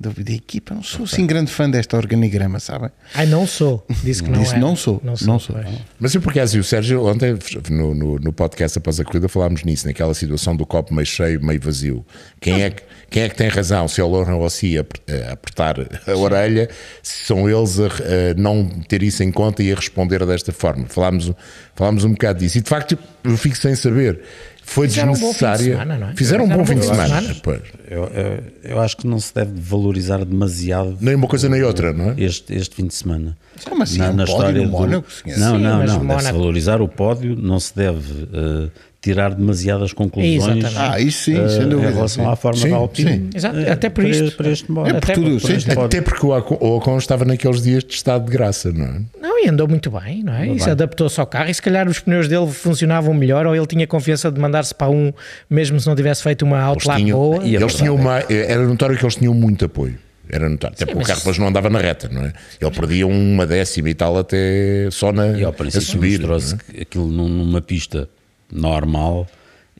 da, 0.00 0.10
da 0.22 0.32
equipa, 0.32 0.74
não 0.74 0.82
sou 0.82 1.04
assim 1.04 1.24
grande 1.26 1.50
fã 1.52 1.70
desta 1.70 1.96
organigrama, 1.96 2.58
sabem? 2.58 2.90
Ai, 3.14 3.26
não 3.26 3.46
sou. 3.46 3.86
Disse 4.02 4.22
que 4.22 4.30
não 4.30 4.40
Disse, 4.42 4.54
é. 4.54 4.58
não 4.58 4.74
sou, 4.74 5.00
não 5.04 5.38
sou. 5.38 5.54
pois. 5.54 5.66
Mas 6.00 6.14
eu, 6.14 6.20
por 6.20 6.30
acaso, 6.30 6.56
e 6.56 6.60
o 6.60 6.64
Sérgio, 6.64 7.04
ontem 7.06 7.38
no, 7.70 7.94
no, 7.94 8.18
no 8.18 8.32
podcast 8.32 8.76
após 8.78 8.98
a 8.98 9.04
corrida, 9.04 9.28
falámos 9.28 9.62
nisso, 9.62 9.86
naquela 9.86 10.12
situação 10.14 10.56
do 10.56 10.66
copo 10.66 10.92
meio 10.92 11.06
cheio, 11.06 11.44
meio 11.44 11.60
vazio. 11.60 12.04
Quem 12.40 12.62
é 12.62 12.70
que, 12.70 12.82
quem 13.08 13.22
é 13.22 13.28
que 13.28 13.36
tem 13.36 13.48
razão? 13.48 13.86
Se 13.86 14.00
é 14.00 14.04
o 14.04 14.08
Laurent 14.10 14.36
Rossi 14.36 14.76
a 14.76 14.80
aper- 14.80 15.00
a 15.28 15.32
apertar 15.32 15.76
a 16.06 16.16
orelha, 16.16 16.68
se 17.02 17.24
são 17.26 17.48
eles 17.48 17.78
a, 17.78 17.86
a 17.86 18.34
não 18.36 18.66
ter 18.88 19.02
isso 19.02 19.22
em 19.22 19.30
conta 19.30 19.62
e 19.62 19.70
a 19.72 19.76
responder 19.76 20.26
desta 20.26 20.52
forma. 20.52 20.86
Falámos, 20.88 21.30
falámos 21.76 22.02
um 22.04 22.10
bocado 22.10 22.40
disso. 22.40 22.58
E 22.58 22.60
de 22.62 22.68
facto, 22.68 22.98
eu 23.22 23.36
fico 23.36 23.56
sem 23.56 23.74
saber. 23.76 24.20
Foi 24.68 24.88
Fizeram 24.88 25.12
um 25.12 25.14
bom 25.14 25.32
fim 25.32 25.46
de 25.46 25.52
desnecessária. 25.52 25.72
semana, 25.72 25.98
não 25.98 26.08
é? 26.08 26.16
Fizeram 26.16 26.44
um 26.44 26.48
bom 26.48 26.66
fim 26.66 26.74
de 26.74 26.84
semana. 26.84 27.06
semana. 27.20 27.36
Pois. 27.40 27.60
Eu, 27.88 28.04
eu, 28.04 28.42
eu 28.72 28.80
acho 28.80 28.96
que 28.96 29.06
não 29.06 29.20
se 29.20 29.32
deve 29.32 29.52
valorizar 29.60 30.24
demasiado 30.24 30.98
Nem 31.00 31.14
uma 31.14 31.28
coisa 31.28 31.48
nem 31.48 31.62
outra, 31.62 31.92
não 31.92 32.10
é? 32.10 32.14
este, 32.18 32.52
este 32.52 32.74
fim 32.74 32.86
de 32.86 32.94
semana. 32.94 33.38
Como 33.64 33.82
assim? 33.84 34.02
É 34.02 34.10
um 34.10 34.24
pódio 34.24 34.62
no 34.64 34.68
Mónaco, 34.70 35.10
senhor? 35.10 35.38
Não, 35.38 35.56
Sim, 35.56 35.62
não, 35.62 35.70
não. 35.70 35.78
Deve-se 35.86 35.98
Mónaco- 36.04 36.38
valorizar 36.38 36.82
o 36.82 36.88
pódio, 36.88 37.36
não 37.36 37.60
se 37.60 37.74
deve 37.76 38.28
eh, 38.32 38.68
tirar 39.06 39.34
demasiadas 39.34 39.92
conclusões. 39.92 40.76
Ah, 40.76 40.98
isso 41.00 41.24
sim, 41.24 41.38
eh, 41.40 41.48
sem 41.48 41.68
dúvida. 41.68 41.90
em 41.90 41.94
relação 41.94 42.24
sim. 42.24 42.30
à 42.30 42.34
forma 42.36 42.58
Sim, 42.60 42.70
da 42.70 42.76
Alpine. 42.76 43.30
eh, 43.34 43.70
até 43.70 43.88
por 43.88 44.04
isto. 44.04 44.36
Para 44.36 44.50
este 44.50 44.70
modo. 44.70 44.88
É 44.88 44.92
por 44.94 44.98
Até 45.04 45.14
tudo, 45.14 45.40
por 45.40 45.46
sim. 45.46 45.54
este 45.56 45.70
Até 45.70 46.00
porque 46.00 46.26
o 46.26 46.36
Ocon, 46.36 46.58
o 46.60 46.76
Ocon 46.76 46.98
estava 46.98 47.24
naqueles 47.24 47.62
dias 47.62 47.84
de 47.84 47.94
estado 47.94 48.24
de 48.26 48.32
graça, 48.32 48.72
não 48.72 48.84
é? 48.84 49.00
Não, 49.20 49.44
e 49.44 49.48
andou 49.48 49.68
muito 49.68 49.90
bem, 49.90 50.22
não 50.24 50.32
é? 50.34 50.48
Isso 50.48 50.68
adaptou-se 50.68 51.20
ao 51.20 51.26
carro 51.26 51.48
e 51.50 51.54
se 51.54 51.62
calhar 51.62 51.88
os 51.88 52.00
pneus 52.00 52.26
dele 52.26 52.48
funcionavam 52.50 53.14
melhor 53.14 53.46
ou 53.46 53.54
ele 53.54 53.66
tinha 53.66 53.86
confiança 53.86 54.30
de 54.30 54.40
mandar-se 54.40 54.74
para 54.74 54.90
um, 54.90 55.12
mesmo 55.48 55.78
se 55.78 55.86
não 55.86 55.94
tivesse 55.94 56.22
feito 56.22 56.42
uma 56.44 56.60
outlap 56.64 57.00
boa. 57.12 57.36
E 57.44 57.54
eles 57.54 57.58
verdade 57.60 57.76
tinham 57.78 57.94
uma, 57.94 58.18
era 58.28 58.66
notório 58.66 58.96
que 58.98 59.04
eles 59.04 59.14
tinham 59.14 59.32
muito 59.34 59.64
apoio. 59.64 59.98
Era 60.28 60.48
notório. 60.48 60.74
Até 60.74 60.86
porque 60.86 61.02
o 61.02 61.06
carro 61.06 61.18
depois 61.20 61.38
não 61.38 61.46
andava 61.46 61.70
na 61.70 61.78
reta, 61.78 62.08
não 62.12 62.22
é? 62.24 62.32
Ele 62.60 62.70
perdia 62.72 63.06
uma 63.06 63.46
décima 63.46 63.88
e 63.90 63.94
tal 63.94 64.18
até 64.18 64.88
só 64.90 65.12
na, 65.12 65.28
E 65.38 65.44
ao 65.44 65.52
a 65.52 65.70
subir. 65.80 66.18
mostrou-se 66.18 66.56
é? 66.76 66.82
aquilo 66.82 67.06
num- 67.06 67.28
numa 67.28 67.60
pista 67.60 68.08
normal 68.52 69.26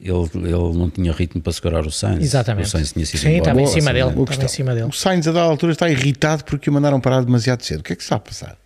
ele, 0.01 0.13
ele 0.35 0.77
não 0.77 0.91
tinha 0.91 1.11
ritmo 1.13 1.41
para 1.41 1.53
segurar 1.53 1.87
o 1.87 1.91
Sainz. 1.91 2.23
Exatamente. 2.23 2.67
O 2.67 2.69
Sainz 2.71 2.93
tinha 2.93 3.07
sido 3.07 3.21
Sim, 3.21 3.39
estava 3.39 3.61
em 3.63 3.67
cima 3.67 3.93
dele. 3.93 4.11
Boa 4.11 4.11
Estava 4.11 4.23
em 4.23 4.27
questão. 4.27 4.49
cima 4.49 4.75
dele. 4.75 4.87
O 4.87 4.93
Sainz 4.93 5.27
a 5.27 5.33
dada 5.33 5.47
altura 5.47 5.73
está 5.73 5.89
irritado 5.89 6.45
porque 6.45 6.69
o 6.69 6.73
mandaram 6.73 7.01
parar 7.01 7.23
demasiado 7.25 7.63
cedo. 7.63 7.81
O 7.81 7.83
que 7.83 7.95
é 7.95 7.97
que 7.97 8.03
está 8.03 8.17
a 8.17 8.21
passar? 8.21 8.57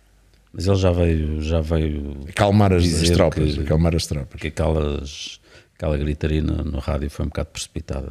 Mas 0.53 0.67
ele 0.67 0.75
já 0.75 0.91
veio, 0.91 1.41
já 1.41 1.61
veio 1.61 2.17
Acalmar 2.29 2.73
as, 2.73 2.83
as 2.83 3.09
tropas. 3.11 3.55
que- 3.55 3.61
Acalmar 3.61 3.95
as 3.95 4.05
tropas. 4.05 4.27
porque 4.29 4.47
aquelas, 4.47 5.39
aquela 5.77 5.97
gritaria 5.97 6.41
no, 6.41 6.63
no 6.65 6.79
rádio 6.79 7.09
foi 7.09 7.25
um 7.25 7.29
bocado 7.29 7.47
precipitada 7.49 8.09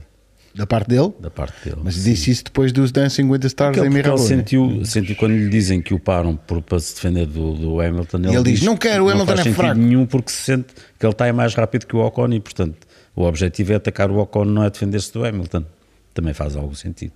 Da 0.55 0.67
parte 0.67 0.89
dele? 0.89 1.13
da 1.21 1.31
parte 1.31 1.65
dele. 1.65 1.81
Mas 1.85 2.03
disse 2.03 2.31
isso 2.31 2.45
depois 2.45 2.73
dos 2.73 2.91
Dancing 2.91 3.25
with 3.25 3.39
the 3.39 3.47
Stars 3.47 3.77
Porque 3.77 3.89
em 3.89 3.93
porque 3.93 4.09
ele 4.09 4.19
sentiu, 4.19 4.85
sentiu 4.85 5.15
quando 5.15 5.33
lhe 5.33 5.49
dizem 5.49 5.81
que 5.81 5.95
o 5.95 5.99
param 5.99 6.35
por, 6.35 6.61
para 6.61 6.81
se 6.81 6.95
defender 6.95 7.27
do, 7.27 7.55
do 7.55 7.81
Hamilton. 7.81 8.19
Ele, 8.19 8.35
ele 8.35 8.43
diz, 8.43 8.63
"Não 8.63 8.77
quero, 8.77 9.05
o 9.05 9.09
Hamilton 9.09 9.37
faz 9.37 9.47
é 9.47 9.53
fraco." 9.53 9.79
nenhum 9.79 10.07
porque 10.07 10.33
se 10.33 10.43
sente 10.43 10.75
que 10.99 11.07
ele 11.07 11.13
está 11.13 11.33
mais 11.33 11.55
rápido 11.55 11.87
que 11.87 11.95
o 11.95 12.01
Ocon 12.01 12.33
e, 12.33 12.41
portanto, 12.41 12.79
o 13.15 13.23
objetivo 13.23 13.73
é 13.73 13.77
atacar 13.77 14.11
o 14.11 14.19
Ocon, 14.19 14.45
não 14.45 14.65
é 14.65 14.71
defender-se 14.71 15.13
do 15.13 15.25
Hamilton. 15.25 15.65
Também 16.13 16.35
faz 16.35 16.57
algum 16.57 16.75
sentido. 16.75 17.13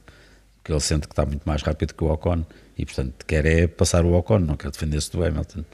Porque 0.59 0.73
ele 0.73 0.81
sente 0.81 1.09
que 1.09 1.13
está 1.13 1.27
muito 1.27 1.43
mais 1.45 1.63
rápido 1.63 1.93
que 1.93 2.05
o 2.05 2.13
Ocon 2.13 2.45
e, 2.79 2.87
portanto, 2.87 3.25
quer 3.27 3.45
é 3.47 3.67
passar 3.67 4.05
o 4.05 4.13
Ocon, 4.15 4.39
não 4.39 4.57
quer 4.57 4.71
defender-se 4.71 5.11
do 5.11 5.25
Hamilton. 5.25 5.65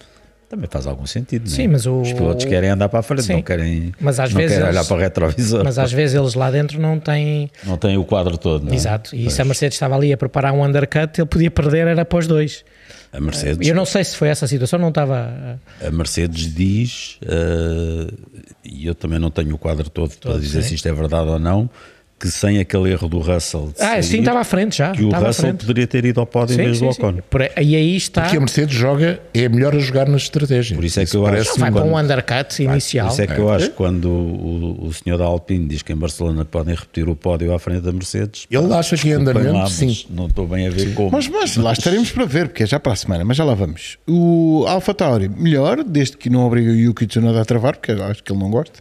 Também 0.50 0.68
faz 0.68 0.84
algum 0.84 1.06
sentido, 1.06 1.46
é? 1.46 1.48
Sim, 1.48 1.68
mas 1.68 1.86
o- 1.86 2.00
Os 2.00 2.12
pilotos 2.12 2.44
querem 2.44 2.70
andar 2.70 2.88
para 2.88 2.98
a 2.98 3.02
frente, 3.04 3.22
Sim. 3.22 3.34
não 3.34 3.42
querem, 3.42 3.92
Mas 4.00 4.18
às 4.18 4.30
não 4.34 4.40
vezes 4.40 4.56
querem 4.56 4.68
olhar 4.72 4.84
para 4.84 4.96
o 4.96 4.98
retrovisor. 4.98 5.62
Mas 5.62 5.78
às 5.78 5.92
vezes 5.92 6.16
eles 6.16 6.34
lá 6.34 6.50
dentro 6.50 6.80
não 6.80 6.98
têm. 6.98 7.48
Não 7.64 7.76
tem 7.76 7.96
o 7.96 8.04
quadro 8.04 8.36
todo, 8.36 8.64
não 8.64 8.72
é? 8.72 8.74
Exato. 8.74 9.14
E 9.14 9.22
Pois. 9.22 9.32
se 9.34 9.40
a 9.42 9.44
Mercedes 9.44 9.76
estava 9.76 9.94
ali 9.94 10.12
a 10.12 10.16
preparar 10.16 10.52
um 10.52 10.64
undercut, 10.64 11.20
ele 11.20 11.28
podia 11.28 11.52
perder, 11.52 11.86
era 11.86 12.04
para 12.04 12.18
os 12.18 12.26
dois. 12.26 12.64
A 13.12 13.20
Mercedes, 13.20 13.68
Eu 13.68 13.76
não 13.76 13.84
sei 13.84 14.02
se 14.02 14.16
foi 14.16 14.26
essa 14.28 14.44
a 14.44 14.48
situação, 14.48 14.76
não 14.80 14.88
estava. 14.88 15.60
a 15.84 15.90
Mercedes 15.92 16.52
diz, 16.52 17.18
eh, 17.24 18.12
e 18.64 18.86
eu 18.88 18.94
também 18.96 19.20
não 19.20 19.30
tenho 19.30 19.54
o 19.54 19.58
quadro 19.58 19.88
todo 19.88 20.10
para 20.18 20.32
Todo, 20.32 20.40
dizer 20.40 20.62
sim. 20.62 20.70
se 20.70 20.74
isto 20.74 20.88
é 20.88 20.92
verdade 20.92 21.28
ou 21.28 21.38
não, 21.38 21.70
que 22.20 22.30
sem 22.30 22.58
aquele 22.60 22.90
erro 22.92 23.08
do 23.08 23.18
Russell 23.18 23.68
de 23.74 23.82
Ah, 23.82 23.92
sair, 23.92 24.02
sim, 24.02 24.18
estava 24.18 24.40
à 24.40 24.44
frente 24.44 24.76
já. 24.76 24.92
que 24.92 25.02
o 25.02 25.08
Russell 25.10 25.32
frente. 25.32 25.60
poderia 25.64 25.86
ter 25.86 26.04
ido 26.04 26.20
ao 26.20 26.26
pódio 26.26 26.52
em 26.52 26.56
Sim, 26.58 26.64
vez 26.64 26.78
sim, 26.78 26.86
do 26.86 26.92
sim. 26.92 27.00
Ocon. 27.02 27.14
Por- 27.30 27.40
E 27.42 27.74
aí 27.74 27.96
está. 27.96 28.22
Porque 28.22 28.36
a 28.36 28.40
Mercedes 28.40 28.74
joga, 28.76 29.18
é 29.32 29.48
melhor 29.48 29.74
a 29.74 29.78
jogar 29.78 30.06
na 30.06 30.18
estratégia. 30.18 30.76
Por 30.76 30.84
isso 30.84 31.00
é 31.00 31.06
que 31.06 31.16
eu 31.16 31.26
acho- 31.26 31.58
Vai 31.58 31.72
quando- 31.72 31.86
um 31.86 31.96
undercut 31.98 32.62
inicial. 32.62 33.06
Por 33.06 33.12
isso 33.14 33.22
é 33.22 33.26
que 33.26 33.38
eu 33.40 33.50
acho 33.50 33.70
que 33.70 33.74
quando 33.76 34.04
o, 34.10 34.86
o 34.86 34.92
senhor 34.92 35.16
da 35.16 35.24
Alpine 35.24 35.66
diz 35.66 35.80
que 35.82 35.92
em 35.92 35.96
Barcelona 35.96 36.44
podem 36.44 36.74
repetir 36.74 37.08
o 37.08 37.16
pódio 37.16 37.54
à 37.54 37.58
frente 37.58 37.80
da 37.80 37.92
Mercedes, 37.92 38.46
Ele 38.50 38.72
acha 38.74 38.96
que 38.96 39.08
em 39.08 39.16
desculpem 39.16 39.42
andamento, 39.48 39.70
sim. 39.70 40.04
não 40.10 40.26
estou 40.26 40.46
bem 40.46 40.66
a 40.66 40.70
ver 40.70 40.92
como. 40.94 41.10
Mas, 41.10 41.26
mas 41.28 41.56
lá 41.56 41.72
estaremos 41.72 42.10
para 42.12 42.26
ver, 42.26 42.48
porque 42.48 42.64
é 42.64 42.66
já 42.66 42.78
para 42.78 42.92
a 42.92 42.96
semana, 42.96 43.24
mas 43.24 43.36
já 43.36 43.44
lá 43.44 43.54
vamos. 43.54 43.96
O 44.06 44.64
Alpha 44.68 44.92
Tauri, 44.92 45.28
melhor, 45.28 45.82
desde 45.82 46.18
que 46.18 46.28
não 46.28 46.40
obriga 46.46 46.70
o 46.70 46.74
Yuki 46.74 47.06
Tsunoda 47.06 47.40
a 47.40 47.44
travar, 47.46 47.76
porque 47.76 47.92
acho 47.92 48.22
que 48.22 48.30
ele 48.30 48.38
não 48.40 48.50
gosta. 48.50 48.78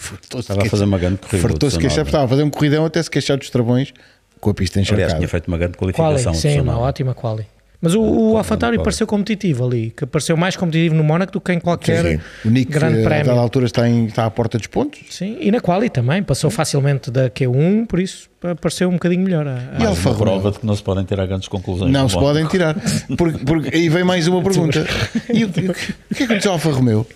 Fartou-se 0.00 0.44
Estava 0.50 0.62
a 0.66 0.70
fazer 0.70 0.84
uma 0.84 0.98
grande 0.98 1.16
corrida. 1.18 1.48
Fartou-se 1.48 1.78
queixar, 1.78 2.04
estava 2.06 2.24
a 2.24 2.28
fazer 2.28 2.42
um 2.42 2.50
corridão 2.50 2.84
até 2.84 3.02
se 3.02 3.10
queixar 3.10 3.36
dos 3.36 3.50
travões 3.50 3.92
com 4.40 4.50
a 4.50 4.54
pista 4.54 4.78
Aliás, 4.78 4.88
encharcada. 4.92 5.18
tinha 5.18 5.28
feito 5.28 5.48
uma 5.48 5.58
grande 5.58 5.76
Quali, 5.76 5.92
qualificação. 5.92 6.32
o 6.32 6.34
sim, 6.54 6.60
uma 6.60 6.78
ótima 6.78 7.12
quali. 7.14 7.46
Mas 7.82 7.94
o, 7.94 8.02
o 8.02 8.36
AlphaTauri 8.36 8.76
quali. 8.76 8.84
pareceu 8.84 9.06
competitivo 9.06 9.64
ali, 9.66 9.90
que 9.96 10.04
pareceu 10.04 10.36
mais 10.36 10.54
competitivo 10.54 10.94
no 10.94 11.02
Mónaco 11.02 11.32
do 11.32 11.40
que 11.40 11.50
em 11.50 11.58
qualquer 11.58 12.04
Sim, 12.18 12.20
O 12.44 12.50
Nick, 12.50 12.70
grande 12.70 12.98
eh, 12.98 13.06
a 13.06 13.08
dada 13.08 13.22
prémio. 13.24 13.40
altura, 13.40 13.64
está, 13.64 13.88
em- 13.88 14.04
está 14.04 14.26
à 14.26 14.30
porta 14.30 14.58
dos 14.58 14.66
pontos. 14.66 15.00
Sim, 15.08 15.38
e 15.40 15.50
na 15.50 15.60
quali 15.60 15.88
também, 15.88 16.22
passou 16.22 16.50
facilmente 16.50 17.10
da 17.10 17.30
Q1, 17.30 17.86
por 17.86 17.98
isso 17.98 18.28
pa- 18.38 18.54
pareceu 18.54 18.86
um 18.90 18.92
bocadinho 18.92 19.22
melhor. 19.24 19.46
a- 19.48 19.76
a- 19.78 19.82
E 19.82 19.86
Alfa 19.86 20.12
prova 20.12 20.50
de 20.50 20.58
que 20.58 20.66
não 20.66 20.76
se 20.76 20.82
podem 20.82 21.04
tirar 21.04 21.24
grandes 21.26 21.48
conclusões. 21.48 21.90
Não 21.90 22.06
se 22.06 22.16
Mónaco. 22.16 22.32
podem 22.34 22.46
tirar. 22.48 22.76
Porque, 23.16 23.38
porque 23.46 23.74
aí 23.74 23.88
vem 23.88 24.04
mais 24.04 24.26
uma 24.28 24.40
pergunta. 24.44 24.86
E 25.32 25.44
o, 25.44 25.48
o 25.48 25.52
que 25.52 25.60
o 25.68 25.72
que 25.74 25.82
é 26.12 26.16
que 26.16 26.22
aconteceu 26.24 26.50
ao 26.50 26.56
Alfa 26.56 26.70
Romeo? 26.70 27.06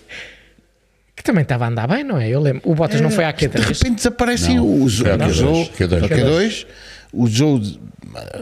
Que 1.25 1.31
também 1.31 1.41
estava 1.41 1.65
a 1.65 1.69
andar 1.69 1.87
bem, 1.87 2.03
não 2.03 2.19
é? 2.19 2.29
Eu 2.29 2.39
lembro. 2.39 2.61
O 2.63 2.75
Bottas 2.75 3.01
não 3.01 3.09
foi 3.09 3.23
à 3.25 3.31
De 3.31 3.47
Q3. 3.47 3.59
repente 3.61 3.95
desaparecem 3.95 4.59
os 4.59 4.99
foi 4.99 5.09
à 5.09 5.15
o 5.15 5.17
Q2, 5.17 5.31
Zou- 5.31 5.65
Q2. 5.65 6.03
o 6.03 6.07
Q2. 6.07 6.65
O 7.11 7.27
Zou 7.27 7.59
des- 7.59 7.79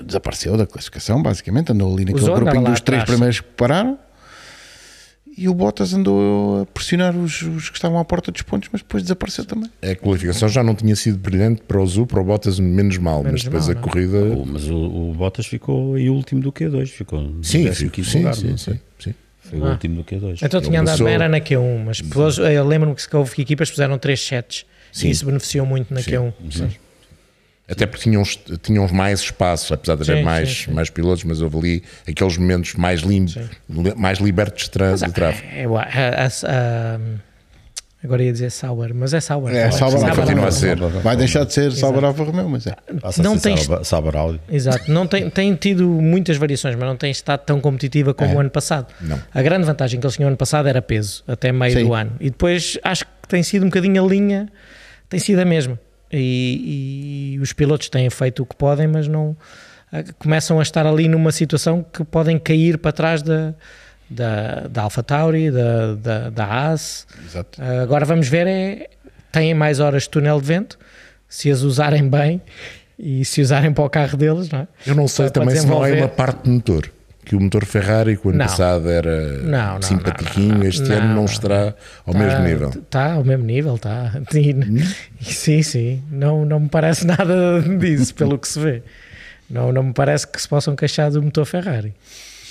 desapareceu 0.06 0.58
da 0.58 0.68
classificação, 0.68 1.24
basicamente. 1.24 1.72
Andou 1.72 1.94
ali 1.94 2.04
naquele 2.04 2.26
grupinho 2.26 2.64
dos 2.66 2.82
três 2.82 3.02
atrás. 3.04 3.06
primeiros 3.06 3.40
que 3.40 3.48
pararam. 3.56 3.98
E 5.36 5.48
o 5.48 5.54
Bottas 5.54 5.94
andou 5.94 6.62
a 6.62 6.66
pressionar 6.66 7.16
os, 7.16 7.42
os 7.42 7.70
que 7.70 7.78
estavam 7.78 7.98
à 7.98 8.04
porta 8.06 8.32
dos 8.34 8.42
pontos, 8.44 8.68
mas 8.72 8.82
depois 8.82 9.02
desapareceu 9.02 9.46
também. 9.46 9.70
A 9.82 9.96
qualificação 9.96 10.48
já 10.50 10.62
não 10.62 10.76
tinha 10.76 10.96
sido 10.96 11.18
brilhante 11.18 11.62
para 11.66 11.82
o 11.82 11.88
Zu, 11.88 12.06
para 12.06 12.20
o 12.20 12.24
Bottas 12.26 12.60
menos 12.60 12.98
mal, 13.00 13.24
Menos 13.24 13.44
mas 13.44 13.44
depois 13.46 13.68
mal, 13.68 13.72
a 13.72 13.74
não 13.74 13.82
é? 13.82 13.84
corrida. 13.84 14.18
O- 14.36 14.46
Mas 14.46 14.68
o, 14.68 14.76
o 14.76 15.14
Bottas 15.16 15.46
ficou 15.48 15.98
em 15.98 16.10
último 16.10 16.42
do 16.42 16.52
Q2, 16.52 16.88
ficou 16.88 17.22
no 17.22 17.44
Sim, 17.44 17.64
15º 17.66 17.74
sim, 17.74 18.04
sim, 18.04 18.18
lugar. 18.20 18.36
sim, 18.36 18.58
sim, 18.58 18.80
sim. 19.00 19.16
Foi 19.54 19.62
o 19.62 19.66
Ah. 19.66 19.72
último 19.72 19.96
do 19.98 20.04
Q2. 20.04 20.40
Então 20.42 20.62
tinha 20.62 20.82
andado 20.82 20.98
começou- 20.98 21.06
bem, 21.06 21.14
era 21.16 21.30
na 21.30 21.40
Q1, 21.40 21.84
mas 21.86 22.02
depois, 22.02 22.38
eu 22.38 22.66
lembro-me 22.68 22.96
que 22.96 23.16
houve 23.16 23.42
equipas 23.42 23.70
que 23.70 23.76
puseram 23.76 23.98
3 23.98 24.20
sets 24.20 24.66
Sim. 24.92 25.08
e 25.08 25.12
isso 25.12 25.26
beneficiou 25.26 25.66
muito 25.66 25.94
na 25.94 26.02
Q1. 26.02 26.34
Até 27.70 27.86
porque 27.86 28.04
tinham, 28.04 28.24
tinham 28.62 28.86
mais 28.90 29.22
espaço, 29.22 29.74
apesar 29.74 29.96
de 29.96 30.02
haver 30.04 30.18
Sim, 30.18 30.24
mais, 30.24 30.50
sim, 30.50 30.66
sim. 30.66 30.72
mais 30.74 30.90
pilotos, 30.90 31.24
mas 31.24 31.40
houve 31.42 31.58
ali 31.58 31.84
aqueles 32.08 32.38
momentos 32.38 32.74
mais, 32.74 33.02
lim, 33.02 33.26
li- 33.70 33.96
mais 33.96 34.20
libertos 34.20 34.66
de, 34.66 34.70
tra 34.72 34.96
de 34.96 35.12
tráfego. 35.14 35.48
É, 35.54 35.64
a- 35.66 36.28
a- 36.28 37.00
agora 38.04 38.24
ia 38.24 38.32
dizer 38.32 38.50
Sauber, 38.52 38.94
mas 38.94 39.14
é 39.14 39.20
Sauber. 39.22 39.54
É, 39.56 39.72
Sauber 39.72 40.00
Vai 40.00 40.10
Alfa 40.10 40.22
continuar 40.24 40.48
a 40.48 40.52
ser. 40.52 40.78
Vai 40.78 41.16
deixar 41.16 41.46
de 41.46 41.54
ser 41.54 41.72
Sauber 41.72 42.04
Alfa 42.04 42.24
Romeo, 42.24 42.50
mas 42.50 42.68
é. 42.68 42.76
Passa 43.02 43.22
a 43.22 43.24
não 43.24 43.38
ser 43.38 43.42
tens- 43.56 43.70
Sauber- 43.88 44.16
Audi. 44.16 44.42
Exato, 44.50 44.92
não 44.92 45.08
tem, 45.08 45.30
tem 45.30 45.56
tido 45.56 45.88
muitas 45.88 46.38
variações, 46.38 46.76
mas 46.76 46.86
não 46.88 46.96
tem 46.98 47.10
estado 47.12 47.42
tão 47.46 47.62
competitiva 47.62 48.14
como 48.14 48.36
o 48.36 48.40
ano 48.40 48.50
passado. 48.50 48.88
Não. 49.02 49.20
A 49.34 49.42
grande 49.42 49.66
vantagem 49.66 50.00
que 50.00 50.06
eles 50.06 50.16
tinham 50.16 50.28
ano 50.28 50.38
passado 50.38 50.68
era 50.68 50.82
peso, 50.82 51.24
até 51.28 51.52
meio 51.52 51.74
Sim. 51.78 51.86
do 51.86 51.94
ano. 51.94 52.12
E 52.20 52.30
depois 52.30 52.78
acho 52.84 53.06
que 53.06 53.12
tem 53.28 53.42
sido 53.44 53.64
um 53.64 53.70
bocadinho 53.70 54.04
a 54.04 54.08
linha, 54.08 54.50
tem 55.10 55.20
sido 55.20 55.40
a 55.40 55.46
mesma. 55.46 55.80
E, 56.12 57.34
e 57.36 57.40
os 57.40 57.54
pilotos 57.54 57.90
têm 57.90 58.10
feito 58.10 58.44
o 58.44 58.46
que 58.46 58.56
podem, 58.56 58.86
mas 58.88 59.08
não 59.08 59.36
começam 60.20 60.60
a 60.60 60.64
estar 60.64 60.86
ali 60.86 61.08
numa 61.08 61.32
situação 61.32 61.84
que 61.94 62.04
podem 62.04 62.38
cair 62.40 62.78
para 62.78 62.92
trás 62.92 63.22
da, 63.22 63.54
da, 64.10 64.68
da 64.70 64.82
Alpha 64.84 65.02
Tauri, 65.04 65.50
da, 65.52 65.96
da, 65.96 66.30
da 66.30 66.46
Haas. 66.46 67.08
Exato. 67.26 67.62
Ah, 67.62 67.82
Agora 67.82 68.06
vamos 68.06 68.28
ver, 68.28 68.48
é, 68.48 68.90
têm 69.32 69.54
mais 69.54 69.80
horas 69.80 70.04
de 70.04 70.10
túnel 70.10 70.40
de 70.40 70.48
vento, 70.48 70.78
se 71.28 71.50
as 71.50 71.62
usarem 71.62 72.10
bem 72.10 72.42
e 72.98 73.26
se 73.26 73.42
usarem 73.42 73.74
para 73.74 73.84
o 73.84 73.90
carro 73.90 74.16
deles, 74.18 74.50
não 74.50 74.60
é? 74.60 74.68
Eu 74.86 74.96
não 74.96 75.08
sei 75.08 75.26
para 75.30 75.42
também 75.42 75.56
se 75.56 75.66
não 75.66 75.86
é 75.86 75.94
uma 75.94 76.08
parte 76.08 76.44
de 76.44 76.50
motor. 76.50 76.90
Que 77.26 77.38
o 77.38 77.40
motor 77.40 77.64
Ferrari, 77.64 78.18
que 78.18 78.28
o 78.28 78.32
ano 78.32 78.40
Não. 78.40 78.46
passado 78.46 78.90
era 78.90 79.38
Não, 79.44 79.76
não, 79.76 79.82
simpatiquinho, 79.82 80.62
este 80.68 80.92
ano 80.92 81.16
não, 81.16 81.24
estará 81.24 81.74
ao 82.06 82.14
mesmo 82.14 82.40
nível. 82.44 82.70
Está 82.70 83.14
ao 83.14 83.24
mesmo 83.24 83.46
nível, 83.46 83.76
está. 83.76 84.12
Sim, 85.22 85.64
sim. 85.64 86.04
Não, 86.12 86.44
não 86.44 86.60
me 86.60 86.68
parece 86.68 87.08
nada 87.08 87.62
disso, 87.80 88.14
pelo 88.14 88.38
que 88.38 88.46
se 88.46 88.60
vê. 88.60 88.84
Não, 89.50 89.72
não 89.72 89.84
me 89.84 89.94
parece 89.94 90.28
que 90.28 90.42
se 90.42 90.50
possam 90.50 90.76
queixar 90.76 91.12
do 91.12 91.24
motor 91.24 91.46
Ferrari. 91.46 91.94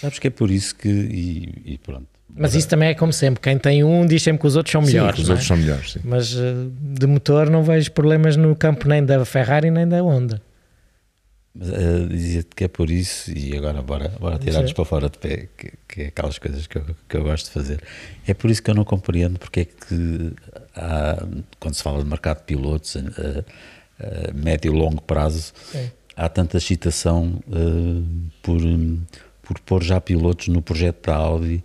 Sabes 0.03 0.19
que 0.19 0.27
é 0.27 0.31
por 0.31 0.51
isso 0.51 0.75
que. 0.75 0.89
E, 0.89 1.75
e 1.75 1.79
pronto. 1.79 2.07
Mas 2.35 2.55
isso 2.55 2.69
também 2.69 2.89
é 2.89 2.95
como 2.95 3.13
sempre. 3.13 3.41
Quem 3.41 3.57
tem 3.57 3.85
um 3.85 4.05
diz 4.05 4.23
sempre 4.23 4.41
que 4.41 4.47
os 4.49 4.57
outros 4.57 4.73
são 4.73 4.85
Sim, 4.85 4.95
melhores. 4.95 5.21
os 5.21 5.29
não 5.29 5.31
é? 5.31 5.35
outros 5.35 5.47
são 5.49 5.57
melhores. 5.57 5.93
Sim. 5.93 6.01
Mas 6.03 6.35
eh, 6.35 6.55
de 6.81 7.07
motor 7.07 7.49
não 7.49 7.63
vejo 7.63 7.93
problemas 7.93 8.37
no 8.37 8.57
campo 8.57 8.89
nem 8.89 9.05
da 9.05 9.25
Ferrari 9.25 9.71
nem 9.71 9.87
da 9.87 10.03
Honda. 10.03 10.43
Mas 11.55 11.69
eh, 11.69 12.07
dizia-te 12.09 12.49
que 12.57 12.65
é 12.65 12.69
por 12.69 12.91
isso, 12.91 13.31
e 13.31 13.57
agora 13.57 13.81
bora, 13.83 14.09
bora 14.19 14.39
tirar-nos 14.39 14.71
Sim. 14.71 14.75
para 14.75 14.85
fora 14.87 15.09
de 15.11 15.19
pé, 15.19 15.49
que, 15.57 15.73
que 15.87 16.03
é 16.03 16.07
aquelas 16.07 16.39
coisas 16.39 16.67
que 16.67 16.79
eu, 16.79 16.85
que 17.09 17.17
eu 17.17 17.23
gosto 17.23 17.45
de 17.47 17.53
fazer. 17.53 17.81
É 18.27 18.33
por 18.35 18.51
isso 18.51 18.63
que 18.63 18.71
eu 18.71 18.75
não 18.75 18.85
compreendo 18.85 19.39
porque 19.39 19.61
é 19.61 19.65
que 19.67 20.33
há, 20.75 21.25
quando 21.61 21.75
se 21.75 21.83
fala 21.83 22.03
de 22.03 22.09
mercado 22.09 22.39
de 22.39 22.45
pilotos, 22.45 22.97
a, 22.97 23.01
a 24.31 24.33
médio 24.33 24.75
e 24.75 24.77
longo 24.77 25.03
prazo, 25.03 25.53
Sim. 25.71 25.91
há 26.17 26.29
tanta 26.31 26.57
excitação 26.57 27.39
por, 28.43 28.57
hum, 28.63 29.01
por 29.43 29.59
pôr 29.61 29.83
já 29.83 30.01
pilotos 30.01 30.49
no 30.49 30.63
projeto 30.63 31.07
da 31.07 31.17
Audi, 31.17 31.63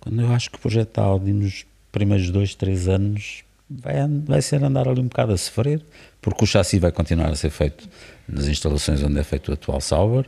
quando 0.00 0.20
eu 0.22 0.32
acho 0.32 0.50
que 0.50 0.56
o 0.56 0.60
projeto 0.60 0.96
da 0.96 1.02
Audi 1.02 1.32
nos 1.32 1.66
primeiros 1.92 2.30
dois, 2.30 2.54
três 2.54 2.88
anos 2.88 3.44
vai, 3.68 3.96
vai 4.24 4.42
ser 4.42 4.62
andar 4.62 4.88
ali 4.88 5.00
um 5.00 5.08
bocado 5.08 5.32
a 5.32 5.36
sofrer, 5.36 5.82
porque 6.20 6.44
o 6.44 6.46
chassi 6.46 6.78
vai 6.78 6.90
continuar 6.90 7.30
a 7.30 7.34
ser 7.36 7.50
feito 7.50 7.88
nas 8.28 8.46
instalações 8.46 9.02
onde 9.02 9.18
é 9.18 9.24
feito 9.24 9.50
o 9.50 9.54
atual 9.54 9.80
Sauber, 9.80 10.26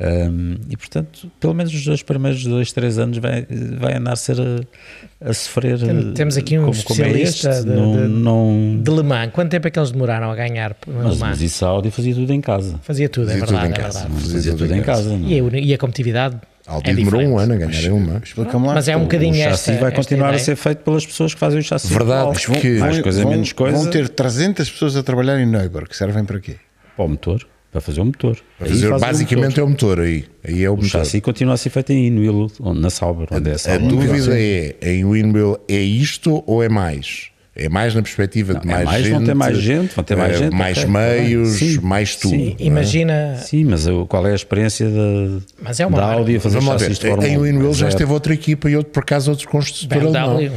hum, 0.00 0.56
e 0.68 0.76
portanto, 0.76 1.30
pelo 1.38 1.54
menos 1.54 1.72
os 1.72 1.84
dois 1.84 2.02
primeiros 2.02 2.44
dois, 2.44 2.72
três 2.72 2.98
anos 2.98 3.18
vai, 3.18 3.46
vai 3.78 3.96
andar 3.96 4.12
a 4.12 4.16
ser 4.16 4.36
a, 4.40 5.28
a 5.30 5.32
sofrer. 5.34 5.78
Tem- 5.78 6.12
temos 6.12 6.36
aqui 6.36 6.58
um 6.58 6.66
como- 6.66 6.82
como 6.84 7.02
é 7.02 7.06
especialista 7.22 7.50
este. 7.50 7.62
de- 7.64 7.70
não, 7.70 7.92
de- 7.96 8.08
não- 8.08 8.80
De 8.82 8.90
Le 8.90 9.02
Mans, 9.02 9.30
quanto 9.32 9.50
tempo 9.50 9.68
é 9.68 9.70
que 9.70 9.78
eles 9.78 9.90
demoraram 9.90 10.30
a 10.30 10.34
ganhar 10.34 10.76
mas, 10.86 11.04
Mans? 11.04 11.18
mas 11.18 11.42
isso 11.42 11.64
a 11.64 11.68
Audi 11.68 11.90
fazia 11.90 12.14
tudo 12.14 12.32
em 12.32 12.40
casa. 12.40 12.78
Fazia 12.82 13.08
tudo, 13.08 13.30
é 13.30 13.38
Fazia 13.38 13.46
tudo 13.46 13.56
verdade, 13.60 13.72
em 13.72 13.74
é 13.80 13.84
casa. 13.84 13.98
verdade. 14.00 14.20
Fazia 14.22 14.34
Fazia 14.36 14.52
tudo 14.52 14.62
tudo 14.64 14.74
em 14.74 14.78
em 14.78 14.82
casa. 14.82 15.16
não 15.16 15.26
é? 15.28 15.30
E 15.30 15.40
a, 15.40 15.58
e 15.70 15.74
a 15.74 15.78
competitividade 15.78 16.36
A 16.66 16.72
Audi 16.74 16.90
é 16.90 16.94
demorou 16.94 17.20
um 17.22 17.38
ano 17.38 17.54
a 17.54 17.56
ganhar 17.56 17.92
uma. 17.92 18.20
Explica-me 18.24 18.66
lá. 18.66 18.74
Mas 18.74 18.88
é 18.88 18.96
um 18.96 19.02
bocadinho 19.02 19.34
o 19.34 19.36
esta, 19.36 19.50
chassi 19.50 19.72
vai 19.72 19.90
esta 19.90 19.92
continuar 19.96 20.26
a 20.26 20.30
ideia. 20.30 20.44
ser 20.44 20.56
feito 20.56 20.78
pelas 20.78 21.04
pessoas 21.06 21.34
que 21.34 21.40
fazem 21.40 21.58
o 21.60 21.62
chassi. 21.62 21.88
Verdade, 21.92 22.28
mas 22.28 22.46
que- 22.46 22.78
mais 22.78 22.94
Vão- 22.94 23.02
coisa, 23.02 23.22
vão, 23.22 23.30
menos 23.32 23.52
coisa. 23.52 23.76
Vão 23.78 23.90
ter 23.90 24.08
300 24.08 24.70
pessoas 24.70 24.96
a 24.96 25.02
trabalhar 25.02 25.38
em 25.40 25.46
Neuberg, 25.46 25.88
que 25.88 25.96
servem 25.96 26.24
para 26.24 26.40
quê? 26.40 26.56
para 26.94 27.04
o 27.06 27.08
motor, 27.08 27.46
para 27.72 27.80
fazer 27.80 28.00
o 28.02 28.04
motor. 28.04 28.36
Para 28.58 28.68
fazer- 28.68 28.80
fazem 28.90 28.96
o 28.96 29.00
basicamente 29.00 29.48
motor. 29.48 29.60
é 29.60 29.64
o 29.64 29.68
motor 29.68 30.00
aí. 30.00 30.24
Aí 30.44 30.62
é 30.62 30.68
o, 30.70 30.74
o 30.74 30.76
motor. 30.76 30.90
chassi 30.90 31.20
continua 31.20 31.54
a 31.54 31.56
ser 31.56 31.70
feito 31.70 31.90
em 31.92 32.06
Inwil, 32.06 32.48
na 32.74 32.90
Sauber, 32.90 33.26
onde 33.32 33.50
é 33.50 33.54
a 33.54 33.74
A 33.74 33.78
dúvida 33.78 34.38
é: 34.38 34.76
em 34.82 35.04
Windmill 35.04 35.58
é 35.66 35.80
isto 35.80 36.44
ou 36.46 36.62
é 36.62 36.68
mais? 36.68 37.31
É 37.54 37.68
mais 37.68 37.94
na 37.94 38.00
perspectiva 38.00 38.54
de 38.54 38.66
Não, 38.66 38.72
é 38.72 38.76
mais, 38.84 38.86
mais, 38.86 39.04
gente. 39.04 39.12
vão 39.12 39.24
ter 39.24 39.34
mais 39.34 39.58
gente, 39.58 39.94
vão 39.94 40.04
ter 40.04 40.16
mais 40.16 40.32
eh, 40.32 40.38
gente, 40.38 40.54
mais 40.54 40.78
ok, 40.78 40.90
meios, 40.90 41.48
sim, 41.50 41.78
mais 41.82 42.16
tudo. 42.16 42.30
sim. 42.30 42.44
não 42.44 42.52
é? 42.58 42.66
Imagina, 42.66 43.36
Sim, 43.42 43.64
mas 43.64 43.86
qual 44.08 44.26
é 44.26 44.32
a 44.32 44.34
experiência 44.34 44.88
da, 44.88 45.38
Mas 45.62 45.78
é 45.78 45.86
uma 45.86 45.98
da. 45.98 46.12
Audi 46.12 46.36
a 46.36 46.40
fazer 46.40 46.60
Vamos 46.60 46.72
ver. 46.72 46.78
chassis 46.88 46.98
de 46.98 47.06
Fórmula 47.08 47.28
Em 47.28 47.36
1? 47.36 47.42
Windmill 47.42 47.72
já 47.74 47.78
Zero. 47.80 47.88
esteve 47.90 48.12
outra 48.12 48.32
equipa 48.32 48.70
e 48.70 48.76
outro, 48.76 48.90
por 48.92 49.00
acaso 49.02 49.30
outro 49.30 49.46
construtor 49.48 49.98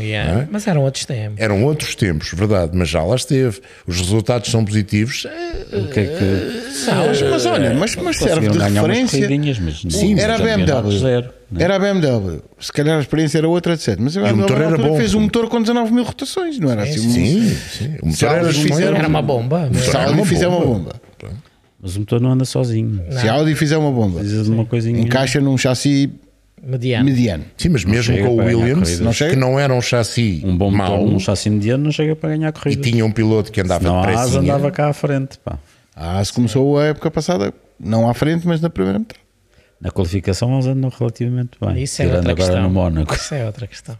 yeah. 0.01 0.34
não 0.34 0.41
é? 0.41 0.47
mas 0.49 0.65
eram 0.67 0.84
outros 0.84 1.03
tempos. 1.03 1.38
Eram 1.38 1.63
outros 1.65 1.95
tempos, 1.95 2.31
verdade, 2.34 2.71
mas 2.73 2.88
já 2.88 3.03
lá 3.03 3.15
esteve. 3.15 3.60
Os 3.86 3.99
resultados 3.99 4.49
são 4.49 4.63
positivos. 4.63 5.28
O 5.74 5.88
que 5.89 5.99
é 5.99 6.05
que... 6.05 6.86
Não, 6.89 7.07
mas, 7.07 7.22
mas 7.22 7.45
olha, 7.45 7.74
mas, 7.74 7.95
mas 7.97 8.17
serve 8.17 8.47
de 8.47 8.57
referência. 8.57 9.30
mas 9.61 9.84
não- 9.84 9.91
Sim, 9.91 10.17
era 10.17 10.38
BMW. 10.38 11.26
Né? 11.52 11.64
Era 11.64 11.76
a 11.76 11.80
BMW. 11.80 12.41
Se 12.60 12.72
calhar 12.74 12.98
a 12.98 13.02
experiência 13.02 13.38
era 13.38 13.48
outra, 13.48 13.74
etc. 13.74 13.96
Mas 14.00 14.18
a 14.18 14.22
o 14.22 14.24
BMW 14.24 14.41
motor 14.41 14.62
era 14.62 14.78
bom. 14.78 14.98
fez 14.98 15.14
um 15.14 15.22
motor 15.22 15.48
com 15.48 15.62
19 15.62 15.93
mil 15.93 16.04
rotações, 16.04 16.60
não 16.60 16.72
era 16.72 16.84
assim? 16.84 17.08
um- 17.08 17.12
Sim, 17.12 17.56
sim. 17.72 17.96
O 18.02 18.12
Se 18.12 18.24
motor 18.26 18.38
era 18.39 18.54
fizeram- 18.54 18.98
Era 18.98 19.08
uma 19.08 19.22
bomba. 19.22 19.70
Se 19.74 19.96
a 19.96 20.06
Audi 20.08 20.26
fizer 20.26 20.48
uma 20.48 20.60
bomba. 20.66 20.93
Mas 21.82 21.96
o 21.96 22.00
motor 22.00 22.20
não 22.20 22.32
anda 22.32 22.46
sozinho. 22.46 23.00
se 23.12 23.30
a 23.30 23.34
Audi 23.34 23.54
fizer 23.54 23.78
uma 23.78 23.91
bomba, 23.91 24.20
Precisa 24.20 24.43
de 24.43 24.50
uma 24.50 24.66
coisinha. 24.66 25.00
encaixa 25.00 25.39
num 25.39 25.56
chassi 25.56 26.10
mediano. 26.64 27.06
mediano. 27.06 27.43
Sim, 27.58 27.70
mas 27.70 27.86
mesmo 27.86 28.18
com 28.18 28.28
o 28.30 28.38
Williams. 28.38 29.00
Não 29.00 29.14
chega? 29.14 29.34
que 29.34 29.39
não 29.39 29.60
era 29.60 29.72
um 29.72 29.82
chassi 29.82 30.41
Um 30.43 30.58
bom 30.58 30.72
mau, 30.72 30.98
motor, 30.98 31.14
um 31.16 31.20
chassi 31.20 31.48
mediano 31.52 31.84
não 31.84 31.91
chega 31.91 32.16
para 32.16 32.30
ganhar 32.30 32.50
e 32.50 32.52
corrida. 32.54 32.82
tinha 32.82 33.06
um 33.06 33.12
piloto 33.12 33.52
que 33.52 33.62
andava 33.62 33.84
Não, 33.84 33.98
a 33.98 34.02
depressa. 34.02 34.24
asa 34.24 34.39
andava 34.39 34.72
cá 34.72 34.89
à 34.89 34.93
frente, 34.93 35.38
pá. 35.38 35.60
A 35.96 36.18
AS 36.20 36.32
começou 36.32 36.80
a 36.80 36.86
época 36.86 37.12
passada, 37.12 37.54
não 37.80 38.10
à 38.10 38.14
frente, 38.16 38.48
mas 38.48 38.60
na 38.60 38.70
primeira 38.70 38.98
metade. 38.98 39.20
Na 39.80 39.91
qualificação 39.91 40.53
eles 40.53 40.65
andam 40.67 40.89
relativamente 40.89 41.57
bem. 41.59 41.84
Isso 41.84 42.01
é 42.01 42.05
tirando 42.05 42.17
outra 42.17 42.32
agora 42.32 42.47
questão. 42.47 42.63
no 42.63 42.69
Mónaco. 42.69 43.13
Isso 43.13 43.36
é 43.36 43.45
outra 43.45 43.67
questão. 43.67 43.97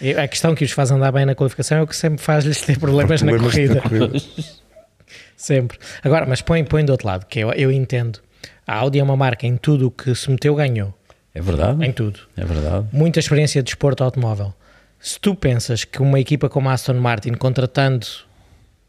E 0.00 0.14
A 0.14 0.26
questão 0.28 0.54
que 0.54 0.64
os 0.64 0.70
faz 0.70 0.90
andar 0.90 1.12
bem 1.12 1.26
na 1.26 1.34
qualificação 1.34 1.78
é 1.78 1.82
o 1.82 1.86
que 1.86 1.94
sempre 1.96 2.22
faz-lhes 2.22 2.60
ter 2.62 2.78
problemas, 2.78 3.20
na 3.22 3.32
Problemas 3.32 3.54
corrida. 3.54 3.82
sempre. 5.36 5.78
Agora, 6.02 6.26
mas 6.26 6.40
põe, 6.40 6.64
põe 6.64 6.84
do 6.84 6.90
outro 6.92 7.06
lado, 7.06 7.26
que 7.26 7.40
eu, 7.40 7.52
eu 7.52 7.70
entendo. 7.70 8.20
A 8.66 8.76
Audi 8.76 8.98
é 8.98 9.02
uma 9.02 9.16
marca 9.16 9.46
em 9.46 9.56
tudo 9.56 9.88
o 9.88 9.90
que 9.90 10.14
se 10.14 10.30
meteu, 10.30 10.54
ganhou. 10.54 10.94
É 11.34 11.40
verdade. 11.40 11.84
Em 11.84 11.92
tudo. 11.92 12.20
É 12.36 12.44
verdade. 12.44 12.86
Muita 12.92 13.18
experiência 13.18 13.62
de 13.62 13.66
desporto 13.66 14.02
automóvel. 14.02 14.54
Se 14.98 15.18
tu 15.18 15.34
pensas 15.34 15.84
que 15.84 16.00
uma 16.00 16.20
equipa 16.20 16.48
como 16.48 16.68
a 16.68 16.72
Aston 16.72 16.94
Martin, 16.94 17.32
contratando 17.32 18.06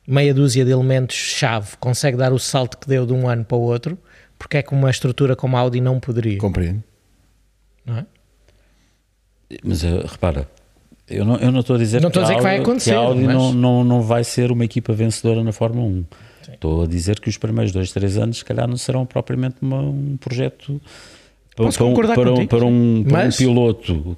meia 0.07 0.33
dúzia 0.33 0.65
de 0.65 0.71
elementos-chave, 0.71 1.77
consegue 1.79 2.17
dar 2.17 2.33
o 2.33 2.39
salto 2.39 2.77
que 2.77 2.87
deu 2.87 3.05
de 3.05 3.13
um 3.13 3.27
ano 3.27 3.45
para 3.45 3.57
o 3.57 3.61
outro, 3.61 3.97
porque 4.41 4.57
é 4.57 4.63
que 4.63 4.73
uma 4.73 4.89
estrutura 4.89 5.35
como 5.35 5.55
a 5.55 5.59
Audi 5.59 5.79
não 5.79 5.99
poderia? 5.99 6.37
Compreendo. 6.39 6.83
Não 7.85 7.97
é? 7.99 8.05
Mas 9.63 9.83
eh, 9.83 10.03
repara, 10.07 10.49
eu 11.09 11.23
não, 11.25 11.35
eu 11.37 11.51
não 11.51 11.59
estou 11.59 11.75
a 11.75 11.79
dizer 11.79 12.01
Não 12.01 12.07
estou 12.07 12.21
a 12.21 12.25
dizer 12.25 12.37
que 12.37 12.41
vai 12.41 12.53
Audi- 12.57 12.63
acontecer, 12.63 12.89
que 12.91 12.95
a 12.95 12.99
Audi 12.99 13.23
mas- 13.23 13.35
não, 13.35 13.53
não, 13.53 13.83
não 13.83 14.01
vai 14.01 14.23
ser 14.23 14.51
uma 14.51 14.65
equipa 14.65 14.93
vencedora 14.93 15.43
na 15.43 15.51
Fórmula 15.51 15.85
1. 15.87 16.05
Estou 16.53 16.83
a 16.83 16.87
dizer 16.87 17.19
que 17.19 17.29
os 17.29 17.37
primeiros 17.37 17.71
dois, 17.71 17.91
três 17.91 18.17
anos, 18.17 18.37
se 18.39 18.45
calhar, 18.45 18.67
não 18.67 18.77
serão 18.77 19.05
propriamente 19.05 19.57
uma- 19.61 19.81
um 19.81 20.17
projeto 20.17 20.81
para, 21.55 21.65
Posso 21.65 21.77
para 21.77 21.85
um, 21.87 21.89
concordar 21.89 22.15
para 22.15 22.31
um, 22.31 22.33
contigo, 22.35 22.49
para 22.49 22.65
um, 22.65 23.03
para 23.03 23.19
um 23.19 23.23
Mas- 23.25 23.37
piloto, 23.37 24.17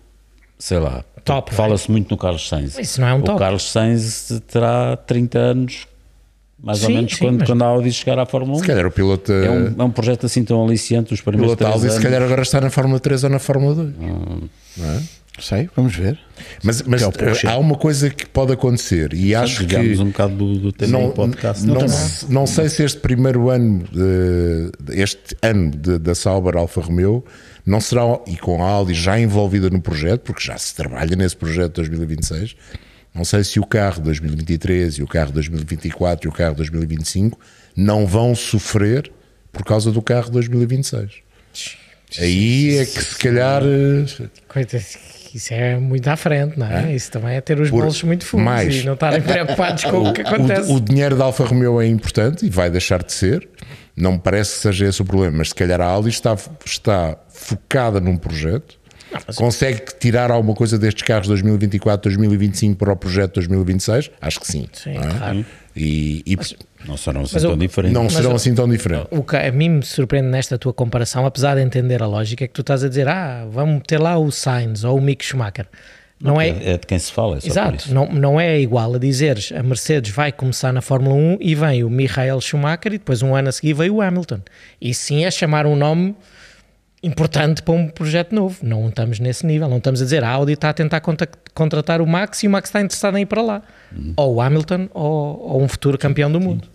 sei 0.57 0.80
lá. 0.80 1.03
É? 1.26 1.51
Fala-se 1.53 1.89
muito 1.89 2.11
no 2.11 2.17
Carlos 2.17 2.47
Sainz. 2.47 2.78
Isso 2.78 2.99
não 2.99 3.07
é 3.07 3.13
um 3.13 3.19
o 3.19 3.24
top. 3.24 3.39
Carlos 3.39 3.63
Sainz 3.71 4.41
terá 4.47 4.97
30 4.97 5.39
anos, 5.39 5.88
mais 6.64 6.82
ou 6.82 6.88
Sim, 6.88 6.95
menos, 6.95 7.11
sim, 7.11 7.18
quando, 7.20 7.39
mas- 7.39 7.47
quando 7.49 7.61
a 7.61 7.66
Audi 7.68 7.91
chegar 7.91 8.18
à 8.18 8.26
Fórmula 8.26 8.57
1. 8.57 8.61
Se 8.61 8.68
calhar 8.68 8.86
o 8.88 8.91
piloto, 8.91 9.32
É 9.32 9.49
um, 9.51 9.76
é 9.78 9.84
um 9.84 9.91
projeto 9.91 10.26
assim 10.26 10.43
tão 10.43 10.64
aliciante 10.66 11.14
os 11.14 11.20
primeiros 11.22 11.55
piloto 11.55 11.57
três 11.64 11.74
Audi, 11.76 11.86
anos. 11.88 11.97
se 11.97 12.01
calhar 12.01 12.22
agora 12.24 12.41
está 12.41 12.61
na 12.61 12.70
Fórmula 12.70 12.99
3 12.99 13.24
ou 13.26 13.30
na 13.30 13.39
Fórmula 13.39 13.76
2. 13.76 13.93
Não 13.97 14.89
é? 14.89 15.01
Sei, 15.39 15.68
vamos 15.76 15.95
ver. 15.95 16.18
Mas, 16.64 16.84
mas 16.84 17.01
é 17.01 17.07
o 17.07 17.11
Porsche. 17.11 17.47
há 17.47 17.57
uma 17.57 17.76
coisa 17.76 18.07
que 18.07 18.24
pode 18.28 18.53
acontecer 18.53 19.14
e 19.16 19.34
acho 19.34 19.66
que 19.66 19.76
um 19.99 20.05
bocado 20.11 20.36
do, 20.36 20.59
do 20.59 20.72
tema 20.72 20.91
não, 20.99 21.07
do 21.07 21.14
podcast. 21.14 21.66
não, 21.66 21.88
se- 21.89 22.32
não 22.32 22.45
sei 22.45 22.70
se 22.70 22.84
este 22.84 22.99
primeiro 22.99 23.49
ano, 23.49 23.84
de- 23.91 25.01
este 25.01 25.36
ano 25.41 25.72
de- 25.72 25.97
da 25.97 26.14
Sauber 26.14 26.55
Alfa 26.55 26.82
Romeo, 26.82 27.26
não 27.66 27.82
será, 27.82 28.01
e 28.28 28.38
com 28.38 28.64
a 28.64 28.70
Audi 28.70 28.93
já 28.93 29.20
envolvida 29.20 29.72
no 29.72 29.82
projeto, 29.82 30.22
porque 30.22 30.43
já 30.43 30.55
se 30.55 30.76
trabalha 30.76 31.16
nesse 31.16 31.36
projeto 31.36 31.70
de 31.82 31.89
2026, 31.89 32.55
não 33.14 33.24
sei 33.24 33.43
se 33.43 33.59
o 33.59 33.66
carro 33.66 33.95
de 33.97 34.01
2023 34.03 34.95
e 34.95 35.03
o 35.03 35.07
carro 35.07 35.28
de 35.28 35.34
2024 35.34 36.28
e 36.28 36.30
o 36.30 36.32
carro 36.32 36.51
de 36.51 36.57
2025 36.57 37.39
não 37.76 38.05
vão 38.07 38.34
sofrer 38.36 39.11
por 39.51 39.64
causa 39.64 39.91
do 39.91 40.01
carro 40.01 40.26
de 40.26 40.32
2026. 40.32 41.11
Aí 42.20 42.78
é 42.78 42.86
que 42.86 43.03
se 43.03 43.18
calhar 43.18 43.64
eh, 43.64 44.28
Coita, 44.47 44.78
Isso 45.34 45.51
é 45.53 45.78
muito 45.78 46.07
à 46.07 46.16
frente, 46.16 46.57
não 46.59 46.68
é? 46.68 46.93
Isso 46.93 47.11
também 47.11 47.36
é 47.36 47.41
ter 47.41 47.59
os 47.59 47.70
Por 47.70 47.82
bolsos 47.82 48.03
muito 48.03 48.26
fundos 48.26 48.45
mais. 48.45 48.76
e 48.76 48.86
não 48.86 48.93
estarem 48.93 49.22
preocupados 49.24 49.84
com 49.84 50.09
o 50.09 50.14
que 50.14 50.22
acontece. 50.22 50.72
O, 50.72 50.76
o 50.76 50.80
dinheiro 50.80 51.16
da 51.16 51.26
Alfa 51.26 51.43
Romeo 51.43 51.82
é 51.82 51.88
importante 51.88 52.45
e 52.45 52.49
vai 52.49 52.70
deixar 52.70 53.01
de 53.03 53.14
ser. 53.14 53.49
Não 53.95 54.14
me 54.14 54.20
parece 54.20 54.55
que 54.55 54.61
seja 54.61 54.88
esse 54.88 55.01
o 55.01 55.05
problema, 55.05 55.38
mas 55.38 55.49
se 55.49 55.55
calhar 55.55 55.80
a 55.82 55.86
Audi 55.86 56.09
está, 56.09 56.36
está 56.66 57.18
focada 57.30 57.99
num 57.99 58.18
projeto, 58.18 58.80
consegue 59.36 59.82
tirar 59.99 60.32
alguma 60.32 60.53
coisa 60.55 60.78
destes 60.78 61.03
carros 61.03 61.28
2024, 61.28 62.09
2025 62.09 62.76
para 62.78 62.91
o 62.93 62.95
projeto 62.95 63.36
2026? 63.36 64.11
Acho 64.22 64.39
que 64.39 64.47
sim. 64.47 64.68
Sim, 64.74 64.93
não 64.95 65.03
é? 65.03 65.18
claro. 65.18 65.45
E, 65.76 66.22
e 66.26 66.38
Não 66.88 66.95
serão 66.97 67.22
assim 67.22 67.34
Mas 67.36 67.43
tão 67.43 67.57
diferentes. 67.57 67.93
não 67.95 68.09
serão 68.09 68.32
o- 68.34 68.36
assim 68.36 68.53
tão 68.53 68.70
diferentes. 68.70 69.07
O 69.09 69.24
que 69.24 69.36
a 69.36 69.51
mim 69.51 69.70
me 69.70 69.84
surpreende 69.84 70.28
nesta 70.30 70.57
tua 70.57 70.72
comparação, 70.74 71.26
apesar 71.26 71.55
de 71.55 71.61
entender 71.61 72.01
a 72.03 72.05
lógica, 72.07 72.43
é 72.43 72.47
que 72.47 72.53
tu 72.53 72.61
estás 72.61 72.84
a 72.84 72.89
dizer, 72.89 73.07
ah, 73.07 73.47
vamos 73.51 73.76
meter 73.76 73.99
lá 73.99 74.18
o 74.18 74.32
Sainz 74.32 74.84
ou 74.84 74.97
o 74.97 75.01
Mick 75.01 75.26
Schumacher. 75.26 75.66
Não 76.22 76.39
é, 76.39 76.49
é, 76.49 76.74
é 76.74 76.78
de 76.78 76.86
quem 76.88 76.97
se 76.99 77.11
fala, 77.11 77.38
é 77.38 77.39
só 77.41 77.47
por 77.47 77.51
Exato, 77.51 77.76
isso. 77.86 77.93
não, 77.93 78.05
não 78.14 78.39
é 78.39 78.57
igual 78.59 78.93
a 78.93 78.97
dizeres 78.99 79.51
a 79.51 79.61
Mercedes 79.64 80.11
vai 80.14 80.32
começar 80.32 80.72
na 80.72 80.80
Fórmula 80.82 81.16
1 81.16 81.38
e 81.41 81.53
vem 81.55 81.84
o 81.84 81.89
Michael 81.89 82.39
Schumacher 82.39 82.93
e 82.93 82.97
depois 82.97 83.22
um 83.24 83.36
ano 83.36 83.49
a 83.49 83.51
seguir 83.51 83.74
veio 83.74 83.95
o 83.95 84.01
Hamilton. 84.01 84.39
E 84.80 84.93
sim 84.93 85.26
é 85.26 85.32
chamar 85.32 85.66
um 85.66 85.76
nome 85.76 86.16
importante 87.04 87.62
para 87.62 87.74
um 87.74 87.88
projeto 87.88 88.34
novo. 88.34 88.58
Não 88.64 88.88
estamos 88.89 89.20
nesse 89.20 89.45
nível, 89.45 89.70
não 89.70 89.78
estamos 89.78 90.01
a 90.01 90.06
dizer 90.06 90.24
a 90.24 90.30
Audi 90.30 90.54
está 90.54 90.70
a 90.70 90.74
tentar 90.74 91.01
contratar 91.54 92.01
o 92.01 92.08
Max 92.08 92.43
e 92.43 92.47
o 92.47 92.49
Max 92.49 92.70
está 92.70 92.80
interessado 92.82 93.18
em 93.18 93.22
ir 93.22 93.26
para 93.26 93.41
lá. 93.41 93.62
Ou 94.16 94.36
o 94.36 94.41
Hamilton 94.41 94.89
ou, 94.93 95.39
ou 95.54 95.62
um 95.62 95.68
futuro 95.68 95.97
campeão 95.97 96.32
do 96.32 96.39
mundo. 96.39 96.68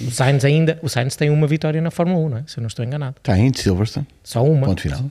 O 0.00 0.10
Sainz 0.12 0.44
ainda, 0.44 0.78
o 0.82 0.88
Sainz 0.88 1.16
tem 1.16 1.28
uma 1.30 1.46
vitória 1.46 1.80
na 1.80 1.90
Fórmula 1.90 2.20
1, 2.20 2.28
não 2.28 2.38
é? 2.38 2.44
se 2.46 2.58
eu 2.58 2.60
não 2.60 2.68
estou 2.68 2.84
enganado. 2.84 3.16
Está 3.18 3.36
em 3.36 3.52
Silverstone. 3.52 4.06
Só 4.22 4.44
uma. 4.44 4.66
Ponto 4.66 4.82
final. 4.82 5.10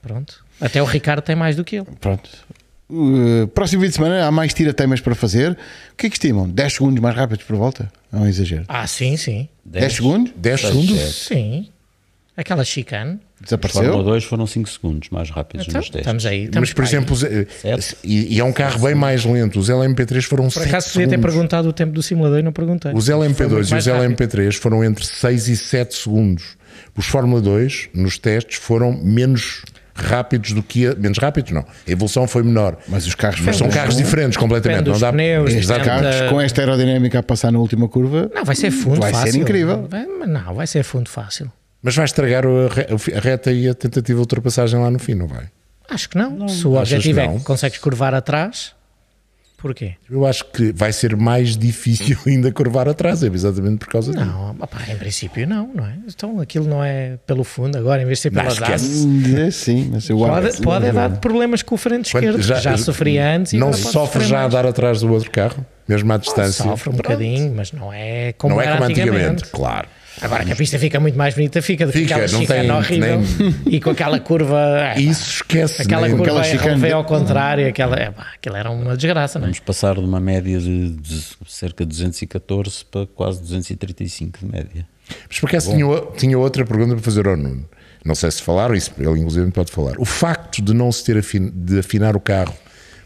Pronto. 0.00 0.44
Até 0.60 0.80
o 0.80 0.84
Ricardo 0.84 1.22
tem 1.22 1.34
mais 1.34 1.56
do 1.56 1.64
que 1.64 1.76
ele. 1.76 1.86
Pronto. 2.00 2.30
Uh, 2.88 3.48
próximo 3.48 3.82
fim 3.82 3.88
de 3.88 3.94
semana 3.96 4.24
há 4.24 4.30
mais 4.30 4.54
tira-temas 4.54 5.00
para 5.00 5.14
fazer. 5.16 5.52
O 5.92 5.96
que 5.96 6.06
é 6.06 6.08
que 6.08 6.14
estimam? 6.14 6.48
10 6.48 6.74
segundos 6.74 7.00
mais 7.00 7.16
rápidos 7.16 7.44
por 7.44 7.56
volta? 7.56 7.90
É 8.12 8.16
um 8.16 8.26
exagero. 8.26 8.64
Ah, 8.68 8.86
sim, 8.86 9.16
sim. 9.16 9.48
10 9.64 9.92
segundos? 9.92 10.32
10 10.36 10.60
Seis, 10.60 10.72
segundos? 10.72 11.14
Sim. 11.26 11.68
Aquela 12.36 12.64
chicane. 12.64 13.18
Desapareceu? 13.42 13.82
Fórmula 13.84 14.02
2 14.04 14.24
foram 14.24 14.46
5 14.46 14.68
segundos 14.68 15.10
mais 15.10 15.28
rápidos 15.30 15.66
Então, 15.68 15.78
nos 15.80 15.86
testes. 15.90 16.00
estamos 16.00 16.26
aí. 16.26 16.44
Estamos 16.44 16.68
Mas, 16.70 16.74
por 16.74 16.84
exemplo, 16.84 17.16
eh, 17.26 17.46
e, 18.02 18.36
e 18.36 18.40
é 18.40 18.44
um 18.44 18.52
carro 18.52 18.78
bem 18.80 18.94
mais 18.94 19.24
lento. 19.24 19.58
Os 19.58 19.68
LMP3 19.68 20.22
foram 20.22 20.44
Por 20.44 20.52
7 20.52 20.68
acaso 20.68 20.86
podia 20.92 21.06
ter 21.06 21.10
segundos. 21.10 21.32
perguntado 21.34 21.68
o 21.68 21.72
tempo 21.72 21.92
do 21.92 22.02
simulador 22.02 22.38
e 22.38 22.42
não 22.42 22.52
perguntei. 22.52 22.92
Os 22.94 23.06
Foi 23.06 23.14
muito 23.14 23.34
LMP2 23.44 23.58
e 23.58 23.60
os 23.60 23.86
rápido. 23.86 23.90
LMP3 24.16 24.52
foram 24.58 24.82
entre 24.82 25.04
6 25.04 25.48
e 25.48 25.56
7 25.56 25.94
segundos. 25.94 26.56
Os 26.96 27.06
Fórmula 27.06 27.40
2, 27.42 27.90
nos 27.94 28.16
testes, 28.18 28.56
foram 28.56 28.92
menos 29.02 29.62
rápidos 29.94 30.52
do 30.52 30.62
que. 30.62 30.86
A, 30.86 30.94
menos 30.94 31.18
rápidos, 31.18 31.52
não. 31.52 31.60
A 31.62 31.90
evolução 31.90 32.26
foi 32.26 32.42
menor. 32.42 32.78
Mas 32.88 33.06
os 33.06 33.14
carros 33.14 33.40
Mas 33.40 33.56
são 33.56 33.68
carros 33.68 33.96
diferentes 33.96 34.36
completamente. 34.38 34.88
Não 34.88 34.98
dá 34.98 35.12
pneus, 35.12 35.52
Exatamente. 35.52 36.02
carros 36.16 36.30
com 36.30 36.40
esta 36.40 36.62
aerodinâmica 36.62 37.18
a 37.18 37.22
passar 37.22 37.52
na 37.52 37.58
última 37.58 37.86
curva. 37.88 38.30
Não, 38.34 38.44
vai 38.44 38.56
ser 38.56 38.70
fundo 38.70 39.00
Vai 39.00 39.12
ser 39.12 39.20
fácil. 39.20 39.40
incrível. 39.42 39.86
Vai- 39.90 40.06
mas 40.06 40.28
não, 40.28 40.54
vai 40.54 40.66
ser 40.66 40.82
fundo 40.82 41.08
fácil. 41.10 41.50
Mas 41.86 41.94
vai 41.94 42.04
estragar 42.04 42.44
a 42.44 42.66
re- 42.68 43.14
a 43.16 43.20
reta 43.20 43.52
e 43.52 43.68
a 43.68 43.74
tentativa 43.74 44.16
de 44.16 44.20
ultrapassagem 44.20 44.80
lá 44.80 44.90
no 44.90 44.98
fim, 44.98 45.14
não 45.14 45.28
vai? 45.28 45.44
Acho 45.88 46.08
que 46.10 46.18
não. 46.18 46.48
Se 46.48 46.66
o 46.66 46.76
achas 46.76 46.94
objetivo 46.94 47.20
é 47.20 47.26
não? 47.28 47.38
que 47.38 47.44
consegues 47.44 47.78
curvar 47.78 48.12
atrás, 48.12 48.74
porquê? 49.56 49.94
Eu 50.10 50.26
acho 50.26 50.44
que 50.46 50.72
vai 50.72 50.92
ser 50.92 51.16
mais 51.16 51.56
difícil 51.56 52.18
ainda 52.26 52.50
curvar 52.50 52.88
atrás, 52.88 53.22
é 53.22 53.28
exatamente 53.28 53.78
por 53.78 53.88
causa 53.88 54.10
disso. 54.12 54.24
Não, 54.24 54.50
opá, 54.50 54.78
em 54.88 54.96
princípio 54.96 55.46
não, 55.46 55.70
não 55.72 55.86
é? 55.86 55.94
Então 56.08 56.40
aquilo 56.40 56.66
não 56.66 56.82
é 56.82 57.18
pelo 57.24 57.44
fundo 57.44 57.78
agora, 57.78 58.02
em 58.02 58.04
vez 58.04 58.18
de 58.18 58.22
ser 58.22 58.32
Não, 58.32 58.40
pelas 58.42 58.54
esquece. 58.54 58.84
asas. 59.06 59.34
É, 59.38 59.50
sim, 59.52 59.90
mas 59.92 60.08
eu 60.08 60.18
Pode, 60.18 60.48
acho- 60.48 60.62
pode 60.62 60.86
é 60.86 60.92
dar 60.92 61.10
problemas 61.20 61.62
com 61.62 61.76
o 61.76 61.78
frente 61.78 62.10
Quando 62.10 62.24
esquerdo, 62.24 62.42
já, 62.42 62.56
já 62.56 62.76
sofria 62.76 63.36
antes 63.36 63.52
e 63.52 63.58
Não 63.58 63.72
sofre 63.72 64.24
já 64.24 64.42
a 64.44 64.48
dar 64.48 64.66
atrás 64.66 65.00
do 65.00 65.12
outro 65.12 65.30
carro, 65.30 65.64
mesmo 65.88 66.12
à 66.12 66.16
distância. 66.16 66.64
Sofre 66.64 66.90
um 66.90 66.94
Pronto. 66.94 67.08
bocadinho, 67.10 67.54
mas 67.54 67.70
não 67.70 67.92
é 67.92 68.32
como, 68.32 68.54
Não 68.56 68.60
é 68.60 68.64
era 68.66 68.74
como 68.78 68.90
antigamente, 68.90 69.14
antigamente. 69.24 69.50
claro. 69.52 69.88
Agora 70.22 70.44
que 70.44 70.52
a 70.52 70.56
pista 70.56 70.78
fica 70.78 70.98
muito 70.98 71.16
mais 71.16 71.34
bonita, 71.34 71.60
fica, 71.60 71.86
Fica, 71.88 72.14
aquela 72.16 72.32
não 72.32 72.40
chicane 72.40 72.60
tem- 72.62 72.70
horrível 72.72 73.20
e 73.66 73.80
com 73.80 73.90
aquela 73.90 74.18
curva. 74.18 74.58
é, 74.94 75.00
Isso 75.00 75.30
esquece. 75.30 75.82
aquela 75.82 76.08
nem- 76.08 76.16
curva 76.16 76.40
aquela 76.40 76.86
é, 76.88 76.92
ao 76.92 77.04
contrário, 77.04 77.68
aquela, 77.68 77.96
é, 77.96 78.10
pá, 78.10 78.26
aquilo 78.34 78.56
era 78.56 78.70
uma 78.70 78.96
desgraça, 78.96 79.38
não 79.38 79.44
é? 79.46 79.48
Vamos 79.48 79.60
passar 79.60 79.94
de 79.94 80.00
uma 80.00 80.18
média 80.20 80.58
de, 80.58 80.90
de 80.90 81.22
cerca 81.46 81.84
de 81.84 81.90
214 81.90 82.84
para 82.90 83.06
quase 83.06 83.40
235 83.42 84.38
de 84.38 84.46
média. 84.46 84.86
Mas 85.28 85.38
por 85.38 85.48
acaso 85.48 85.70
tinha, 85.72 85.86
tinha 86.16 86.38
outra 86.38 86.64
pergunta 86.64 86.94
para 86.94 87.02
fazer 87.02 87.26
ao 87.28 87.36
Nuno. 87.36 87.68
Não 88.04 88.14
sei 88.14 88.30
se 88.30 88.40
falaram 88.42 88.74
isso, 88.74 88.92
ele 88.98 89.18
inclusive 89.20 89.50
pode 89.50 89.70
falar. 89.72 89.94
O 89.98 90.04
facto 90.04 90.62
de 90.62 90.72
não 90.72 90.90
se 90.92 91.04
ter 91.04 91.18
afin, 91.18 91.50
de 91.54 91.78
afinar 91.80 92.16
o 92.16 92.20
carro 92.20 92.54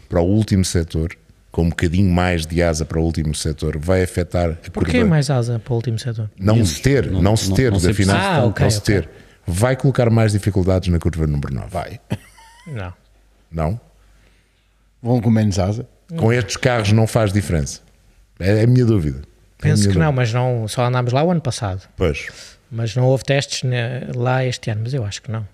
para 0.07 0.21
o 0.21 0.25
último 0.25 0.63
setor, 0.63 1.09
com 1.51 1.63
um 1.63 1.69
bocadinho 1.69 2.09
mais 2.09 2.45
de 2.45 2.61
asa 2.63 2.85
para 2.85 2.99
o 2.99 3.03
último 3.03 3.35
setor, 3.35 3.77
vai 3.77 4.01
afetar 4.03 4.51
a 4.51 4.69
Porquê 4.71 4.93
curva. 4.99 5.07
mais 5.09 5.29
asa 5.29 5.59
para 5.59 5.73
o 5.73 5.75
último 5.75 5.99
setor? 5.99 6.29
Não 6.39 6.55
Menos. 6.55 6.69
se 6.69 6.81
ter, 6.81 7.11
não, 7.11 7.21
Não- 7.21 7.35
se 7.35 7.49
não- 7.49 7.55
ter 7.57 7.71
não 7.71 7.77
afinar, 7.77 7.93
precisar. 7.93 8.35
Ah, 8.35 8.45
ok, 8.45 8.63
não 8.63 8.71
se 8.71 8.77
ok. 8.79 8.95
ter, 9.01 9.09
vai 9.45 9.75
colocar 9.75 10.09
mais 10.09 10.31
dificuldades 10.31 10.87
na 10.89 10.97
curva 10.99 11.27
número 11.27 11.53
9. 11.53 11.67
Vai. 11.69 11.99
Não. 12.67 12.93
Não? 13.51 13.81
Vão 15.01 15.19
com 15.19 15.29
menos 15.29 15.57
asa. 15.59 15.85
Com 16.15 16.31
estes 16.31 16.57
carros 16.57 16.91
não 16.91 17.07
faz 17.07 17.33
diferença. 17.33 17.81
É 18.39 18.63
a 18.63 18.67
minha 18.67 18.85
dúvida. 18.85 19.19
É 19.59 19.61
Penso 19.63 19.83
minha 19.83 19.93
que 19.93 19.99
não, 19.99 20.07
dúvida. 20.07 20.21
mas 20.21 20.33
não, 20.33 20.67
só 20.67 20.85
andámos 20.85 21.11
lá 21.13 21.23
o 21.23 21.31
ano 21.31 21.41
passado. 21.41 21.87
Pois. 21.97 22.27
Mas 22.71 22.95
não 22.95 23.03
houve 23.05 23.23
testes 23.23 23.63
né, 23.63 24.07
lá 24.15 24.45
este 24.45 24.69
ano, 24.69 24.81
mas 24.83 24.93
eu 24.93 25.03
acho 25.05 25.21
que 25.21 25.31
não. 25.31 25.45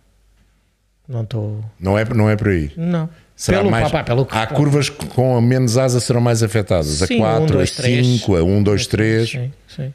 Não 1.08 1.24
estou. 1.24 1.64
Não 1.80 1.98
é, 1.98 2.06
não 2.06 2.30
é 2.30 2.36
por 2.36 2.50
aí. 2.50 2.72
Não. 2.78 3.10
Será 3.38 3.60
pelo, 3.60 3.70
mais, 3.70 3.84
pá, 3.92 4.00
pá, 4.00 4.04
pelo 4.04 4.28
há 4.32 4.48
curvas 4.48 4.90
que 4.90 5.06
com 5.06 5.38
a 5.38 5.42
menos 5.42 5.78
asa 5.78 6.00
serão 6.00 6.20
mais 6.20 6.42
afetadas. 6.42 6.88
Sim, 6.88 7.22
a 7.22 7.38
4, 7.38 7.44
um, 7.44 7.46
dois, 7.46 7.72
a 7.72 7.82
três. 7.84 8.08
5, 8.08 8.36
a 8.36 8.44
1, 8.44 8.64
2, 8.64 8.88
3. 8.88 9.30
Sim, 9.30 9.52
sim. 9.68 9.94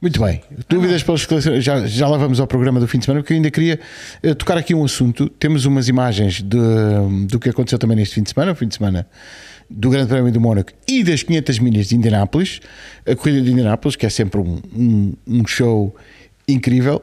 Muito 0.00 0.20
bem. 0.20 0.40
Dúvidas 0.68 1.02
pelas 1.02 1.20
esclarecimentos? 1.20 1.64
Já, 1.64 1.86
já 1.86 2.08
lá 2.08 2.16
vamos 2.16 2.40
ao 2.40 2.46
programa 2.46 2.80
do 2.80 2.88
fim 2.88 2.98
de 2.98 3.04
semana, 3.04 3.20
porque 3.22 3.34
eu 3.34 3.36
ainda 3.36 3.50
queria 3.50 3.78
eh, 4.22 4.34
tocar 4.34 4.56
aqui 4.56 4.74
um 4.74 4.82
assunto. 4.84 5.28
Temos 5.28 5.64
umas 5.66 5.86
imagens 5.86 6.42
de- 6.42 7.26
do 7.28 7.38
que 7.38 7.48
aconteceu 7.50 7.78
também 7.78 7.96
neste 7.96 8.14
fim 8.16 8.22
de 8.22 8.30
semana, 8.30 8.52
o 8.52 8.54
fim 8.56 8.66
de 8.66 8.74
semana 8.74 9.06
do 9.70 9.90
Grande 9.90 10.08
Prémio 10.08 10.32
do 10.32 10.40
Mónaco 10.40 10.72
e 10.88 11.04
das 11.04 11.22
500 11.22 11.58
milhas 11.60 11.86
de 11.88 11.94
Indianápolis. 11.96 12.58
A 13.06 13.14
corrida 13.14 13.42
de 13.42 13.52
Indianápolis, 13.52 13.94
que 13.96 14.04
é 14.06 14.10
sempre 14.10 14.40
um, 14.40 14.60
um- 14.74 15.12
um 15.26 15.46
show 15.46 15.94
incrível. 16.48 17.00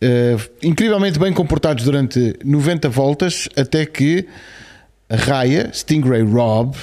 Eh, 0.00 0.36
incrivelmente 0.62 1.18
bem 1.18 1.32
comportados 1.32 1.84
durante 1.84 2.34
90 2.44 2.88
voltas, 2.90 3.48
até 3.56 3.86
que 3.86 4.26
a 5.12 5.16
raia, 5.16 5.70
Stingray 5.72 6.22
Rob, 6.22 6.74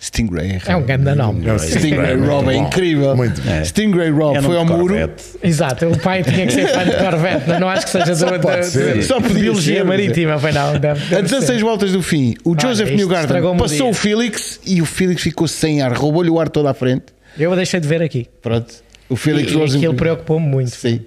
Stingray 0.00 0.60
É 0.66 0.76
um 0.76 0.82
grande 0.82 1.14
nome. 1.14 1.46
É 1.48 1.52
um 1.52 1.58
Stingray 1.58 2.16
Rob 2.16 2.48
é 2.48 2.56
incrível. 2.56 3.16
Muito 3.16 3.40
bom. 3.40 3.64
Stingray 3.64 4.10
Rob 4.10 4.36
É 4.36 4.42
foi 4.42 4.56
ao 4.56 4.64
de 4.64 4.70
muro. 4.72 4.94
Corvette. 4.94 5.24
Exato, 5.42 5.86
o 5.86 5.98
pai 5.98 6.22
tinha 6.22 6.46
que 6.46 6.52
ser 6.52 6.68
fã 6.68 6.84
de 6.84 6.96
Corvette, 6.96 7.48
não, 7.48 7.60
não 7.60 7.68
acho 7.68 7.86
que 7.86 7.90
seja 7.92 8.14
do, 8.14 8.64
ser. 8.64 8.94
de- 8.98 9.02
Só 9.02 9.18
de 9.18 9.28
biologia 9.34 9.76
ser, 9.78 9.84
marítima, 9.84 10.38
foi 10.38 10.52
não. 10.52 10.78
Deve, 10.78 11.02
A 11.06 11.08
deve 11.18 11.22
16 11.22 11.46
ser. 11.58 11.64
voltas 11.64 11.92
do 11.92 12.02
fim, 12.02 12.34
o 12.44 12.50
Olha, 12.50 12.60
Joseph 12.60 12.86
isto 12.88 12.96
Newgarden 12.96 13.56
passou 13.56 13.90
o 13.90 13.94
Félix 13.94 14.60
e 14.64 14.80
o 14.80 14.84
Félix 14.86 15.22
ficou 15.22 15.48
sem 15.48 15.82
ar, 15.82 15.92
roubou-lhe 15.92 16.30
o 16.30 16.38
ar 16.38 16.48
todo 16.48 16.68
à 16.68 16.74
frente. 16.74 17.06
Eu 17.38 17.54
deixei 17.56 17.80
de 17.80 17.88
ver 17.88 18.00
aqui. 18.02 18.26
Pronto. 18.40 18.72
O 19.08 19.16
Félix 19.16 19.52
E, 19.52 19.54
Rosen- 19.56 19.78
aquilo 19.78 19.94
preocupou-me 19.94 20.46
muito. 20.46 20.70
Sim. 20.70 21.00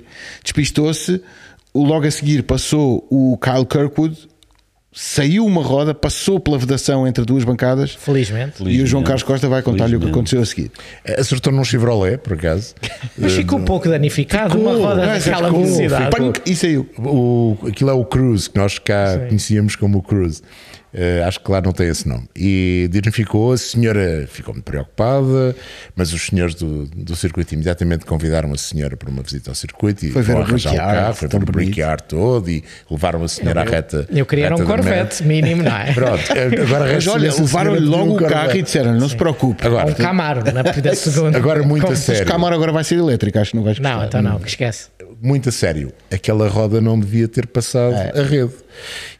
Despistou-se. 0.44 1.22
O 1.74 1.84
logo 1.84 2.06
a 2.08 2.12
seguir 2.12 2.44
passou 2.44 3.06
o 3.12 3.38
Kyle 3.38 3.66
Kirkwood, 3.66 4.18
saiu 4.92 5.46
uma 5.46 5.62
roda, 5.64 5.94
passou 5.94 6.40
pela 6.40 6.58
vedação 6.58 7.08
entre 7.08 7.24
duas 7.24 7.44
bancadas. 7.44 7.92
Felizmente. 7.94 8.56
E 8.64 8.64
o 8.64 8.66
João 8.66 8.76
Felizmente. 8.76 9.04
Carlos 9.06 9.24
Costa 9.24 9.48
vai 9.48 9.62
contar-lhe 9.62 9.96
o 9.96 10.00
que 10.00 10.06
Felizmente. 10.06 10.12
aconteceu 10.12 10.42
a 10.42 10.46
seguir. 10.46 10.72
Acertou 11.18 11.54
num 11.54 11.64
Chevrolet, 11.64 12.18
por 12.18 12.34
acaso. 12.34 12.74
Mas 13.18 13.34
ficou 13.34 13.60
um 13.60 13.66
pouco 13.66 13.88
danificado, 13.88 14.58
uma 14.60 14.72
Ficou, 14.72 14.86
roda 14.86 15.06
não 15.06 15.12
é? 15.14 15.20
daquela 15.20 15.48
Ficou, 15.48 15.64
velocidade. 15.64 16.16
Punk, 16.16 16.42
e 16.46 16.56
saiu. 16.56 16.90
O, 16.98 17.58
aquilo 17.68 17.90
é 17.90 17.94
o 17.94 18.04
Cruise, 18.04 18.50
que 18.50 18.58
nós 18.58 18.80
cá 18.80 19.20
conhecíamos 19.28 19.76
como 19.76 20.00
o 20.00 20.02
Cruise. 20.02 20.42
Eh, 20.94 21.24
acho 21.24 21.40
que 21.40 21.52
lá 21.52 21.62
não 21.62 21.72
tem 21.72 21.88
esse 21.88 22.08
nome. 22.08 22.28
E 22.36 22.88
dignificou, 22.92 23.54
a 23.54 23.58
senhora 23.58 24.28
ficou 24.32 24.54
muito 24.54 24.66
preocupada, 24.66 25.56
mas 25.96 26.12
os 26.14 26.26
senhores 26.26 26.56
do, 26.56 26.86
do 26.88 27.16
circuito 27.16 27.54
imediatamente 27.54 28.06
convidaram 28.06 28.52
a 28.52 28.58
senhora 28.58 28.98
para 28.98 29.10
uma 29.10 29.22
visita 29.22 29.52
ao 29.52 29.56
circuito 29.56 30.06
e 30.06 30.12
Foi 30.12 30.22
ver 30.24 30.34
foram 30.34 30.40
o 30.42 30.44
arranjar 30.46 30.72
brickyard, 30.72 31.00
carro, 31.00 31.14
foi 31.14 31.28
ver 31.28 31.36
o 31.38 31.40
brickyard 31.52 32.04
todo 32.08 32.50
e 32.50 32.64
levaram 32.90 33.24
a 33.24 33.28
senhora 33.28 33.62
à 33.62 33.64
reta. 33.64 34.08
Eu 34.10 34.26
queria 34.26 34.48
um 34.48 34.50
reta 34.50 34.64
da 34.64 34.68
Corvette, 34.76 35.24
mínimo, 35.24 35.64
não 35.64 35.76
é? 35.78 35.94
Pronto, 35.94 36.24
agora 36.64 36.94
Mas 36.94 37.08
olha, 37.08 37.32
a 37.32 37.36
levaram-lhe 37.36 37.86
logo 37.86 38.12
o 38.12 38.16
um 38.16 38.28
carro 38.28 38.56
e 38.56 38.62
disseram: 38.64 38.94
não 38.96 39.08
se 39.10 39.16
preocupe. 39.16 39.66
Agora, 39.66 39.92
um 39.92 39.94
Camaro, 39.94 40.44
na 40.52 40.64
da 40.64 40.96
segunda. 40.96 41.38
agora 41.38 41.62
muito 41.62 41.84
a 41.84 41.86
Com- 41.88 41.92
Mas 41.92 42.00
sério. 42.00 42.24
o 42.24 42.26
Camaro 42.28 42.56
agora 42.56 42.72
vai 42.72 42.84
ser 42.84 42.96
elétrico, 42.96 43.38
acho 43.38 43.52
que 43.52 43.58
não 43.58 43.64
vais 43.64 43.80
Não, 43.80 44.04
então 44.04 44.22
não, 44.22 44.40
que 44.40 44.48
esquece. 44.48 44.88
Muito 45.22 45.50
a 45.50 45.52
sério, 45.52 45.92
aquela 46.12 46.48
roda 46.48 46.80
não 46.80 47.00
devia 47.00 47.28
ter 47.28 47.46
passado 47.48 47.94
É. 47.94 48.20
a 48.20 48.24
rede. 48.24 48.54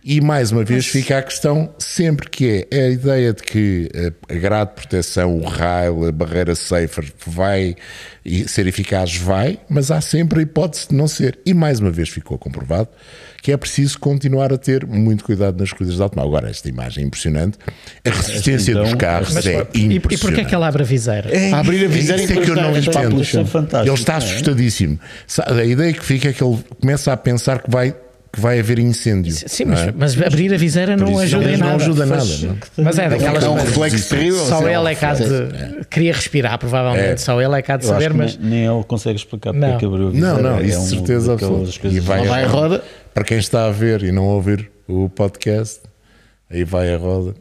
E 0.04 0.22
mais 0.22 0.52
uma 0.52 0.64
vez 0.64 0.88
fica 0.88 1.18
a 1.18 1.22
questão 1.22 1.74
sempre 1.78 2.30
que 2.30 2.66
é 2.72 2.84
a 2.86 2.90
ideia 2.90 3.34
de 3.34 3.44
que 3.44 3.90
a- 4.30 4.34
a 4.34 4.38
grade 4.38 4.70
de 4.72 4.76
proteção, 4.78 5.38
o 5.38 5.46
rail, 5.46 6.06
a 6.08 6.12
barreira 6.12 6.56
safer 6.56 7.12
vai 7.26 7.76
e 8.24 8.48
ser 8.48 8.66
eficaz, 8.68 9.18
vai, 9.18 9.60
mas 9.70 9.92
há 9.92 10.00
sempre 10.00 10.40
a 10.40 10.44
hipótese 10.44 10.88
de 10.90 10.96
não 10.96 11.08
ser. 11.08 11.38
E 11.46 11.54
mais 11.54 11.80
uma 11.80 11.92
vez 11.92 12.10
ficou 12.10 12.38
comprovado 12.38 12.88
que 13.42 13.52
é 13.52 13.58
preciso 13.58 13.98
continuar 14.00 14.52
a 14.54 14.58
ter 14.58 14.86
muito 14.86 15.24
cuidado 15.24 15.58
nas 15.60 15.72
corridas 15.72 15.96
de 15.96 16.02
automóvel. 16.02 16.30
Agora, 16.38 16.50
esta 16.50 16.68
imagem 16.70 17.04
é 17.04 17.08
impressionante, 17.08 17.58
a 18.06 18.10
resistência 18.10 18.72
Então, 18.72 18.84
dos 18.84 18.94
carros 18.96 19.34
Mas, 19.34 19.46
é 19.48 19.62
impressionante. 19.62 20.14
e 20.14 20.18
porquê 20.18 20.42
é 20.42 20.46
que 20.46 20.56
ela 20.56 20.68
abre 20.68 20.84
a 20.84 20.86
viseira? 20.86 21.30
É, 21.36 21.52
A 21.52 21.60
abrir 21.60 21.82
a 21.82 21.86
é 21.86 21.88
viseira 21.88 22.22
isso 22.22 22.34
é 22.34 22.36
que 22.42 22.52
eu 22.52 22.56
não 22.56 22.78
entendo. 22.78 23.22
Isso 23.22 23.40
é 23.40 23.46
fantástico. 23.46 23.90
Ele 23.94 24.00
está 24.00 24.18
assustadíssimo. 24.18 25.00
Sa- 25.28 25.46
A 25.50 25.64
ideia 25.64 25.94
que 25.94 26.04
fica 26.04 26.30
é 26.30 26.34
que 26.34 26.44
ele 26.44 26.58
começa 26.80 27.12
a 27.14 27.18
pensar 27.18 27.60
que 27.62 27.70
vai, 27.72 27.92
que 28.32 28.40
vai 28.40 28.60
haver 28.60 28.78
incêndio. 28.80 29.34
Sim, 29.34 29.66
não 29.66 29.72
mas, 29.72 29.88
é? 29.88 29.94
mas 29.98 30.22
abrir 30.22 30.54
a 30.54 30.58
viseira 30.58 30.96
não 30.96 31.18
ajuda 31.18 31.46
não- 31.46 31.54
em 31.54 31.58
não 31.58 31.68
nada. 31.68 31.84
ajuda 31.84 32.06
Mas- 32.06 32.42
nada, 32.42 32.60
Mas 32.78 33.00
é 33.00 33.10
daquelas 33.10 33.44
É 33.44 33.50
um 33.50 33.56
reflexo 33.56 34.10
terrível. 34.10 34.46
Só 34.46 34.68
ele 34.70 34.92
é 34.92 34.96
cá 34.96 35.14
de. 35.14 35.86
Queria 35.90 36.14
respirar, 36.14 36.58
provavelmente. 36.60 37.06
É. 37.14 37.18
Só 37.18 37.42
ele 37.42 37.56
é 37.58 37.62
cá 37.62 37.78
de 37.78 37.86
saber, 37.86 38.14
mas. 38.14 38.38
nem, 38.38 38.50
nem 38.66 38.76
ele 38.76 38.84
consegue 38.84 39.18
explicar 39.18 39.52
porque 39.52 39.66
Não. 39.66 39.76
é 39.76 39.78
que 39.80 39.86
abriu 39.86 40.02
a 40.02 40.06
Não, 40.06 40.12
viseira. 40.12 40.42
não, 40.42 40.60
É 40.60 40.64
isso 40.66 40.80
um 40.80 40.84
de 40.84 40.90
certeza 40.90 41.34
absoluta. 41.34 41.88
E 41.88 42.00
vai, 42.00 42.28
Vai 42.28 42.44
a 42.44 42.48
roda. 42.48 42.84
Para 43.20 43.28
quem 43.28 43.38
está 43.38 43.66
a 43.66 43.72
ver 43.72 44.02
e 44.04 44.12
não 44.14 44.24
a 44.30 44.34
ouvir 44.36 44.72
o 44.88 45.10
podcast, 45.10 45.82
aí 46.50 46.64
vai 46.64 46.94
a 46.94 46.98
roda. 46.98 47.36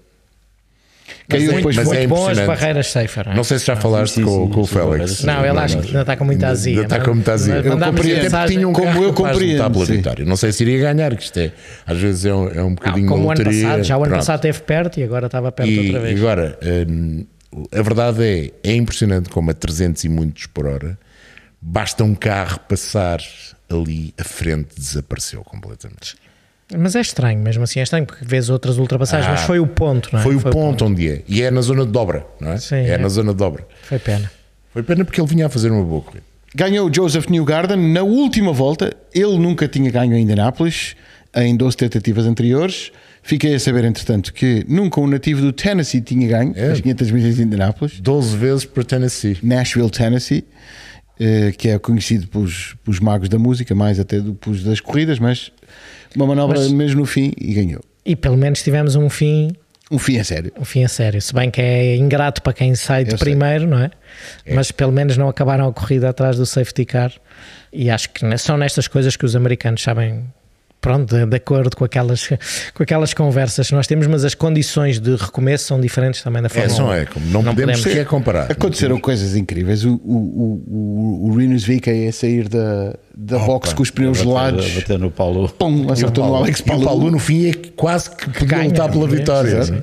Caiu 1.28 1.44
muito, 1.52 1.56
depois 1.58 1.76
mas 1.76 1.86
muito 1.86 2.00
é 2.00 2.06
bom 2.08 2.28
as 2.28 2.38
barreiras 2.40 2.88
safer. 2.90 3.26
Não, 3.26 3.32
é? 3.32 3.36
Não 3.36 3.44
sei 3.44 3.58
se 3.60 3.66
já 3.66 3.76
falaste 3.76 4.14
sim, 4.14 4.24
com, 4.24 4.46
sim, 4.46 4.52
com 4.52 4.60
o 4.60 4.66
sim, 4.66 4.74
Félix. 4.74 5.10
sim. 5.12 5.26
não 5.26 5.46
ele 5.46 5.58
acho 5.58 5.78
que 5.78 5.86
ainda 5.86 6.00
está 6.00 6.16
com 6.16 6.24
muita 6.24 6.48
azia. 6.48 6.72
Ainda 6.72 6.82
está 6.82 6.96
mas- 6.98 7.06
com 7.06 7.14
muita 7.14 7.32
azia. 7.32 7.54
mas 7.54 7.64
Eu 7.64 7.78
compreendo. 7.78 8.46
tinha 8.48 8.68
um 8.68 8.72
Como 8.72 9.04
eu 9.04 9.12
compreendo, 9.12 9.86
sim. 9.86 9.92
vitória. 9.96 10.24
Não 10.24 10.36
sei 10.36 10.50
se 10.52 10.64
iria 10.64 10.80
ganhar, 10.80 11.14
que 11.16 11.22
isto 11.22 11.38
é, 11.38 11.52
às 11.86 11.96
vezes 11.98 12.24
é 12.24 12.34
um, 12.34 12.48
é 12.48 12.60
um 12.62 12.70
Não, 12.70 12.74
bocadinho 12.74 13.08
como 13.08 13.24
o 13.26 13.30
ano 13.30 13.44
passado, 13.44 13.84
já 13.84 13.96
o 13.96 14.00
ano 14.00 14.08
Pronto. 14.08 14.18
passado 14.20 14.36
esteve 14.38 14.60
perto 14.62 14.98
e 15.00 15.04
agora 15.04 15.26
estava 15.26 15.52
perto 15.52 15.70
E, 15.70 15.78
outra 15.78 15.98
e 15.98 16.02
vez. 16.02 16.18
agora, 16.18 16.58
hum, 16.88 17.24
a 17.72 17.82
verdade 17.82 18.24
é, 18.24 18.70
é 18.70 18.74
impressionante 18.74 19.28
como 19.30 19.50
a 19.50 19.54
300 19.54 20.02
e 20.04 20.08
muitos 20.08 20.46
por 20.46 20.66
hora, 20.66 20.98
basta 21.62 22.02
um 22.04 22.14
carro 22.16 22.58
passar 22.68 23.20
ali, 23.70 24.14
a 24.18 24.24
frente 24.24 24.68
desapareceu 24.76 25.42
completamente. 25.42 26.16
Mas 26.76 26.94
é 26.94 27.00
estranho, 27.00 27.40
mesmo 27.40 27.62
assim 27.64 27.80
é 27.80 27.82
estranho, 27.82 28.04
porque 28.04 28.24
vês 28.24 28.50
outras 28.50 28.76
ultrapassagens, 28.76 29.26
Ah, 29.26 29.32
mas 29.32 29.40
foi 29.42 29.58
o 29.58 29.66
ponto, 29.66 30.10
não 30.12 30.20
é? 30.20 30.22
Foi 30.22 30.36
o 30.36 30.40
ponto 30.40 30.84
onde 30.84 31.08
é. 31.08 31.22
E 31.26 31.42
é 31.42 31.50
na 31.50 31.62
zona 31.62 31.86
de 31.86 31.92
dobra, 31.92 32.26
não 32.40 32.52
é? 32.52 32.58
Sim, 32.58 32.74
é, 32.76 32.90
é. 32.90 32.98
na 32.98 33.08
zona 33.08 33.32
de 33.32 33.38
dobra. 33.38 33.66
Foi 33.84 33.98
pena. 33.98 34.30
Foi 34.72 34.82
pena 34.82 35.02
porque 35.04 35.18
ele 35.20 35.28
vinha 35.28 35.46
a 35.46 35.48
fazer 35.48 35.70
uma 35.70 35.82
boa 35.82 36.02
corrida. 36.02 36.24
Ganhou 36.54 36.88
o 36.88 36.94
Joseph 36.94 37.28
Newgarden 37.28 37.92
na 37.92 38.02
última 38.02 38.52
volta. 38.52 38.94
Ele 39.14 39.38
nunca 39.38 39.66
tinha 39.66 39.90
ganho 39.90 40.14
em 40.14 40.22
Indianápolis 40.22 40.94
em 41.34 41.56
12 41.56 41.76
tentativas 41.76 42.26
anteriores. 42.26 42.90
Fiquei 43.22 43.54
a 43.54 43.60
saber, 43.60 43.84
entretanto, 43.84 44.32
que 44.32 44.64
nunca 44.68 45.00
um 45.00 45.06
nativo 45.06 45.40
do 45.40 45.52
Tennessee 45.52 46.00
tinha 46.00 46.26
ganho 46.28 46.52
É. 46.56 46.72
as 46.72 46.80
500 46.80 47.10
milhas 47.10 47.36
de 47.36 47.42
Indianápolis. 47.42 48.00
12 48.00 48.36
vezes 48.36 48.64
para 48.64 48.82
Tennessee. 48.84 49.38
Nashville, 49.42 49.90
Tennessee, 49.90 50.44
eh, 51.20 51.52
que 51.56 51.68
é 51.68 51.78
conhecido 51.78 52.26
pelos, 52.28 52.74
pelos 52.84 53.00
magos 53.00 53.28
da 53.28 53.38
música, 53.38 53.74
mais 53.74 53.98
até 54.00 54.20
do, 54.20 54.34
pelos 54.34 54.62
das 54.62 54.80
corridas, 54.80 55.18
mas 55.18 55.50
uma 56.14 56.26
manobra 56.26 56.58
Mas- 56.58 56.70
mesmo 56.72 57.00
no 57.00 57.06
fim 57.06 57.32
e 57.38 57.54
ganhou. 57.54 57.82
E 58.04 58.16
pelo 58.16 58.36
menos 58.36 58.62
tivemos 58.62 58.94
um 58.96 59.10
fim, 59.10 59.50
Um 59.90 59.98
fim 59.98 60.18
a 60.18 60.24
sério. 60.24 60.52
um 60.58 60.64
fim 60.64 60.82
a 60.84 60.88
sério. 60.88 61.20
Se 61.20 61.34
bem 61.34 61.50
que 61.50 61.60
é 61.60 61.96
ingrato 61.96 62.40
para 62.42 62.52
quem 62.54 62.74
sai 62.74 63.04
de 63.04 63.12
Eu 63.12 63.18
sei. 63.18 63.26
primeiro, 63.26 63.66
não 63.66 63.78
é? 63.78 63.90
Mas 64.54 64.70
pelo 64.70 64.92
menos 64.92 65.16
não 65.16 65.28
acabaram 65.28 65.68
a 65.68 65.72
corrida 65.72 66.08
atrás 66.08 66.36
do 66.36 66.46
safety 66.46 66.84
car. 66.86 67.12
E 67.72 67.90
acho 67.90 68.08
que 68.10 68.38
são 68.38 68.56
nestas 68.56 68.88
coisas 68.88 69.14
que 69.16 69.26
os 69.26 69.36
americanos 69.36 69.82
sabem. 69.82 70.24
Pronto, 70.80 71.12
de, 71.12 71.26
de 71.26 71.36
acordo 71.36 71.76
com 71.76 71.84
aquelas, 71.84 72.28
com 72.72 72.82
aquelas 72.82 73.12
conversas 73.12 73.66
que 73.68 73.74
nós 73.74 73.86
temos, 73.86 74.06
mas 74.06 74.24
as 74.24 74.34
condições 74.34 75.00
de 75.00 75.16
recomeço 75.16 75.64
são 75.64 75.80
diferentes 75.80 76.22
também 76.22 76.40
da 76.40 76.46
É, 76.46 76.48
Fórmula 76.48 76.74
só 76.76 76.86
1. 76.88 76.92
é, 76.92 77.04
como 77.06 77.26
não, 77.26 77.32
podemos 77.42 77.54
podemos- 77.56 77.80
sequer 77.82 78.06
comparar. 78.06 78.50
Aconteceram 78.52 79.00
coisas 79.00 79.34
incríveis. 79.34 79.84
O, 79.84 79.94
o, 79.94 79.96
o, 79.96 80.64
o, 80.68 81.28
o 81.30 81.36
Rinus 81.36 81.64
VK 81.64 82.06
a 82.08 82.12
sair 82.12 82.48
da, 82.48 82.94
da 83.16 83.38
box 83.40 83.72
com 83.74 83.82
os 83.82 83.90
pneus 83.90 84.18
gelados. 84.18 84.70
bater 84.74 84.98
no 84.98 85.10
Paulo. 85.10 85.48
Pum, 85.48 85.90
acertou 85.90 86.26
no 86.26 86.36
Alex 86.36 86.60
E 86.60 86.70
o. 86.70 86.80
Paulo 86.84 87.10
no 87.10 87.18
fim 87.18 87.48
é 87.48 87.52
que 87.52 87.70
quase 87.72 88.10
que 88.10 88.30
podia 88.30 88.62
lutar 88.62 88.88
pela 88.90 89.06
não 89.06 89.12
é? 89.12 89.16
vitória. 89.16 89.64
Sim, 89.64 89.74
sim. 89.74 89.82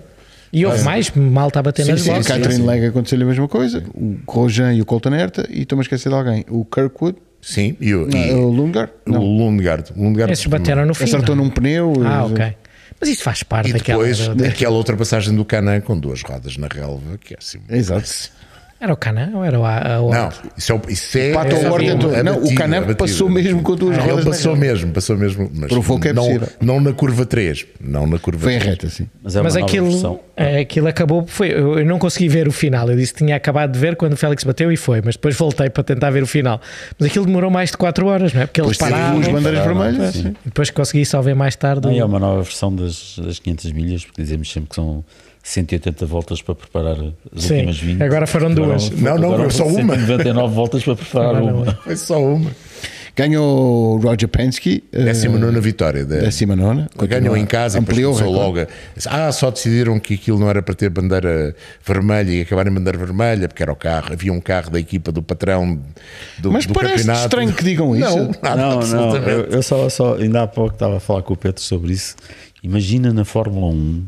E 0.54 0.66
houve 0.66 0.82
mais, 0.84 1.12
mal 1.14 1.50
está 1.50 1.60
a 1.60 1.64
bater 1.64 1.84
Sim, 1.84 1.92
nas 1.92 2.02
sim. 2.02 2.14
Catherine 2.24 2.66
Legg 2.66 2.86
aconteceu-lhe 2.86 3.26
a 3.26 3.28
mesma 3.28 3.48
coisa. 3.50 3.84
O 3.94 4.16
Grosjean 4.26 4.74
e 4.74 4.82
o 4.82 4.86
Colton 4.86 5.14
Herta. 5.14 5.46
E 5.50 5.64
estou-me 5.64 5.82
a 5.82 5.84
esquecer 5.84 6.08
de 6.08 6.16
alguém. 6.16 6.46
O 6.50 6.64
Kirkwood, 6.64 7.18
Sim, 7.48 7.78
e, 7.80 7.94
o- 7.94 8.08
não, 8.08 8.18
e 8.20 8.32
o 8.34 8.50
Lundgaard. 8.50 8.92
o 9.06 9.12
Não. 9.12 9.22
Lundgaard. 9.22 9.92
O 9.96 10.02
Lundgaard 10.04 10.34
Esses 10.34 10.48
bateram 10.48 10.84
no 10.86 10.96
fim. 10.96 11.04
Acertou 11.04 11.36
é? 11.36 11.38
num 11.38 11.50
pneu. 11.50 11.94
Ah, 12.04 12.22
eh, 12.28 12.32
ok. 12.34 12.56
Mas 13.00 13.10
isso 13.10 13.22
faz 13.24 13.44
parte 13.44 13.70
E 13.70 13.74
daquela. 13.74 14.04
depois 14.04 14.28
da- 14.36 14.48
aquela 14.48 14.76
ultrapassagem 14.76 15.36
do 15.36 15.46
Canan 15.46 15.80
com 15.82 15.96
duas 16.00 16.24
rodas 16.24 16.58
na 16.58 16.68
relva, 16.68 17.18
que 17.20 17.36
é 17.36 17.38
assim. 17.40 17.60
Exato. 17.70 18.10
Era 18.78 18.92
o 18.92 18.98
Canan 18.98 19.32
ou 19.36 19.44
era 19.44 19.58
o, 19.58 19.66
a, 19.66 20.02
o 20.02 20.12
Não, 20.12 20.30
isso 20.58 20.72
é, 20.72 20.76
o- 20.76 20.82
isso 20.90 21.18
é 21.18 21.32
Pato 21.34 21.56
é 21.56 21.66
Award 21.66 21.86
a 21.90 21.94
tentou. 21.94 22.10
batida, 22.10 22.24
Não, 22.24 22.38
o 22.38 22.56
batida. 22.56 22.96
passou 22.96 23.30
mesmo 23.30 23.62
com 23.64 23.76
duas 23.76 23.98
Ah, 23.98 24.02
rodas 24.02 24.18
Ele 24.20 24.26
passou 24.36 24.56
mesmo, 24.56 24.92
passou 24.92 25.18
mesmo. 25.18 25.50
Mas 25.54 25.70
Provou 25.70 25.98
que 26.00 26.10
é 26.10 26.14
não, 26.14 26.28
não 26.60 26.80
na 26.82 26.92
curva 26.92 27.26
3. 27.26 27.66
Não 27.80 28.06
na 28.06 28.20
curva 28.20 28.44
Foi 28.44 28.54
em 28.56 28.60
3. 28.60 28.72
reta, 28.72 28.90
sim. 28.90 29.08
Mas 29.24 29.36
é 29.36 29.40
uma 29.40 29.44
Mas 29.46 29.56
aquilo, 29.56 29.90
versão. 29.90 30.20
é, 30.36 30.60
aquilo 30.60 30.88
acabou. 30.90 31.26
Foi, 31.26 31.52
eu 31.54 31.86
não 31.86 31.98
consegui 31.98 32.28
ver 32.28 32.50
o 32.50 32.52
final. 32.52 32.90
Eu 32.92 32.98
disse 32.98 33.14
que 33.14 33.20
tinha 33.24 33.38
acabado 33.38 33.72
de 33.72 33.80
ver 33.80 33.96
quando 33.96 34.12
o 34.14 34.18
Félix 34.18 34.44
bateu 34.44 34.70
e 34.72 34.76
foi, 34.78 35.02
mas 35.04 35.16
depois 35.16 35.36
voltei 35.38 35.70
para 35.70 35.82
tentar 35.84 36.10
ver 36.10 36.22
o 36.22 36.28
final. 36.28 36.60
Mas 37.00 37.10
aquilo 37.10 37.26
demorou 37.26 37.50
mais 37.50 37.72
de 37.72 37.78
4 37.78 38.06
horas, 38.08 38.34
não 38.34 38.42
é? 38.42 38.46
Porque 38.46 38.60
eles 38.62 38.78
paravam. 38.78 39.16
duas 39.22 39.28
bandeiras 39.30 39.62
pararam, 39.62 39.82
vermelhas. 39.84 40.14
sim. 40.16 40.36
Depois 40.44 40.70
consegui 40.70 41.06
só 41.06 41.22
ver 41.22 41.34
mais 41.34 41.56
tarde. 41.56 41.88
Não, 41.88 41.96
é 41.98 42.04
o- 42.04 42.08
uma 42.08 42.20
nova 42.20 42.42
versão 42.44 42.76
das, 42.76 43.16
das 43.24 43.40
500 43.40 43.72
milhas, 43.72 44.04
porque 44.06 44.22
dizemos 44.22 44.52
sempre 44.52 44.70
que 44.70 44.76
são 44.76 45.04
180 45.48 46.06
voltas 46.08 46.42
para 46.42 46.56
preparar 46.56 46.98
as 47.36 47.44
Sim, 47.44 47.54
últimas 47.54 47.78
20. 47.80 48.02
agora 48.02 48.26
foram 48.26 48.52
duas. 48.52 48.90
Não, 48.90 49.16
não, 49.20 49.34
agora 49.36 49.50
só 49.52 49.64
uma. 49.68 49.96
199 49.96 50.54
voltas 50.56 50.84
para 50.84 50.96
preparar 50.96 51.36
Agora 51.36 51.54
uma. 51.54 51.76
Foi 51.76 51.96
só 51.96 52.20
uma. 52.20 52.52
Ganhou 53.16 53.96
o 53.96 53.98
Roger 54.00 54.28
Penske. 54.28 54.84
eh, 54.92 55.04
19 55.06 55.60
vitória. 55.62 56.04
Da, 56.04 56.18
Décima 56.18 56.56
nona. 56.56 56.90
Ganhou 57.08 57.38
em 57.38 57.46
casa 57.46 57.78
e 57.78 57.80
depois 57.80 58.00
ampliou 58.00 58.32
logo. 58.32 58.58
Ah, 59.06 59.32
só 59.32 59.52
decidiram 59.52 60.00
que 60.00 60.16
aquilo 60.16 60.40
não 60.40 60.50
era 60.50 60.62
para 60.64 60.74
ter 60.76 60.90
bandeira 60.90 61.56
vermelha 61.86 62.32
e 62.32 62.42
acabaram 62.42 62.72
em 62.72 62.74
bandeira 62.74 62.98
vermelha, 62.98 63.48
porque 63.48 63.62
era 63.64 63.72
o 63.72 63.76
carro, 63.76 64.12
havia 64.12 64.34
um 64.34 64.42
carro 64.42 64.72
da 64.72 64.80
equipa 64.80 65.12
do 65.14 65.22
patrão 65.24 65.80
do, 66.40 66.52
Mas 66.52 66.66
do 66.66 66.74
parece 66.74 66.98
campeonato. 67.06 67.22
estranho 67.22 67.54
que 67.54 67.64
digam 67.64 67.96
isso. 67.96 68.18
Não, 68.18 68.32
nada, 68.44 68.56
não, 68.56 68.70
não, 68.72 68.78
absolutamente. 68.80 69.30
eu, 69.30 69.44
eu 69.46 69.64
só, 69.64 69.88
só, 69.90 70.16
ainda 70.16 70.42
há 70.42 70.48
pouco 70.48 70.74
estava 70.74 70.98
a 70.98 71.00
falar 71.00 71.22
com 71.22 71.36
o 71.36 71.38
Pedro 71.38 71.62
sobre 71.62 71.94
isso. 71.94 72.16
Imagina 72.64 73.14
na 73.14 73.24
Fórmula 73.24 73.68
1 73.68 74.06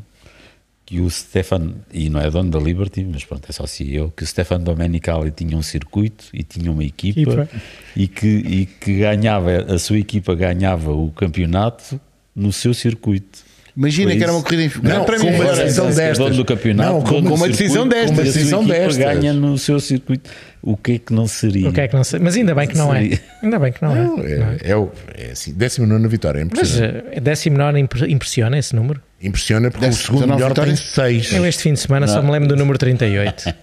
que 0.88 1.02
o 1.02 1.10
Stefan, 1.10 1.74
e 1.94 2.10
não 2.10 2.22
é 2.22 2.32
dono 2.32 2.50
da 2.50 2.58
Liberty, 2.60 3.04
mas 3.04 3.26
pronto, 3.26 3.46
é 3.50 3.52
só 3.52 3.68
CEO, 3.68 4.10
que 4.16 4.24
o 4.24 4.26
Stefan 4.26 4.62
Domenicali 4.62 5.32
tinha 5.32 5.58
um 5.58 5.62
circuito 5.62 6.24
e 6.34 6.44
tinha 6.44 6.72
uma 6.72 6.82
equipa, 6.84 7.20
Equipa. 7.20 7.50
E, 7.94 8.08
que, 8.08 8.26
e 8.28 8.66
que 8.66 9.00
ganhava, 9.00 9.66
a 9.68 9.78
sua 9.78 10.00
equipa 10.00 10.34
ganhava 10.34 10.94
o 10.94 11.12
campeonato 11.12 12.00
no 12.34 12.54
seu 12.54 12.74
circuito. 12.74 13.46
Imagina 13.76 14.16
que 14.16 14.24
era 14.24 14.32
uma 14.32 14.42
corrida. 14.42 14.74
Não, 14.82 15.00
Não, 15.00 15.06
para 15.06 15.20
com 15.20 15.26
mim 15.30 15.36
uma 15.36 15.54
decisão 15.56 15.86
É 15.86 15.92
destas. 15.94 16.18
dono 16.18 16.36
do 16.36 16.46
campeonato, 16.46 16.94
Não, 16.94 17.02
com 17.04 17.18
uma 17.20 17.30
circuito, 17.32 17.58
decisão 17.58 17.88
destas. 17.88 18.12
a 18.12 18.16
sua 18.16 18.24
decisão 18.24 18.66
destas. 18.66 18.98
ganha 18.98 19.34
no 19.34 19.58
seu 19.58 19.80
circuito. 19.82 20.30
O 20.64 20.76
que 20.78 20.94
é 20.94 20.98
que 21.00 21.14
não 21.14 21.28
seria? 21.28 21.70
O 21.70 21.74
que 21.74 21.82
é 21.82 21.88
que 21.90 21.96
não 21.96 22.04
sei? 22.04 22.20
Mas 22.20 22.36
ainda 22.36 22.56
bem 22.56 22.68
que 22.68 22.76
não 22.78 22.96
é. 22.96 23.02
Seria. 23.02 23.20
Ainda 23.44 23.60
bem 23.60 23.72
que 23.74 23.82
não, 23.84 23.94
Não, 23.94 24.20
é. 24.24 24.32
é, 24.64 24.72
é, 24.72 24.76
o- 24.76 24.90
é 25.16 25.32
assim, 25.32 25.54
19 25.54 26.08
vitória, 26.08 26.40
é 26.40 26.44
Mas 26.46 26.54
impressionante. 26.54 27.06
eh, 27.12 27.20
19 27.20 27.80
impre- 27.80 28.12
impressiona 28.12 28.58
esse 28.58 28.76
número? 28.76 29.00
Impressiona 29.22 29.72
porque 29.72 29.86
o 29.86 29.90
Dez- 29.90 30.00
segundo 30.02 30.22
19 30.22 30.36
melhor 30.44 30.54
tem 30.54 30.64
vitórias? 30.76 30.80
6. 31.28 31.34
Eu 31.34 31.46
este 31.46 31.64
fim 31.64 31.74
de 31.74 31.80
semana 31.80 32.08
só 32.08 32.22
me 32.22 32.32
lembro 32.32 32.48
do 32.50 32.56
número 32.56 32.78
38. 32.78 33.54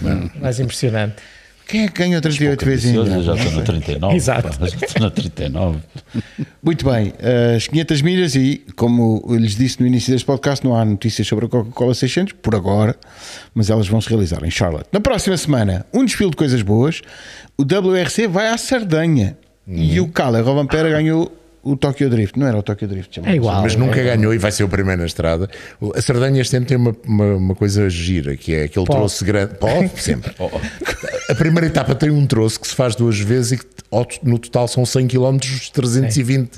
Mais 0.40 0.60
impressionante. 0.60 1.14
Quem 1.66 1.84
é 1.84 1.88
que 1.88 1.94
ganhou 2.02 2.20
38 2.20 2.64
vezes 2.66 2.94
Eu 2.94 3.02
ainda? 3.04 3.22
já 3.22 3.34
estou 3.34 3.52
na 3.52 3.62
39. 3.62 4.14
Exato. 4.16 4.58
pá, 4.58 4.66
Já 4.66 4.76
estou 4.86 5.02
na 5.02 5.10
39. 5.10 5.78
Muito 6.62 6.84
bem, 6.84 7.14
as 7.56 7.66
500 7.68 8.02
milhas 8.02 8.34
e, 8.34 8.62
como 8.76 9.24
eu 9.28 9.36
lhes 9.36 9.56
disse 9.56 9.80
no 9.80 9.86
início 9.86 10.12
deste 10.12 10.26
podcast, 10.26 10.62
não 10.62 10.76
há 10.76 10.84
notícias 10.84 11.26
sobre 11.26 11.46
a 11.46 11.48
Coca-Cola 11.48 11.94
600, 11.94 12.34
por 12.42 12.54
agora, 12.54 12.94
mas 13.54 13.70
elas 13.70 13.88
vão 13.88 14.00
se 14.00 14.10
realizar 14.10 14.44
em 14.44 14.50
Charlotte. 14.50 14.88
Na 14.92 15.00
próxima 15.00 15.36
semana, 15.38 15.86
um 15.94 16.04
desfile 16.04 16.30
de 16.30 16.36
coisas 16.36 16.60
boas, 16.60 17.00
o 17.56 17.62
WRC 17.62 18.26
vai 18.26 18.48
à 18.48 18.58
Sardanha 18.58 19.38
e 19.66 19.98
o 20.00 20.08
Kalle 20.08 20.40
Rovampera 20.42 20.90
ganhou 20.90 21.32
o 21.62 21.76
Tokyo 21.76 22.10
Drift. 22.10 22.38
Não 22.38 22.46
era 22.46 22.56
o 22.58 22.62
Tokyo 22.62 22.88
Drift. 22.88 23.20
É 23.24 23.34
igual. 23.34 23.62
Mas 23.62 23.76
nunca 23.76 24.02
ganhou 24.02 24.34
e 24.34 24.38
vai 24.38 24.50
ser 24.50 24.64
o 24.64 24.68
primeiro 24.68 25.00
na 25.00 25.06
estrada. 25.06 25.48
A 25.94 26.00
Sardanha 26.02 26.40
este 26.40 26.56
ano 26.56 26.66
tem 26.66 26.76
uma, 26.76 26.94
uma, 27.06 27.24
uma 27.36 27.54
coisa 27.54 27.88
gira, 27.88 28.36
que 28.36 28.54
é 28.54 28.64
aquele 28.64 28.84
Pó. 28.86 28.94
troço 28.94 29.24
grande. 29.24 29.54
Pó, 29.54 29.68
sempre. 29.96 30.32
A 31.28 31.34
primeira 31.34 31.66
etapa 31.66 31.94
tem 31.94 32.10
um 32.10 32.26
troço 32.26 32.58
que 32.60 32.66
se 32.68 32.74
faz 32.74 32.94
duas 32.94 33.18
vezes 33.18 33.52
e 33.52 33.58
que 33.58 33.66
no 34.22 34.38
total 34.38 34.66
são 34.66 34.84
100 34.84 35.06
km, 35.08 35.36
320 35.72 36.50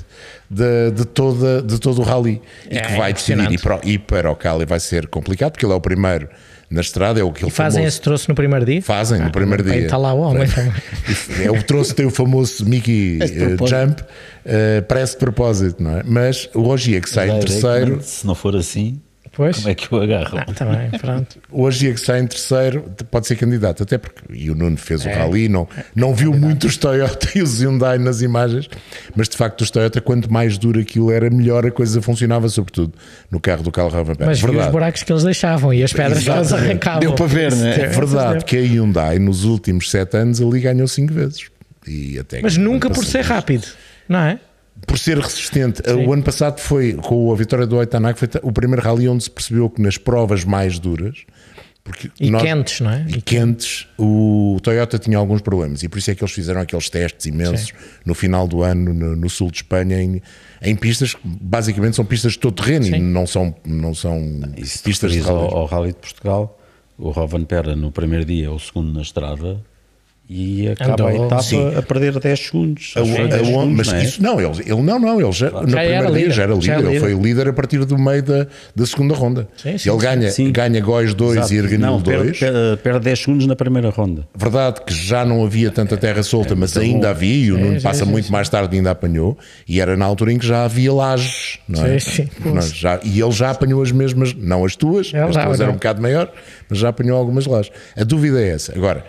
de, 0.49 0.91
de, 0.91 1.05
toda, 1.05 1.61
de 1.61 1.79
todo 1.79 1.99
o 1.99 2.03
rally. 2.03 2.41
E 2.69 2.77
É, 2.77 2.81
que 2.81 2.97
vai 2.97 3.13
decidir. 3.13 3.51
E 3.51 3.57
para, 3.57 3.75
o- 3.77 3.81
e 3.83 3.97
para 3.97 4.31
o 4.31 4.35
Cali 4.35 4.65
vai 4.65 4.79
ser 4.79 5.07
complicado, 5.07 5.51
porque 5.51 5.65
ele 5.65 5.73
é 5.73 5.75
o 5.75 5.81
primeiro 5.81 6.27
na 6.69 6.81
estrada, 6.81 7.19
é 7.19 7.23
o 7.23 7.31
que 7.31 7.43
ele 7.43 7.51
E 7.51 7.53
fazem 7.53 7.85
esse 7.85 8.01
troço 8.01 8.25
no 8.29 8.35
primeiro 8.35 8.65
dia? 8.65 8.81
Fazem 8.81 9.21
no 9.21 9.31
primeiro 9.31 9.63
Aí 9.63 9.71
dia. 9.71 9.85
está 9.85 9.97
lá 9.97 10.13
o 10.13 10.19
homem. 10.19 10.47
É 11.43 11.51
o 11.51 11.61
troço 11.63 11.93
tem 11.93 12.05
o 12.05 12.09
famoso 12.09 12.65
Mickey 12.65 13.19
propósito. 13.57 13.67
Jump, 13.67 14.03
eh, 14.45 14.81
parece 14.81 15.13
de 15.13 15.19
propósito, 15.19 15.83
não 15.83 15.97
é? 15.97 16.03
Mas 16.05 16.49
o 16.53 16.67
Ogier 16.67 17.01
que 17.01 17.09
sai 17.09 17.29
em 17.29 17.33
ver 17.39 17.45
terceiro, 17.45 17.99
Se 18.01 18.25
não 18.25 18.33
for 18.35 18.55
assim, 18.55 18.99
Pois. 19.35 19.57
como 19.57 19.69
é 19.69 19.75
que 19.75 19.93
o 19.93 20.01
agarram? 20.01 20.39
Ah, 20.39 20.53
também, 20.53 20.89
pronto. 20.99 21.37
o 21.51 21.63
Ogier 21.63 21.93
que 21.93 21.99
sai 21.99 22.21
em 22.21 22.27
terceiro 22.27 22.83
pode 23.11 23.27
ser 23.27 23.35
candidato, 23.35 23.83
até 23.83 23.97
porque 23.97 24.21
e 24.33 24.49
o 24.49 24.55
Nuno 24.55 24.77
fez 24.77 25.03
o 25.05 25.09
É. 25.09 25.13
rally, 25.13 25.49
não, 25.49 25.67
não 25.93 26.13
viu 26.15 26.33
muito 26.33 26.67
os 26.67 26.77
Toyota 26.77 27.27
e 27.35 27.41
os 27.41 27.59
Hyundai 27.61 27.97
nas 27.97 28.21
imagens, 28.21 28.69
mas 29.15 29.27
de 29.27 29.35
facto 29.35 29.61
os 29.61 29.69
Toyota, 29.69 29.99
quanto 29.99 30.31
mais 30.31 30.57
duro 30.57 30.79
aquilo 30.79 31.11
era, 31.11 31.29
melhor 31.29 31.65
a 31.65 31.71
coisa 31.71 32.01
funcionava, 32.01 32.47
sobretudo 32.49 32.93
no 33.29 33.39
carro 33.39 33.61
do 33.63 33.71
Carl 33.71 33.89
Ravenberg. 33.89 34.25
Mas 34.25 34.39
viu 34.41 34.57
os 34.59 34.67
buracos 34.67 35.03
que 35.03 35.11
eles 35.11 35.23
deixavam 35.23 35.73
e 35.73 35.83
as 35.83 35.91
pedras 35.91 36.23
que 36.23 36.29
eles 36.29 36.41
Exatamente. 36.47 36.69
arrancavam. 36.71 36.99
Deu 37.01 37.13
para 37.13 37.25
ver, 37.27 37.53
não 37.53 37.65
é? 37.67 37.79
É 37.81 37.87
verdade 37.87 38.45
que 38.45 38.57
a 38.57 38.61
Hyundai 38.61 39.19
nos 39.19 39.43
últimos 39.43 39.91
sete 39.91 40.15
anos 40.17 40.41
ali 40.41 40.59
ganhou 40.61 40.87
cinco 40.87 41.13
vezes. 41.13 41.45
E 41.87 42.17
até 42.17 42.41
Mas 42.41 42.57
nunca 42.57 42.89
por 42.89 43.05
ser 43.05 43.21
rápido, 43.25 43.67
não 44.09 44.19
é? 44.19 44.39
Por 44.85 44.97
ser 44.97 45.17
resistente. 45.17 45.81
O 46.07 46.13
ano 46.13 46.23
passado 46.23 46.59
foi, 46.59 46.93
com 46.93 47.31
a 47.31 47.35
vitória 47.35 47.65
do 47.65 47.75
Oitanak, 47.77 48.19
foi 48.19 48.29
o 48.43 48.51
primeiro 48.51 48.81
rally 48.81 49.07
onde 49.07 49.23
se 49.23 49.29
percebeu 49.29 49.69
que 49.69 49.81
nas 49.81 49.97
provas 49.97 50.43
mais 50.43 50.77
duras, 50.79 51.19
porque 51.83 52.09
E 52.19 52.31
nós- 52.31 52.41
quentes, 52.41 52.81
não 52.81 52.89
é? 52.91 53.05
e 53.07 53.21
quentes, 53.21 53.87
o 53.97 54.57
Toyota 54.63 54.97
tinha 54.97 55.17
alguns 55.19 55.41
problemas 55.41 55.83
e 55.83 55.87
por 55.89 55.99
isso 55.99 56.09
é 56.09 56.15
que 56.15 56.23
eles 56.23 56.33
fizeram 56.33 56.61
aqueles 56.61 56.89
testes 56.89 57.27
imensos 57.27 57.73
no 58.03 58.15
final 58.15 58.47
do 58.47 58.63
ano 58.63 58.91
no, 58.91 59.15
no 59.15 59.29
sul 59.29 59.51
de 59.51 59.57
Espanha 59.57 60.01
em, 60.01 60.19
em 60.63 60.75
pistas 60.75 61.13
que 61.13 61.19
basicamente 61.23 61.95
são 61.95 62.03
pistas 62.03 62.31
de 62.33 62.39
todo 62.39 62.55
terreno 62.55 62.85
e 62.87 62.89
Sim. 62.91 62.99
não 63.01 63.27
são, 63.27 63.55
não 63.63 63.93
são 63.93 64.17
E 64.57 64.61
pistas 64.61 65.11
de 65.11 65.19
referires 65.19 65.27
ao, 65.29 65.41
rally. 65.41 65.53
ao 65.53 65.65
Rally 65.67 65.89
de 65.89 65.99
Portugal, 65.99 66.59
o 66.97 67.09
Rovan 67.11 67.43
Pera 67.43 67.75
no 67.75 67.91
primeiro 67.91 68.25
dia 68.25 68.47
é 68.47 68.49
o 68.49 68.57
segundo 68.57 68.91
na 68.91 69.03
estrada 69.03 69.61
e 70.27 70.67
acaba 70.69 70.93
Andou. 70.93 71.07
a 71.07 71.13
etapa 71.27 71.43
Sim. 71.43 71.75
a 71.75 71.81
perder 71.83 72.19
10 72.19 72.39
segundos. 72.39 72.93
A- 72.95 72.99
a- 73.01 73.03
10 73.03 73.33
a- 73.33 73.45
segundos, 73.45 73.77
mas 73.77 73.87
não 73.87 73.95
é? 73.95 74.03
isso 74.03 74.23
não, 74.23 74.39
ele, 74.41 74.61
ele 74.65 74.81
não, 74.81 74.99
não, 74.99 75.21
ele 75.21 75.31
já, 75.31 75.49
no 75.51 75.57
Já 75.59 75.61
primeiro 75.77 75.93
era 75.93 76.05
dia 76.11 76.15
líder, 76.17 76.31
já 76.33 76.43
era 76.43 76.51
já 76.53 76.57
líder, 76.59 76.71
era 76.71 76.79
ele 76.81 76.87
líder. 76.89 76.99
foi 76.99 77.13
o 77.13 77.21
líder 77.21 77.47
a 77.49 77.53
partir 77.53 77.85
do 77.85 77.97
meio 77.97 78.23
da, 78.23 78.47
da 78.75 78.85
segunda 78.87 79.13
ronda. 79.13 79.47
Sim, 79.55 79.77
sim, 79.77 79.89
ele 79.89 79.99
ganha, 79.99 80.31
Sim. 80.31 80.51
ganha 80.51 80.81
Góis 80.81 81.13
2 81.13 81.37
Exato. 81.37 81.53
e 81.53 81.57
Erganil 81.57 81.79
Não, 81.87 82.01
perde, 82.01 82.23
2. 82.23 82.39
perde, 82.39 82.77
perde 82.81 82.99
10 83.01 83.19
segundos 83.19 83.45
na 83.45 83.55
primeira 83.55 83.89
ronda. 83.91 84.27
Verdade 84.35 84.81
que 84.85 84.93
já 84.93 85.23
não 85.23 85.43
havia 85.45 85.69
tanta 85.69 85.95
terra 85.95 86.23
solta, 86.23 86.55
mas 86.55 86.75
ainda 86.75 87.11
havia, 87.11 87.45
e 87.45 87.51
o 87.51 87.57
Nuno 87.59 87.79
já, 87.79 87.89
passa 87.89 88.03
já, 88.03 88.11
muito 88.11 88.31
mais 88.31 88.49
tarde 88.49 88.75
e 88.75 88.77
ainda 88.79 88.91
apanhou, 88.91 89.37
e 89.67 89.79
era 89.79 89.95
na 89.95 90.05
altura 90.05 90.33
em 90.33 90.37
que 90.39 90.47
já 90.47 90.65
havia 90.65 90.91
lajes, 90.91 91.59
não 91.69 91.85
é? 91.85 91.99
Sim, 91.99 92.27
já- 92.73 92.99
e 93.03 93.21
ele 93.21 93.31
já 93.31 93.51
apanhou 93.51 93.81
as 93.83 93.91
mesmas, 93.91 94.33
não 94.33 94.65
as 94.65 94.75
tuas, 94.75 95.11
Ele 95.13 95.19
as 95.23 95.35
já, 95.35 95.45
tuas 95.45 95.59
eram 95.59 95.71
um 95.71 95.75
bocado 95.75 96.01
maior, 96.01 96.31
mas 96.67 96.79
já 96.79 96.89
apanhou 96.89 97.15
algumas 97.17 97.45
lajes. 97.45 97.71
A 97.95 98.03
dúvida 98.03 98.41
é 98.41 98.49
essa. 98.49 98.73
Agora, 98.75 99.05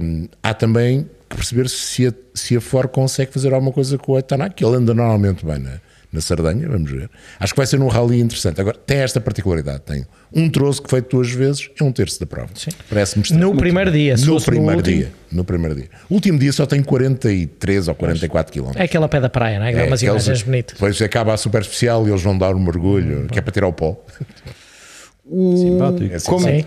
hum, 0.00 0.28
há 0.42 0.54
também 0.54 1.08
que 1.28 1.36
perceber 1.36 1.68
se 1.68 2.06
a, 2.06 2.12
se 2.34 2.56
a 2.56 2.60
Ford 2.60 2.88
consegue 2.90 3.32
fazer 3.32 3.52
alguma 3.52 3.72
coisa 3.72 3.98
com 3.98 4.12
o 4.12 4.18
Etanak, 4.18 4.54
que 4.54 4.64
ele 4.64 4.76
anda 4.76 4.94
normalmente 4.94 5.44
bem 5.44 5.58
na, 5.58 5.72
na 6.12 6.20
Sardanha, 6.20 6.68
vamos 6.68 6.88
ver. 6.90 7.10
Acho 7.40 7.52
que 7.52 7.56
vai 7.56 7.66
ser 7.66 7.80
um 7.80 7.88
rally 7.88 8.20
interessante. 8.20 8.60
Agora, 8.60 8.76
tem 8.86 8.98
esta 8.98 9.20
particularidade: 9.20 9.80
tem 9.80 10.06
um 10.32 10.48
troço 10.48 10.80
que 10.82 10.88
feito 10.88 11.10
duas 11.16 11.30
vezes, 11.30 11.68
é 11.80 11.82
um 11.82 11.90
terço 11.90 12.20
da 12.20 12.26
prova. 12.26 12.48
Parece-me. 12.88 13.24
No 13.38 13.56
primeiro 13.56 13.90
dia, 13.90 14.16
se 14.16 14.24
No 14.24 14.34
fosse 14.34 14.46
no 14.46 14.52
primeiro 14.52 14.76
último- 14.76 14.96
dia. 14.98 15.12
No 15.32 15.44
primeiro 15.44 15.74
dia. 15.74 15.88
O 16.08 16.14
último 16.14 16.38
dia 16.38 16.52
só 16.52 16.64
tem 16.64 16.80
43 16.82 17.88
ou 17.88 17.94
44 17.96 18.52
km. 18.52 18.70
É 18.76 18.84
aquele 18.84 19.04
a 19.04 19.08
pé 19.08 19.20
da 19.20 19.28
praia, 19.28 19.58
não 19.58 19.66
é? 19.66 19.72
Dá 19.74 19.84
umas 19.84 20.00
imagens 20.00 20.42
bonitas. 20.42 20.74
Depois 20.74 21.02
acaba 21.02 21.34
a 21.34 21.36
super 21.36 21.60
especial 21.60 22.06
e 22.06 22.10
eles 22.10 22.22
vão 22.22 22.38
dar 22.38 22.54
um 22.54 22.60
mergulho, 22.60 23.26
que 23.26 23.38
é 23.38 23.42
para 23.42 23.52
tirar 23.52 23.66
o 23.66 23.72
pó. 23.72 24.00
O- 25.24 25.56
Simpático. 25.56 26.14
É 26.14 26.20
como, 26.20 26.46
Sim. 26.46 26.64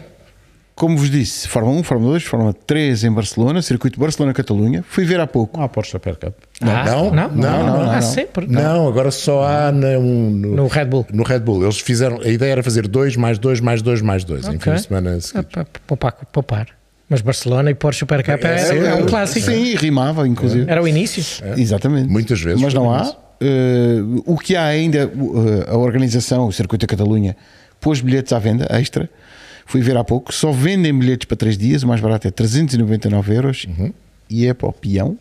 Como 0.79 0.97
vos 0.97 1.09
disse, 1.11 1.47
Fórmula 1.47 1.77
1, 1.79 1.83
Fórmula 1.83 2.11
2, 2.13 2.23
Fórmula 2.23 2.53
3 2.53 3.03
em 3.03 3.11
Barcelona, 3.11 3.61
circuito 3.61 3.99
Barcelona-Catalunha. 3.99 4.83
Fui 4.87 5.03
ver 5.03 5.19
há 5.19 5.27
pouco. 5.27 5.57
Não 5.57 5.65
há 5.65 5.69
Porsche 5.69 5.91
Super 5.91 6.15
Cup. 6.15 6.33
Ah, 6.61 6.85
não, 6.85 7.11
não, 7.11 7.29
não, 7.29 7.65
não, 7.65 7.81
Há 7.91 7.95
não. 7.95 8.01
sempre. 8.01 8.47
Não, 8.47 8.87
agora 8.87 9.11
só 9.11 9.43
há 9.43 9.71
no, 9.71 10.29
No 10.31 10.67
Red 10.67 10.85
Bull. 10.85 11.05
no 11.13 11.23
Red 11.23 11.39
Bull. 11.41 11.63
Eles 11.63 11.79
fizeram, 11.79 12.21
a 12.21 12.27
ideia 12.29 12.53
era 12.53 12.63
fazer 12.63 12.87
2 12.87 13.17
mais 13.17 13.37
2 13.37 13.59
mais 13.59 13.81
2 13.81 14.01
mais 14.01 14.23
2 14.23 14.47
em 14.47 14.57
fim 14.59 14.73
de 14.73 14.81
semana 14.81 15.15
Ah, 15.17 15.21
seguidos. 15.21 15.51
pá, 15.51 16.11
Poupar. 16.31 16.67
Mas 17.09 17.21
Barcelona 17.21 17.71
e 17.71 17.75
Porsche 17.75 17.99
Super 17.99 18.23
Cup 18.23 18.43
é, 18.45 18.89
é 18.89 18.95
um 18.95 19.05
clássico. 19.05 19.47
Sim, 19.47 19.75
rimava, 19.75 20.27
inclusive. 20.27 20.69
Era 20.69 20.81
o 20.81 20.87
início. 20.87 21.21
Exatamente. 21.57 22.07
Muitas 22.09 22.39
vezes 22.39 22.61
Mas 22.61 22.73
não 22.73 22.93
há. 22.93 23.13
Eh, 23.41 23.99
o 24.25 24.37
que 24.37 24.55
há 24.55 24.65
ainda, 24.65 25.07
uh, 25.07 25.71
a 25.71 25.77
organização, 25.77 26.47
o 26.47 26.51
Circuito 26.53 26.85
da 26.85 26.89
Catalunha, 26.91 27.35
pôs 27.81 27.99
bilhetes 28.01 28.31
à 28.33 28.39
venda, 28.39 28.67
extra. 28.69 29.09
Fui 29.69 29.81
ver 29.81 29.95
há 29.95 30.03
pouco. 30.03 30.33
Só 30.33 30.51
vendem 30.51 30.97
bilhetes 30.97 31.25
para 31.25 31.37
3 31.37 31.57
dias. 31.57 31.83
O 31.83 31.87
mais 31.87 32.01
barato 32.01 32.27
é 32.27 32.31
399 32.31 33.33
euros. 33.35 33.65
Uhum. 33.69 33.93
E 34.29 34.45
é 34.47 34.53
para 34.53 34.67
o 34.67 34.73
peão. 34.73 35.17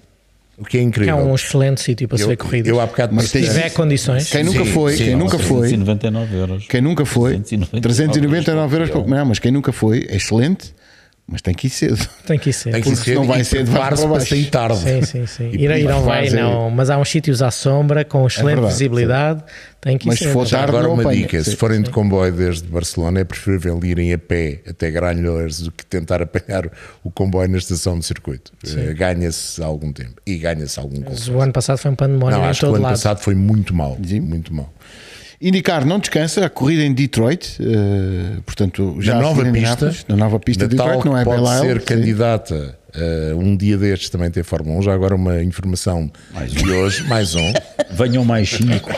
O 0.57 0.65
que 0.65 0.69
é 0.69 0.71
Que 0.71 0.79
é 0.79 0.83
incrível. 0.83 1.17
um 1.19 1.35
excelente 1.35 1.81
sítio 1.81 2.09
para 2.09 2.17
se 2.19 2.25
eu, 2.25 2.29
ver 2.31 2.37
corridas. 2.37 2.69
eu 2.69 2.81
há 2.81 2.87
bocado 2.87 3.15
Mas 3.15 3.27
Se 3.31 3.41
tiver 3.43 3.71
condições. 3.71 4.29
Quem 4.29 4.43
nunca 4.43 4.65
Sim, 4.65 4.73
foi, 4.73 4.93
sim, 4.97 5.05
quem 5.05 5.13
não, 5.13 5.19
nunca 5.21 5.39
foi, 5.39 5.69
199 5.69 6.35
euros. 6.37 6.67
quem 6.67 6.81
nunca 6.81 7.05
foi, 7.05 7.31
399 7.39 7.81
399 7.83 8.75
euros. 8.77 8.91
para- 8.91 9.07
Não, 9.07 9.27
mas 9.27 9.39
quem 9.39 9.53
nunca 9.53 9.71
foi, 9.71 10.07
é 10.09 10.17
excelente, 10.17 10.75
mas 11.31 11.43
tem 11.43 11.53
que 11.55 11.67
ir 11.67 11.71
cedo. 11.71 12.09
Tem 12.27 12.39
que 12.39 12.49
ir 12.51 12.53
ser. 12.55 12.73
Tem 12.73 12.81
que 12.83 12.89
Porque 12.89 13.05
ser 13.05 13.11
senão 13.13 13.27
vai 13.27 13.45
ser 13.45 13.65
de 13.65 13.71
para 13.71 13.95
para 13.97 14.21
sair 14.21 14.47
tarde. 14.51 14.79
Sim, 14.79 15.03
sim, 15.03 15.27
sim. 15.27 15.51
E 15.53 15.65
Ir, 15.65 15.71
ir 15.71 15.85
não 15.85 16.03
vai, 16.03 16.25
fazer- 16.25 16.41
não. 16.41 16.71
Mas 16.71 16.89
há 16.89 16.97
uns 16.97 17.09
sítios 17.11 17.43
à 17.43 17.51
sombra 17.51 18.03
com 18.05 18.27
excelente 18.27 18.55
verdade, 18.57 18.73
visibilidade. 18.73 19.45
Tem 19.81 19.97
que 19.99 20.07
ir 20.07 20.09
Mas 20.09 20.19
se 20.19 20.25
ser. 20.25 20.33
for 20.33 20.47
Já 20.47 20.59
tarde, 20.61 20.71
agora 20.71 20.89
não 20.89 20.95
uma 20.95 21.03
apanha. 21.03 21.21
dica: 21.21 21.45
Sim. 21.45 21.51
se 21.51 21.57
forem 21.57 21.83
de 21.83 21.91
comboio 21.91 22.33
desde 22.33 22.67
Barcelona, 22.67 23.21
é 23.21 23.25
preferível 23.25 23.79
irem 23.85 24.13
a 24.13 24.19
pé 24.19 24.61
até 24.69 24.91
Granholes 24.91 25.61
do 25.61 25.71
que 25.71 25.85
tentar 25.85 26.21
apanhar 26.23 26.69
o 27.05 27.11
comboio 27.11 27.49
na 27.49 27.59
estação 27.59 27.99
de 27.99 28.05
circuito. 28.07 28.51
Eh, 28.67 28.95
Ganha-se 28.95 29.63
algum 29.63 29.93
tempo 29.93 30.15
e 30.27 30.37
ganha-se 30.39 30.81
algum 30.81 30.99
Mas 31.01 31.09
conforto. 31.21 31.33
o 31.39 31.41
ano 31.43 31.53
passado 31.53 31.77
foi 31.79 31.91
um 31.91 31.95
pandemónio 31.95 32.39
Não, 32.39 32.45
em 32.45 32.49
acho 32.49 32.61
que 32.61 32.67
o 32.67 32.75
ano 32.75 32.83
lado. 32.83 32.93
passado 32.93 33.21
foi 33.21 33.35
muito 33.35 33.73
mal. 33.75 33.97
Sim. 34.05 34.21
Muito 34.21 34.53
mal. 34.53 34.73
Indicar 35.41 35.85
não 35.85 36.01
descansa, 36.01 36.45
a 36.45 36.51
corrida 36.51 36.83
em 36.83 36.93
Detroit, 36.93 37.59
eh, 37.61 38.41
portanto, 38.45 38.97
já 38.99 39.15
na 39.15 39.23
nova 39.23 39.45
pista, 39.53 39.95
na 40.09 40.17
nova 40.17 40.41
pista 40.41 40.67
de 40.67 40.77
Detroit, 40.77 41.05
não 41.05 41.17
é 41.17 41.25
pode 41.25 41.43
Belle 41.43 41.61
ser 41.61 41.81
sim. 41.81 41.87
candidata 41.87 42.79
eh, 42.93 43.33
um 43.37 43.57
dia 43.57 43.79
destes 43.79 44.11
também 44.11 44.31
ter 44.33 44.43
Fórmula 44.43 44.81
1. 44.81 44.83
Já 44.83 44.95
agora 44.95 45.15
uma 45.15 45.41
informação 45.41 46.11
de 46.49 46.71
hoje, 46.73 47.05
mais 47.05 47.37
um. 47.37 47.53
Venham 47.93 48.25
mais 48.25 48.51
cinco. 48.51 48.91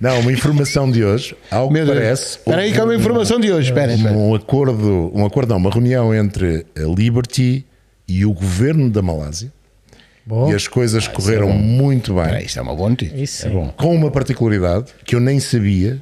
Não, 0.00 0.20
uma 0.20 0.32
informação 0.32 0.90
de 0.90 1.04
hoje, 1.04 1.36
ao 1.50 1.68
que 1.68 1.74
Meu 1.74 1.84
Deus. 1.84 1.98
parece, 1.98 2.38
Espera 2.38 2.62
aí 2.62 2.72
que 2.72 2.80
é 2.80 2.84
uma 2.84 2.94
informação 2.94 3.38
de 3.38 3.52
hoje. 3.52 3.68
Espera, 3.68 3.92
espera. 3.92 4.16
um 4.16 4.34
acordo, 4.34 5.12
um 5.14 5.26
acordo 5.26 5.50
não, 5.50 5.58
uma 5.58 5.70
reunião 5.70 6.14
entre 6.14 6.64
a 6.74 6.80
Liberty 6.80 7.66
e 8.08 8.24
o 8.24 8.32
governo 8.32 8.88
da 8.88 9.02
Malásia 9.02 9.52
Bom, 10.24 10.50
e 10.50 10.54
as 10.54 10.68
coisas 10.68 11.08
correram 11.08 11.48
muito 11.50 12.12
bem. 12.14 12.22
Espera 12.22 12.38
aí, 12.38 12.46
isto 12.46 12.58
é 12.58 12.62
uma 12.62 12.74
boa 12.76 12.90
notícia. 12.90 13.16
isso 13.16 13.42
sim. 13.48 13.70
Com 13.76 13.94
uma 13.94 14.10
particularidade 14.10 14.86
que 15.04 15.14
eu 15.16 15.20
nem 15.20 15.40
sabia, 15.40 16.00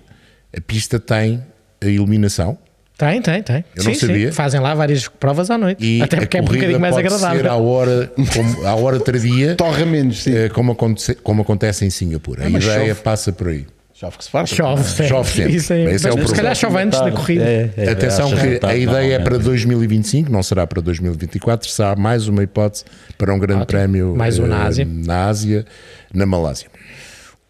a 0.57 0.61
pista 0.61 0.99
tem 1.01 1.43
a 1.83 1.87
iluminação 1.87 2.59
Tem, 2.99 3.23
tem, 3.23 3.43
tem. 3.43 3.64
Eu 3.75 3.85
não 3.85 3.95
sim, 3.95 3.99
sabia. 4.07 4.27
Sim. 4.29 4.33
Fazem 4.33 4.61
lá 4.61 4.75
várias 4.75 5.09
provas 5.09 5.51
à 5.51 5.57
noite. 5.57 5.83
e 5.83 6.03
Até 6.03 6.18
porque 6.18 6.37
a 6.37 6.41
é 6.41 6.43
um 6.43 6.47
bocadinho 6.47 6.79
mais 6.81 6.97
agradável. 6.97 7.41
ser 7.41 7.49
à 7.49 7.57
hora, 7.57 8.12
como, 8.35 8.66
à 8.66 8.75
hora 8.75 9.01
tardia, 9.01 9.55
Torra 9.57 9.87
menos, 9.87 10.23
sim. 10.25 10.35
eh, 10.37 10.49
como, 10.51 10.73
aconte- 10.73 11.14
como 11.23 11.41
acontece 11.41 11.87
em 11.87 11.91
Singapura. 11.91 12.47
A 12.47 12.51
mas 12.51 12.62
ideia 12.64 12.89
chove. 12.89 13.01
passa 13.03 13.33
por 13.33 13.49
aí. 13.49 13.66
Chove 14.01 14.16
que 14.16 14.24
se 14.24 14.30
farta. 14.30 14.55
Chove 14.55 14.82
sempre. 14.84 15.09
Chove 15.09 15.30
sempre. 15.30 15.57
Isso 15.57 15.72
é, 15.74 15.84
Esse 15.92 16.09
é 16.09 16.12
o 16.12 16.16
mas 16.16 16.30
se 16.30 16.34
calhar 16.34 16.55
problema. 16.55 16.55
chove 16.55 16.78
antes 16.82 17.01
da 17.01 17.11
corrida. 17.12 17.44
É, 17.44 17.70
é, 17.76 17.90
Atenção 17.90 18.32
achas 18.32 18.40
que 18.59 18.66
a 18.66 18.74
ideia 18.74 19.14
é 19.14 19.18
para 19.18 19.32
normalmente. 19.34 19.44
2025, 19.44 20.32
não 20.32 20.42
será 20.42 20.66
para 20.66 20.80
2024, 20.80 21.68
será 21.68 21.94
mais 21.96 22.26
uma 22.26 22.42
hipótese 22.42 22.84
para 23.18 23.34
um 23.34 23.38
grande 23.38 23.66
prémio 23.66 24.16
Mais 24.16 24.38
um 24.38 24.46
na 24.46 24.57
eh, 24.64 24.66
Ásia. 24.66 24.88
na 24.90 25.26
Ásia, 25.26 25.66
na 26.14 26.24
Malásia. 26.24 26.68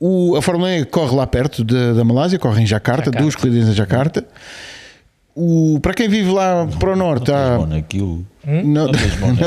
O, 0.00 0.34
a 0.36 0.42
Fórmula 0.42 0.74
E 0.76 0.84
corre 0.84 1.14
lá 1.14 1.24
perto 1.26 1.62
de- 1.64 1.94
da 1.94 2.02
Malásia, 2.02 2.36
corre 2.38 2.62
em 2.62 2.66
Jacarta, 2.66 3.04
Jacarta. 3.04 3.22
duas 3.22 3.36
corridas 3.36 3.68
em 3.68 3.72
Jacarta. 3.72 4.24
O, 5.36 5.78
para 5.80 5.94
quem 5.94 6.08
vive 6.08 6.32
lá 6.32 6.66
para 6.80 6.92
o 6.92 6.96
norte, 6.96 7.30
há, 7.30 7.58
Bom, 7.58 7.66
naquilo. 7.66 8.26
não, 8.44 8.86
não 8.86 8.92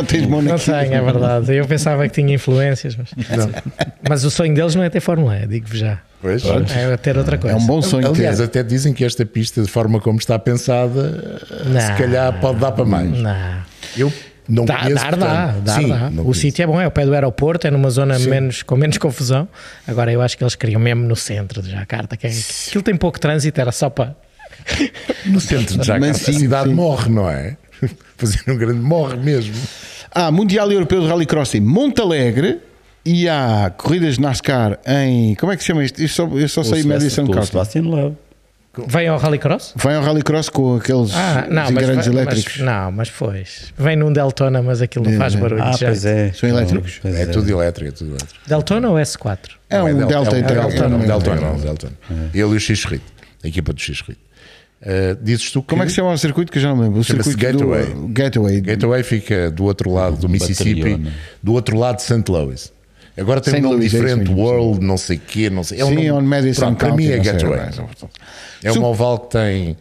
tens 0.06 0.26
mão 0.30 0.42
Não 0.42 0.54
naquilo. 0.54 0.78
tenho, 0.78 0.94
é 0.94 1.02
verdade. 1.02 1.54
Eu 1.54 1.68
pensava 1.68 2.08
que 2.08 2.14
tinha 2.14 2.34
influências, 2.34 2.96
mas, 2.96 3.10
mas 4.08 4.24
o 4.24 4.32
sonho 4.32 4.56
deles 4.56 4.74
não 4.74 4.84
é 4.84 4.90
ter 4.90 5.02
Fórmula 5.02 5.38
E, 5.40 5.48
digo-vos 5.48 5.78
já. 5.78 6.00
Pois. 6.24 6.42
É 6.46 6.96
ter 6.96 7.18
outra 7.18 7.38
coisa. 7.38 7.54
É 7.54 7.60
um 7.60 7.66
bom 7.66 7.82
sonho 7.82 8.08
Aliás, 8.08 8.38
ter. 8.38 8.44
até 8.46 8.64
dizem 8.64 8.94
que 8.94 9.04
esta 9.04 9.26
pista, 9.26 9.62
de 9.62 9.68
forma 9.68 10.00
como 10.00 10.18
está 10.18 10.40
pensada, 10.40 11.42
eh, 11.52 11.64
Não. 11.68 11.82
se 11.82 11.94
calhar 12.02 12.40
pode 12.40 12.60
dar 12.60 12.72
para 12.72 12.86
mais. 12.86 13.12
Não. 13.12 13.58
Eu 13.98 14.14
não 14.48 14.64
Dá, 14.64 14.78
conheço. 14.80 15.04
dar, 15.04 15.18
dá, 15.18 15.28
portanto, 15.28 15.64
dar, 15.66 15.82
sim, 15.82 15.90
dá. 15.90 16.22
O 16.24 16.34
sítio 16.34 16.64
é 16.64 16.66
bom, 16.66 16.80
é 16.80 16.86
ao 16.86 16.92
pé 16.92 17.06
do 17.06 17.14
aeroporto, 17.14 17.68
é 17.68 17.72
numa 17.72 17.90
zona 17.90 18.18
menos, 18.20 18.64
com 18.64 18.78
menos 18.78 18.98
confusão. 18.98 19.50
Agora 19.86 20.14
eu 20.14 20.22
acho 20.22 20.38
que 20.38 20.44
eles 20.46 20.56
queriam 20.56 20.80
mesmo 20.80 21.04
no 21.04 21.16
centro 21.18 21.62
de 21.62 21.70
Jacarta, 21.72 22.16
que 22.16 22.26
é, 22.26 22.30
aquilo 22.30 22.82
tem 22.82 22.96
pouco 22.96 23.20
trânsito, 23.20 23.60
era 23.60 23.74
só 23.74 23.90
para. 23.90 24.16
No 25.26 25.42
centro 25.42 25.78
de 25.78 25.86
Jacarta, 25.86 26.06
a 26.06 26.08
Mansinho, 26.08 26.40
cidade 26.40 26.70
sim. 26.70 26.74
morre, 26.74 27.10
não 27.10 27.30
é? 27.30 27.58
Fazer 28.18 28.40
um 28.48 28.56
grande 28.58 28.80
morre 28.80 29.18
mesmo. 29.18 29.56
Há 30.10 30.32
Mundial 30.32 30.72
Europeu 30.72 31.02
de 31.02 31.08
Rallycross 31.08 31.56
em 31.56 31.60
Monte 31.60 32.00
Alegre 32.00 32.60
e 33.06 33.28
há 33.28 33.72
corridas 33.78 34.16
de 34.16 34.22
NASCAR 34.22 34.80
em. 34.86 35.36
Como 35.36 35.52
é 35.52 35.56
que 35.58 35.64
se 35.64 35.68
chama 35.68 35.84
isto? 35.84 36.02
Eu 36.02 36.08
só, 36.08 36.28
eu 36.28 36.48
só 36.50 36.64
sei 36.64 36.84
Madison 36.84 37.26
County. 37.28 37.48
Sebastian 37.48 37.82
Loeb. 37.84 38.16
Vem 38.88 39.08
ao 39.08 39.20
Rallycross? 39.20 39.74
Vai 39.76 39.94
ao 39.96 40.02
Rallycross 40.02 40.50
com 40.50 40.78
aqueles 40.78 41.14
Ah, 41.14 41.46
não, 41.48 41.70
mas, 41.72 41.86
vai- 41.86 42.08
elétricos. 42.08 42.58
mas- 42.58 42.66
não, 42.66 42.92
mas 42.92 43.10
pois. 43.12 43.72
Vem 43.78 43.96
num 43.96 44.12
Deltona, 44.12 44.64
mas 44.64 44.82
aquilo 44.82 45.08
não 45.08 45.16
faz 45.16 45.36
barulho. 45.36 45.62
Ah, 45.62 45.74
já. 45.74 45.88
pois 45.90 46.04
é. 46.06 46.32
São 46.34 46.50
elétricos? 46.50 46.98
Pois 47.00 47.14
É 47.14 47.28
tudo 47.28 47.48
elétrico, 47.52 47.90
é 47.90 47.92
tudo 47.92 48.10
elétrico. 48.12 48.34
Deltona 48.48 48.90
ou 48.90 48.96
S4? 48.98 49.38
É 49.70 49.78
Não, 49.78 49.86
um 49.86 50.08
Delta 50.08 50.16
é 50.16 50.20
um 50.20 50.24
Delta, 50.48 50.54
é 50.56 50.86
um- 50.88 50.90
não, 50.90 50.98
não, 50.98 51.60
Delta. 51.60 51.92
Ele 52.34 52.42
e 52.42 52.44
o 52.44 52.60
X-Rit, 52.60 53.04
a 53.44 53.48
equipa 53.48 53.74
do 53.74 53.80
X-Rit. 53.80 54.18
Uh, 54.82 55.16
dizes 55.24 55.52
tu 55.52 55.62
que 55.62 55.68
Como 55.70 55.84
é 55.84 55.86
que 55.86 55.92
se 55.92 55.96
chama 55.98 56.12
o 56.12 56.18
circuito 56.18 56.52
que 56.52 56.58
eu 56.58 56.62
já 56.64 56.70
não 56.70 56.76
me 56.78 56.82
lembro? 56.84 57.00
O 57.00 57.04
circuito 57.04 57.38
Gateway. 57.38 57.86
do 57.94 58.08
Gateway. 58.08 58.60
Gateway 58.60 59.04
fica 59.04 59.50
do 59.52 59.66
outro 59.66 59.94
lado 59.94 60.18
do 60.18 60.28
Mississippi, 60.28 61.00
do 61.44 61.54
outro 61.54 61.78
lado 61.78 61.98
de 61.98 62.02
St. 62.02 62.24
Louis. 62.28 62.73
Agora 63.16 63.40
tem 63.42 63.54
St. 63.54 63.60
um 63.60 63.70
nome 63.70 63.76
Louis, 63.82 63.94
é 63.94 63.98
diferente, 63.98 64.30
mesmo, 64.30 64.42
World, 64.42 64.84
não 64.86 64.98
sei 64.98 65.18
o 65.18 65.20
quê, 65.20 65.50
não 65.50 65.64
sei. 65.64 65.80
É 65.80 65.86
um 65.86 65.90
Sim, 65.90 65.96
nome- 65.96 66.12
on 66.12 66.22
Madison 66.22 66.62
Pronto, 66.66 66.78
Para 66.80 66.96
mim 66.96 67.06
é 67.08 67.18
não 67.18 67.24
Gateway. 67.24 67.60
É 68.64 68.72
um 68.72 68.84
oval 68.84 69.20
que 69.20 69.32
tem 69.38 69.78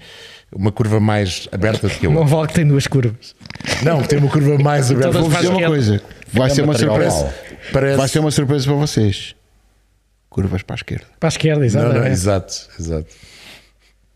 uma 0.55 0.71
curva 0.71 1.01
mais 1.01 1.49
aberta 1.51 1.89
do 1.89 1.95
que 1.95 2.05
a 2.05 2.09
Um 2.11 2.13
outra. 2.13 2.27
oval 2.27 2.47
que 2.47 2.55
tem 2.55 2.67
duas 2.67 2.87
curvas. 2.87 3.35
Não, 3.83 4.03
tem 4.03 4.19
uma 4.19 4.29
curva 4.31 4.59
mais 4.59 4.91
aberta. 4.93 5.19
Vou 5.21 5.31
dizer 5.31 5.49
uma 5.49 5.67
coisa. 5.67 6.03
Vai 6.33 6.51
ser 6.51 6.63
uma 6.63 6.77
surpresa. 6.77 7.35
Parece... 7.73 7.97
Vai 7.97 8.09
ser 8.09 8.19
uma 8.19 8.31
surpresa 8.31 8.65
para 8.67 8.75
vocês. 8.75 9.35
Curvas 10.29 10.63
para 10.63 10.75
a 10.75 10.77
esquerda. 10.77 11.05
Para 11.21 11.29
a 11.29 11.31
esquerda, 11.31 11.59
Não, 11.61 11.67
exatamente. 11.67 11.99
não, 12.01 12.07
exato, 12.07 12.55
exato. 12.79 13.07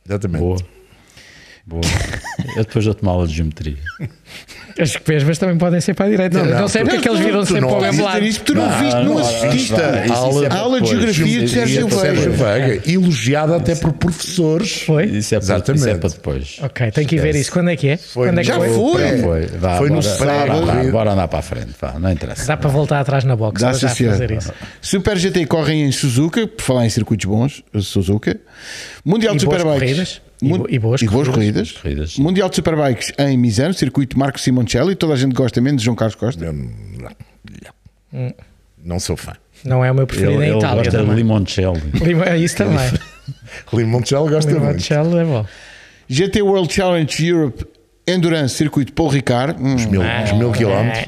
Exatamente. 0.07 0.41
Boa. 0.41 0.57
Boa. 1.67 1.83
Eu 2.57 2.65
depois 2.65 2.85
dou-te 2.85 3.03
uma 3.03 3.11
aula 3.11 3.27
de 3.27 3.35
geometria. 3.35 3.77
As 4.79 4.95
mas 5.27 5.39
também 5.39 5.57
podem 5.57 5.81
ser 5.81 5.95
para 5.95 6.07
a 6.07 6.09
direita. 6.11 6.39
Não, 6.45 6.61
não, 6.61 6.69
sei 6.69 6.83
tu- 6.83 6.91
porque 6.91 6.99
é 6.99 7.01
que 7.03 7.09
eles 7.09 7.21
viram 7.21 7.45
sempre 7.45 7.61
não 7.63 7.69
para 7.71 7.79
o 7.79 7.81
mesmo 7.81 8.05
lado. 8.05 8.19
tu 8.45 8.55
não, 8.55 8.79
viste, 8.79 8.95
não, 8.95 9.05
não, 9.05 9.19
assististe 9.19 9.73
não, 9.73 9.79
não, 10.07 10.15
aula, 10.15 10.45
é 10.45 10.49
para 10.49 10.59
aula 10.59 10.81
de 10.81 10.89
geografia 10.89 11.41
de 11.41 11.49
Sérgio 11.49 11.87
é 11.87 11.91
Sérgio 11.91 12.31
Veiga. 12.33 12.67
Veiga, 12.69 12.93
elogiada 12.93 13.57
até 13.57 13.75
por 13.75 13.93
professores. 13.95 14.83
Foi? 14.83 15.07
Isso 15.07 15.35
é, 15.35 15.39
para, 15.39 15.45
Exatamente. 15.45 15.81
isso 15.81 15.89
é 15.89 15.95
para 15.99 16.09
depois. 16.11 16.57
Ok, 16.63 16.91
tem 16.93 17.07
que 17.07 17.17
ir 17.17 17.21
ver 17.21 17.35
isso. 17.35 17.51
Quando 17.51 17.71
é 17.71 17.77
que 17.77 17.89
é? 17.89 17.97
Foi 17.97 18.29
Quando 18.29 18.39
é 18.39 18.43
que 18.43 18.49
Já 18.49 18.57
foi? 18.57 18.69
foi. 19.23 19.47
Vá, 19.59 19.79
Foi 19.79 19.91
no 19.91 20.03
sábado. 20.03 20.91
Bora 20.93 21.13
andar 21.13 21.27
para 21.29 21.39
a 21.39 21.43
frente. 21.43 21.71
Vá, 21.81 21.99
não 21.99 22.13
interessa. 22.13 22.47
Dá 22.47 22.57
para 22.57 22.69
voltar 22.71 23.01
atrás 23.01 23.25
na 23.25 23.35
box. 23.35 23.61
Dá 23.61 23.71
para 23.71 23.79
já 23.79 23.89
fazer 23.89 24.31
isso. 24.31 24.53
Super 24.81 25.17
GT 25.17 25.47
correm 25.47 25.83
em 25.85 25.91
Suzuka, 25.93 26.47
por 26.47 26.63
falar 26.63 26.87
em 26.87 26.91
circuitos 26.91 27.25
bons, 27.25 27.65
Suzuka. 27.81 28.39
Mundial 29.05 29.35
de 29.35 29.43
Superbikes. 29.43 30.21
Corridas. 30.39 30.43
E 30.43 30.45
Mun- 30.49 30.59
bo- 30.59 30.67
e 30.71 30.79
boas 30.79 31.01
corridas. 31.03 31.35
corridas. 31.35 31.73
Corridas. 31.73 32.19
Mundial 32.19 32.49
de 32.49 32.57
Superbikes 32.57 33.13
em 33.19 33.37
Misano, 33.39 33.75
circuito 33.75 34.19
Marco 34.19 34.39
Simoncelli. 34.41 34.95
Toda 34.95 35.15
a 35.15 35.17
gente 35.17 35.33
gosta, 35.35 35.61
menos 35.61 35.83
João 35.83 35.97
Carlos 35.97 36.15
Costa. 36.15 36.45
Eu 36.45 36.53
não, 36.53 36.71
não- 38.13 38.35
não 38.85 39.01
sou 39.01 39.17
fã. 39.17 39.33
Não 39.65 39.85
é 39.85 39.91
o 39.91 39.95
meu 39.95 40.03
Ele, 40.05 40.07
preferido 40.07 40.43
em 40.43 40.49
ele 40.49 40.59
Itália 40.59 40.85
gosta 40.85 41.05
de 41.05 41.15
limoncello. 41.15 41.81
Lima- 42.05 42.25
é 42.27 42.39
Isso 42.39 42.57
também. 42.57 42.79
Limoncello 43.73 44.29
gosta 44.29 44.51
muito. 44.53 44.65
Limoncello 44.67 45.19
é 45.19 45.25
bom. 45.25 45.47
GT 46.09 46.43
World 46.43 46.73
Challenge 46.73 47.27
Europe 47.27 47.67
Endurance, 48.09 48.55
circuito 48.55 48.93
Paul 48.93 49.09
Ricard. 49.09 49.61
Hum, 49.61 49.75
Os 49.75 49.85
mil, 49.87 50.01
os 50.01 50.33
mil 50.33 50.53
quilómetros. 50.53 51.07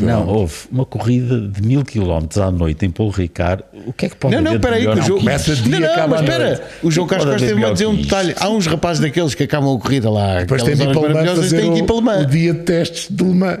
Não, 0.00 0.26
houve 0.26 0.54
uma 0.72 0.84
corrida 0.84 1.40
de 1.40 1.62
mil 1.62 1.84
quilómetros 1.84 2.36
à 2.40 2.50
noite 2.50 2.84
em 2.84 2.90
Paulo 2.90 3.12
Ricard. 3.12 3.62
O 3.86 3.92
que 3.92 4.06
é 4.06 4.08
que 4.08 4.16
pode 4.16 4.34
Não, 4.34 4.42
não, 4.42 4.54
espera 4.56 4.74
aí, 4.74 4.82
que 4.82 4.88
o 4.98 5.02
João. 5.02 5.18
começa 5.20 5.54
de 5.54 5.68
Não, 5.70 5.78
dia 5.78 5.96
não, 5.96 6.08
mas 6.08 6.20
espera. 6.22 6.62
O 6.82 6.90
João 6.90 7.06
Carlos 7.06 7.30
Costa 7.30 7.46
teve-me 7.46 7.64
a 7.64 7.72
dizer 7.72 7.86
um 7.86 7.94
detalhe. 7.94 8.34
Há 8.40 8.48
uns 8.48 8.66
rapazes 8.66 9.00
daqueles 9.00 9.36
que 9.36 9.44
acabam 9.44 9.76
a 9.76 9.78
corrida 9.80 10.10
lá. 10.10 10.40
Depois 10.40 10.64
tem 10.64 10.74
de 10.74 10.82
ir 10.82 10.92
para 10.92 11.00
Le 11.08 11.14
Mans 11.14 11.50
tem 11.50 11.72
que 11.74 11.78
ir 11.78 11.82
para 11.84 11.94
Le 11.94 12.00
o, 12.00 12.02
o 12.02 12.02
Mans. 12.02 12.26
dia 12.26 12.52
de 12.54 12.60
testes 12.60 13.06
de 13.08 13.22
Le 13.22 13.34
Mans, 13.34 13.60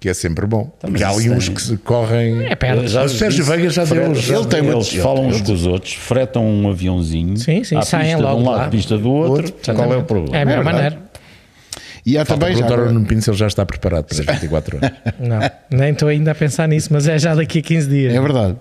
que 0.00 0.08
é 0.08 0.14
sempre 0.14 0.46
bom. 0.46 0.72
Porque 0.80 1.04
há 1.04 1.10
ali 1.10 1.28
uns 1.28 1.44
tem- 1.44 1.54
que 1.54 1.62
se 1.62 1.76
correm. 1.76 2.46
É 2.46 2.54
perto. 2.54 2.88
Já- 2.88 3.04
o 3.04 3.08
Sérgio 3.10 3.44
Veiga 3.44 3.68
já 3.68 3.84
deu. 3.84 4.14
já 4.14 4.36
ele 4.36 4.46
tem 4.46 4.62
deu- 4.62 4.70
uma- 4.70 4.78
Eles 4.78 4.94
falam 4.94 5.26
uns 5.26 5.42
com 5.42 5.52
os 5.52 5.66
outros, 5.66 5.92
fretam 5.92 6.46
um 6.48 6.70
aviãozinho. 6.70 7.36
Sim, 7.36 7.62
sim, 7.64 7.82
saem 7.82 8.16
logo 8.16 8.36
de 8.40 8.42
um 8.46 8.50
lado, 8.50 8.60
lá. 8.62 8.68
pista 8.68 8.96
do 8.96 9.10
outro. 9.12 9.52
Qual 9.74 9.92
é 9.92 9.96
o 9.98 10.02
problema? 10.04 10.38
É 10.38 10.40
a 10.40 10.44
melhor 10.46 10.64
verdade. 10.64 10.76
maneira. 10.84 11.03
E 12.06 12.18
há 12.18 12.24
Falta 12.24 12.46
também 12.46 12.58
já. 12.58 12.66
agora- 12.66 12.92
Pinto 13.00 13.22
se 13.22 13.30
ele 13.30 13.36
já 13.36 13.46
está 13.46 13.64
preparado 13.64 14.04
para 14.04 14.20
as 14.20 14.40
24 14.40 14.76
horas. 14.76 14.90
Não, 15.18 15.78
nem 15.78 15.92
estou 15.92 16.08
ainda 16.08 16.32
a 16.32 16.34
pensar 16.34 16.68
nisso, 16.68 16.88
mas 16.92 17.08
é 17.08 17.18
já 17.18 17.34
daqui 17.34 17.60
a 17.60 17.62
15 17.62 17.88
dias. 17.88 18.14
É 18.14 18.20
verdade. 18.20 18.56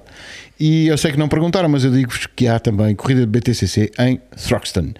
E 0.59 0.87
eu 0.87 0.97
sei 0.97 1.11
que 1.11 1.17
não 1.19 1.27
perguntaram, 1.27 1.67
mas 1.67 1.83
eu 1.83 1.91
digo-vos 1.91 2.25
que 2.35 2.47
há 2.47 2.57
também 2.59 2.95
corrida 2.95 3.21
de 3.21 3.27
BTCC 3.27 3.91
em 3.99 4.19
Throxton. 4.47 4.93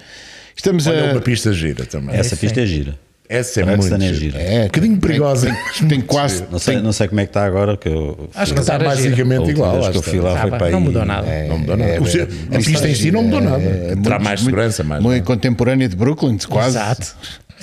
Estamos 0.58 0.86
Olha, 0.88 1.10
a. 1.10 1.14
uma 1.14 1.22
pista 1.22 1.54
gira 1.54 1.86
também. 1.86 2.16
Essa 2.16 2.36
pista 2.36 2.60
é 2.62 2.66
gira. 2.66 3.00
Essa 3.30 3.62
é 3.62 3.64
Thruxton 3.64 3.90
muito 3.92 4.04
é 4.04 4.14
gira. 4.14 4.38
gira. 4.38 4.40
É, 4.42 4.62
Um 4.62 4.66
bocadinho 4.66 4.98
perigosa. 4.98 5.56
Tem, 5.80 5.88
tem 5.88 6.02
quase. 6.02 6.44
Não 6.52 6.60
sei, 6.60 6.82
não 6.82 6.92
sei 6.92 7.08
como 7.08 7.22
é 7.22 7.26
que 7.26 7.30
está 7.30 7.46
agora. 7.46 7.78
Que 7.78 7.88
eu, 7.88 8.30
Acho 8.36 8.54
que 8.54 8.60
Está 8.60 8.78
basicamente 8.78 9.50
igual. 9.52 9.80
lá 9.80 9.90
que 9.92 9.98
eu 9.98 10.04
fui 10.04 10.20
lá 10.20 10.34
Ah, 10.38 10.42
foi 10.42 10.52
para 10.52 10.66
aí. 10.68 10.72
não 10.74 10.82
mudou 10.82 11.06
nada. 11.06 11.28
Não 11.48 11.58
mudou 11.58 11.78
nada. 11.78 11.90
É, 11.92 11.98
a 11.98 12.60
pista 12.60 12.90
em 12.90 12.94
si 12.94 13.10
não 13.12 13.24
mudou 13.24 13.40
nada. 13.42 13.60
Terá 13.62 13.96
muito- 13.96 14.24
mais 14.24 14.40
segurança, 14.42 14.84
mais. 14.84 15.02
Muito 15.02 15.24
contemporânea 15.24 15.88
de 15.88 15.96
Brooklyn, 15.96 16.38
quase. 16.50 16.78
Exato. 16.78 17.16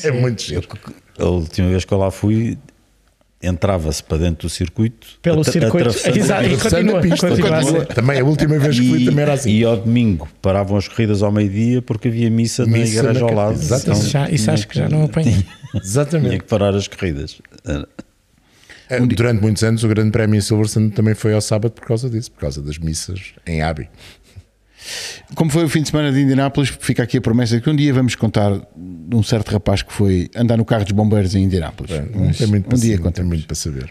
É 0.03 0.11
muito 0.11 0.43
giro. 0.43 0.67
A 1.19 1.25
última 1.27 1.69
vez 1.69 1.85
que 1.85 1.93
eu 1.93 1.99
lá 1.99 2.11
fui, 2.11 2.57
entrava-se 3.43 4.03
para 4.03 4.19
dentro 4.19 4.47
do 4.49 4.51
circuito. 4.51 5.07
Pelo 5.23 5.43
circuito. 5.45 5.77
atravessando- 5.89 6.17
Exato. 6.17 6.45
E 6.45 6.57
continua, 6.59 6.99
a 6.99 7.03
pista. 7.03 7.29
continua 7.29 7.57
a 7.57 7.61
Continua. 7.63 7.87
Também 7.87 8.21
a 8.21 8.25
última 8.25 8.59
vez 8.59 8.79
que 8.79 8.89
fui 8.89 9.05
também 9.05 9.23
era 9.23 9.33
assim. 9.35 9.51
e 9.51 9.65
ao 9.65 9.77
domingo 9.77 10.29
paravam 10.43 10.77
as 10.77 10.89
corridas 10.89 11.23
ao 11.23 11.33
meio-dia 11.33 11.81
porque 11.83 12.09
havia 12.09 12.31
missa, 12.31 12.65
na 12.67 12.73
Missa 12.79 12.99
igreja 12.99 13.21
na 13.21 13.27
ao 13.27 13.35
lado. 13.35 13.53
Exato. 13.55 13.83
Então, 13.83 13.95
Isso, 13.95 14.09
já, 14.11 14.31
isso 14.31 14.51
acho 14.51 14.69
que 14.69 14.79
já 14.79 14.89
não 14.89 15.05
apanhei. 15.05 15.33
tinha 15.71 15.83
Exatamente. 15.83 16.39
que 16.39 16.45
parar 16.45 16.75
as 16.75 16.87
corridas. 16.89 17.39
Eh, 17.67 17.87
Durante 19.07 19.41
muitos 19.41 19.63
anos 19.63 19.85
o 19.85 19.89
Grande 19.89 20.11
Prémio 20.11 20.37
em 20.37 20.41
Silverstone 20.41 20.91
também 20.91 21.15
foi 21.15 21.33
ao 21.33 21.41
sábado 21.41 21.71
por 21.71 21.85
causa 21.87 22.11
disso, 22.11 22.33
por 22.33 22.41
causa 22.41 22.61
das 22.61 22.77
missas 22.77 23.21
em 23.47 23.63
Abbey. 23.63 23.89
Como 25.35 25.51
foi 25.51 25.65
o 25.65 25.69
fim 25.69 25.83
de 25.83 25.89
semana 25.91 26.11
de 26.13 26.21
Indianápolis, 26.21 26.71
fica 26.81 27.03
aqui 27.03 27.19
a 27.19 27.21
promessa 27.21 27.57
de 27.57 27.63
que 27.63 27.71
um 27.71 27.77
dia 27.77 27.93
vamos 27.95 28.15
contar 28.15 28.53
de 28.77 29.17
um 29.17 29.23
certo 29.23 29.51
rapaz 29.53 29.83
que 29.83 29.93
foi 29.93 30.29
andar 30.37 30.57
no 30.57 30.65
carro 30.65 30.85
dos 30.85 30.93
bombeiros 30.93 31.35
em 31.35 31.45
Indianápolis. 31.45 31.91
Tem 32.37 32.47
muito 32.47 32.67
um 32.67 32.69
para 32.71 32.79
dia 32.79 32.97
saber, 32.97 33.05
não 33.05 33.13
tem 33.13 33.25
contamos. 33.25 33.29
muito 33.29 33.47
para 33.47 33.55
saber. 33.57 33.91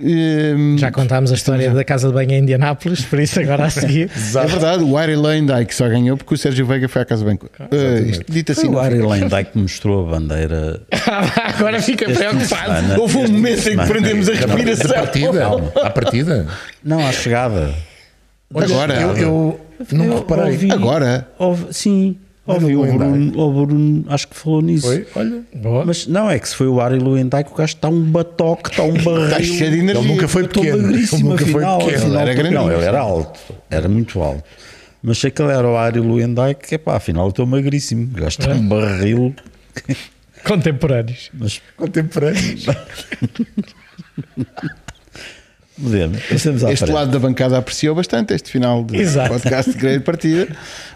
Hum, 0.00 0.76
Já 0.78 0.90
contámos 0.90 1.30
a 1.30 1.34
história 1.34 1.70
da 1.70 1.84
casa 1.84 2.08
de 2.08 2.14
banho 2.14 2.32
em 2.32 2.38
Indianápolis, 2.42 3.02
por 3.04 3.18
isso 3.20 3.40
agora 3.40 3.66
a 3.66 3.70
seguir. 3.70 4.10
É 4.42 4.46
verdade, 4.46 4.82
o 4.82 4.96
Ari 4.96 5.14
Dyke 5.16 5.74
só 5.74 5.88
ganhou 5.88 6.16
porque 6.16 6.34
o 6.34 6.38
Sérgio 6.38 6.66
Veiga 6.66 6.88
foi 6.88 7.02
à 7.02 7.04
casa 7.04 7.24
bem. 7.24 7.34
Uh, 7.34 8.08
isto 8.08 8.24
dito 8.32 8.52
assim, 8.52 8.66
Foi 8.66 8.70
o 8.74 8.78
Ari 8.78 8.98
que 9.52 9.58
mostrou 9.58 10.06
a 10.06 10.10
bandeira. 10.10 10.82
agora 11.56 11.80
fica 11.80 12.06
preocupado. 12.06 12.46
semana. 12.46 12.98
Houve 12.98 13.18
um 13.18 13.28
momento 13.28 13.68
em 13.68 13.76
que 13.78 13.86
prendemos 13.86 14.28
a 14.28 14.32
respiração. 14.32 14.88
partida? 14.92 15.48
À 15.82 15.90
partida? 15.90 16.48
Não, 16.82 17.06
à 17.06 17.12
chegada. 17.12 17.74
Agora, 18.54 19.00
Eu, 19.00 19.16
eu 19.16 19.60
não 19.90 20.04
Eu 20.06 20.18
reparei. 20.18 20.52
ouvi- 20.52 20.70
agora, 20.72 21.28
ouvi- 21.38 21.66
sim, 21.72 22.16
ouvi 22.46 22.76
o. 22.76 22.84
Bruno, 22.84 23.38
o 23.40 23.66
Bruno, 23.66 24.04
acho 24.08 24.28
que 24.28 24.36
falou 24.36 24.62
nisso. 24.62 24.86
Foi? 24.86 25.06
Olha. 25.14 25.42
Boa. 25.54 25.84
Mas 25.84 26.06
não, 26.06 26.30
é 26.30 26.38
que 26.38 26.48
se 26.48 26.54
foi 26.56 26.66
o 26.68 26.80
Ari 26.80 26.98
Luendai 26.98 27.44
que 27.44 27.52
o 27.52 27.54
gajo 27.54 27.74
está 27.74 27.88
um 27.88 28.02
batoque, 28.02 28.70
está 28.70 28.82
um 28.82 28.92
barril. 29.02 29.24
está 29.24 29.42
cheio 29.42 29.70
de 29.70 29.78
energia. 29.78 30.02
Ele 30.02 30.08
nunca 30.12 30.28
foi 30.28 30.46
pequeno. 30.48 30.88
Ele 30.94 31.06
nunca 31.22 31.46
foi 31.46 31.62
pequeno. 31.64 31.96
afinal, 31.96 32.20
era 32.20 32.34
Não, 32.34 32.42
grande. 32.50 32.74
ele 32.74 32.84
era 32.84 33.00
alto, 33.00 33.40
era 33.70 33.88
muito 33.88 34.20
alto. 34.22 34.44
Mas 35.02 35.18
sei 35.18 35.30
que 35.32 35.42
ele 35.42 35.50
era 35.52 35.66
o 35.68 35.76
Ari 35.76 35.98
Luendai 36.00 36.54
que, 36.54 36.78
pá, 36.78 36.96
afinal 36.96 37.28
estou 37.28 37.44
magríssimo. 37.44 38.04
O 38.12 38.20
gajo 38.20 38.28
está 38.28 38.50
um 38.52 38.68
barril. 38.68 39.34
Contemporâneos. 40.44 41.30
Mas 41.34 41.60
Contemporâneos. 41.76 42.66
podemos, 45.82 46.22
passemos 46.22 46.64
à 46.64 46.72
este 46.72 46.84
frente. 46.84 46.94
lado 46.94 47.10
da 47.10 47.18
bancada 47.18 47.58
apreciou 47.58 47.94
bastante 47.94 48.32
este 48.34 48.50
final 48.50 48.84
de 48.84 48.96
Exato. 48.96 49.30
podcast 49.30 49.70
de 49.72 49.78
grande 49.78 50.00
partida. 50.00 50.48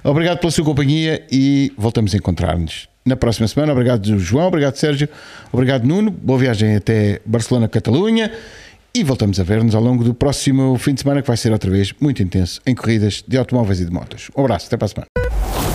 Obrigado 0.04 0.38
pela 0.38 0.50
sua 0.50 0.64
companhia 0.64 1.22
e 1.30 1.72
voltamos 1.76 2.14
a 2.14 2.16
encontrar-nos 2.16 2.88
na 3.04 3.16
próxima 3.16 3.46
semana. 3.48 3.72
Obrigado, 3.72 4.18
João. 4.18 4.48
Obrigado, 4.48 4.76
Sérgio. 4.76 5.08
Obrigado, 5.52 5.84
Nuno. 5.84 6.10
Boa 6.10 6.38
viagem 6.38 6.76
até 6.76 7.20
Barcelona, 7.24 7.68
Catalunha. 7.68 8.32
E 8.94 9.04
voltamos 9.04 9.38
a 9.38 9.42
ver-nos 9.42 9.74
ao 9.74 9.82
longo 9.82 10.02
do 10.02 10.14
próximo 10.14 10.76
fim 10.78 10.94
de 10.94 11.02
semana, 11.02 11.20
que 11.20 11.28
vai 11.28 11.36
ser 11.36 11.52
outra 11.52 11.70
vez 11.70 11.92
muito 12.00 12.22
intenso 12.22 12.60
em 12.66 12.74
corridas 12.74 13.22
de 13.28 13.36
automóveis 13.36 13.80
e 13.80 13.84
de 13.84 13.92
motos. 13.92 14.30
Um 14.34 14.40
abraço, 14.42 14.66
até 14.68 14.76
para 14.76 14.86
a 14.86 14.88
semana. 14.88 15.65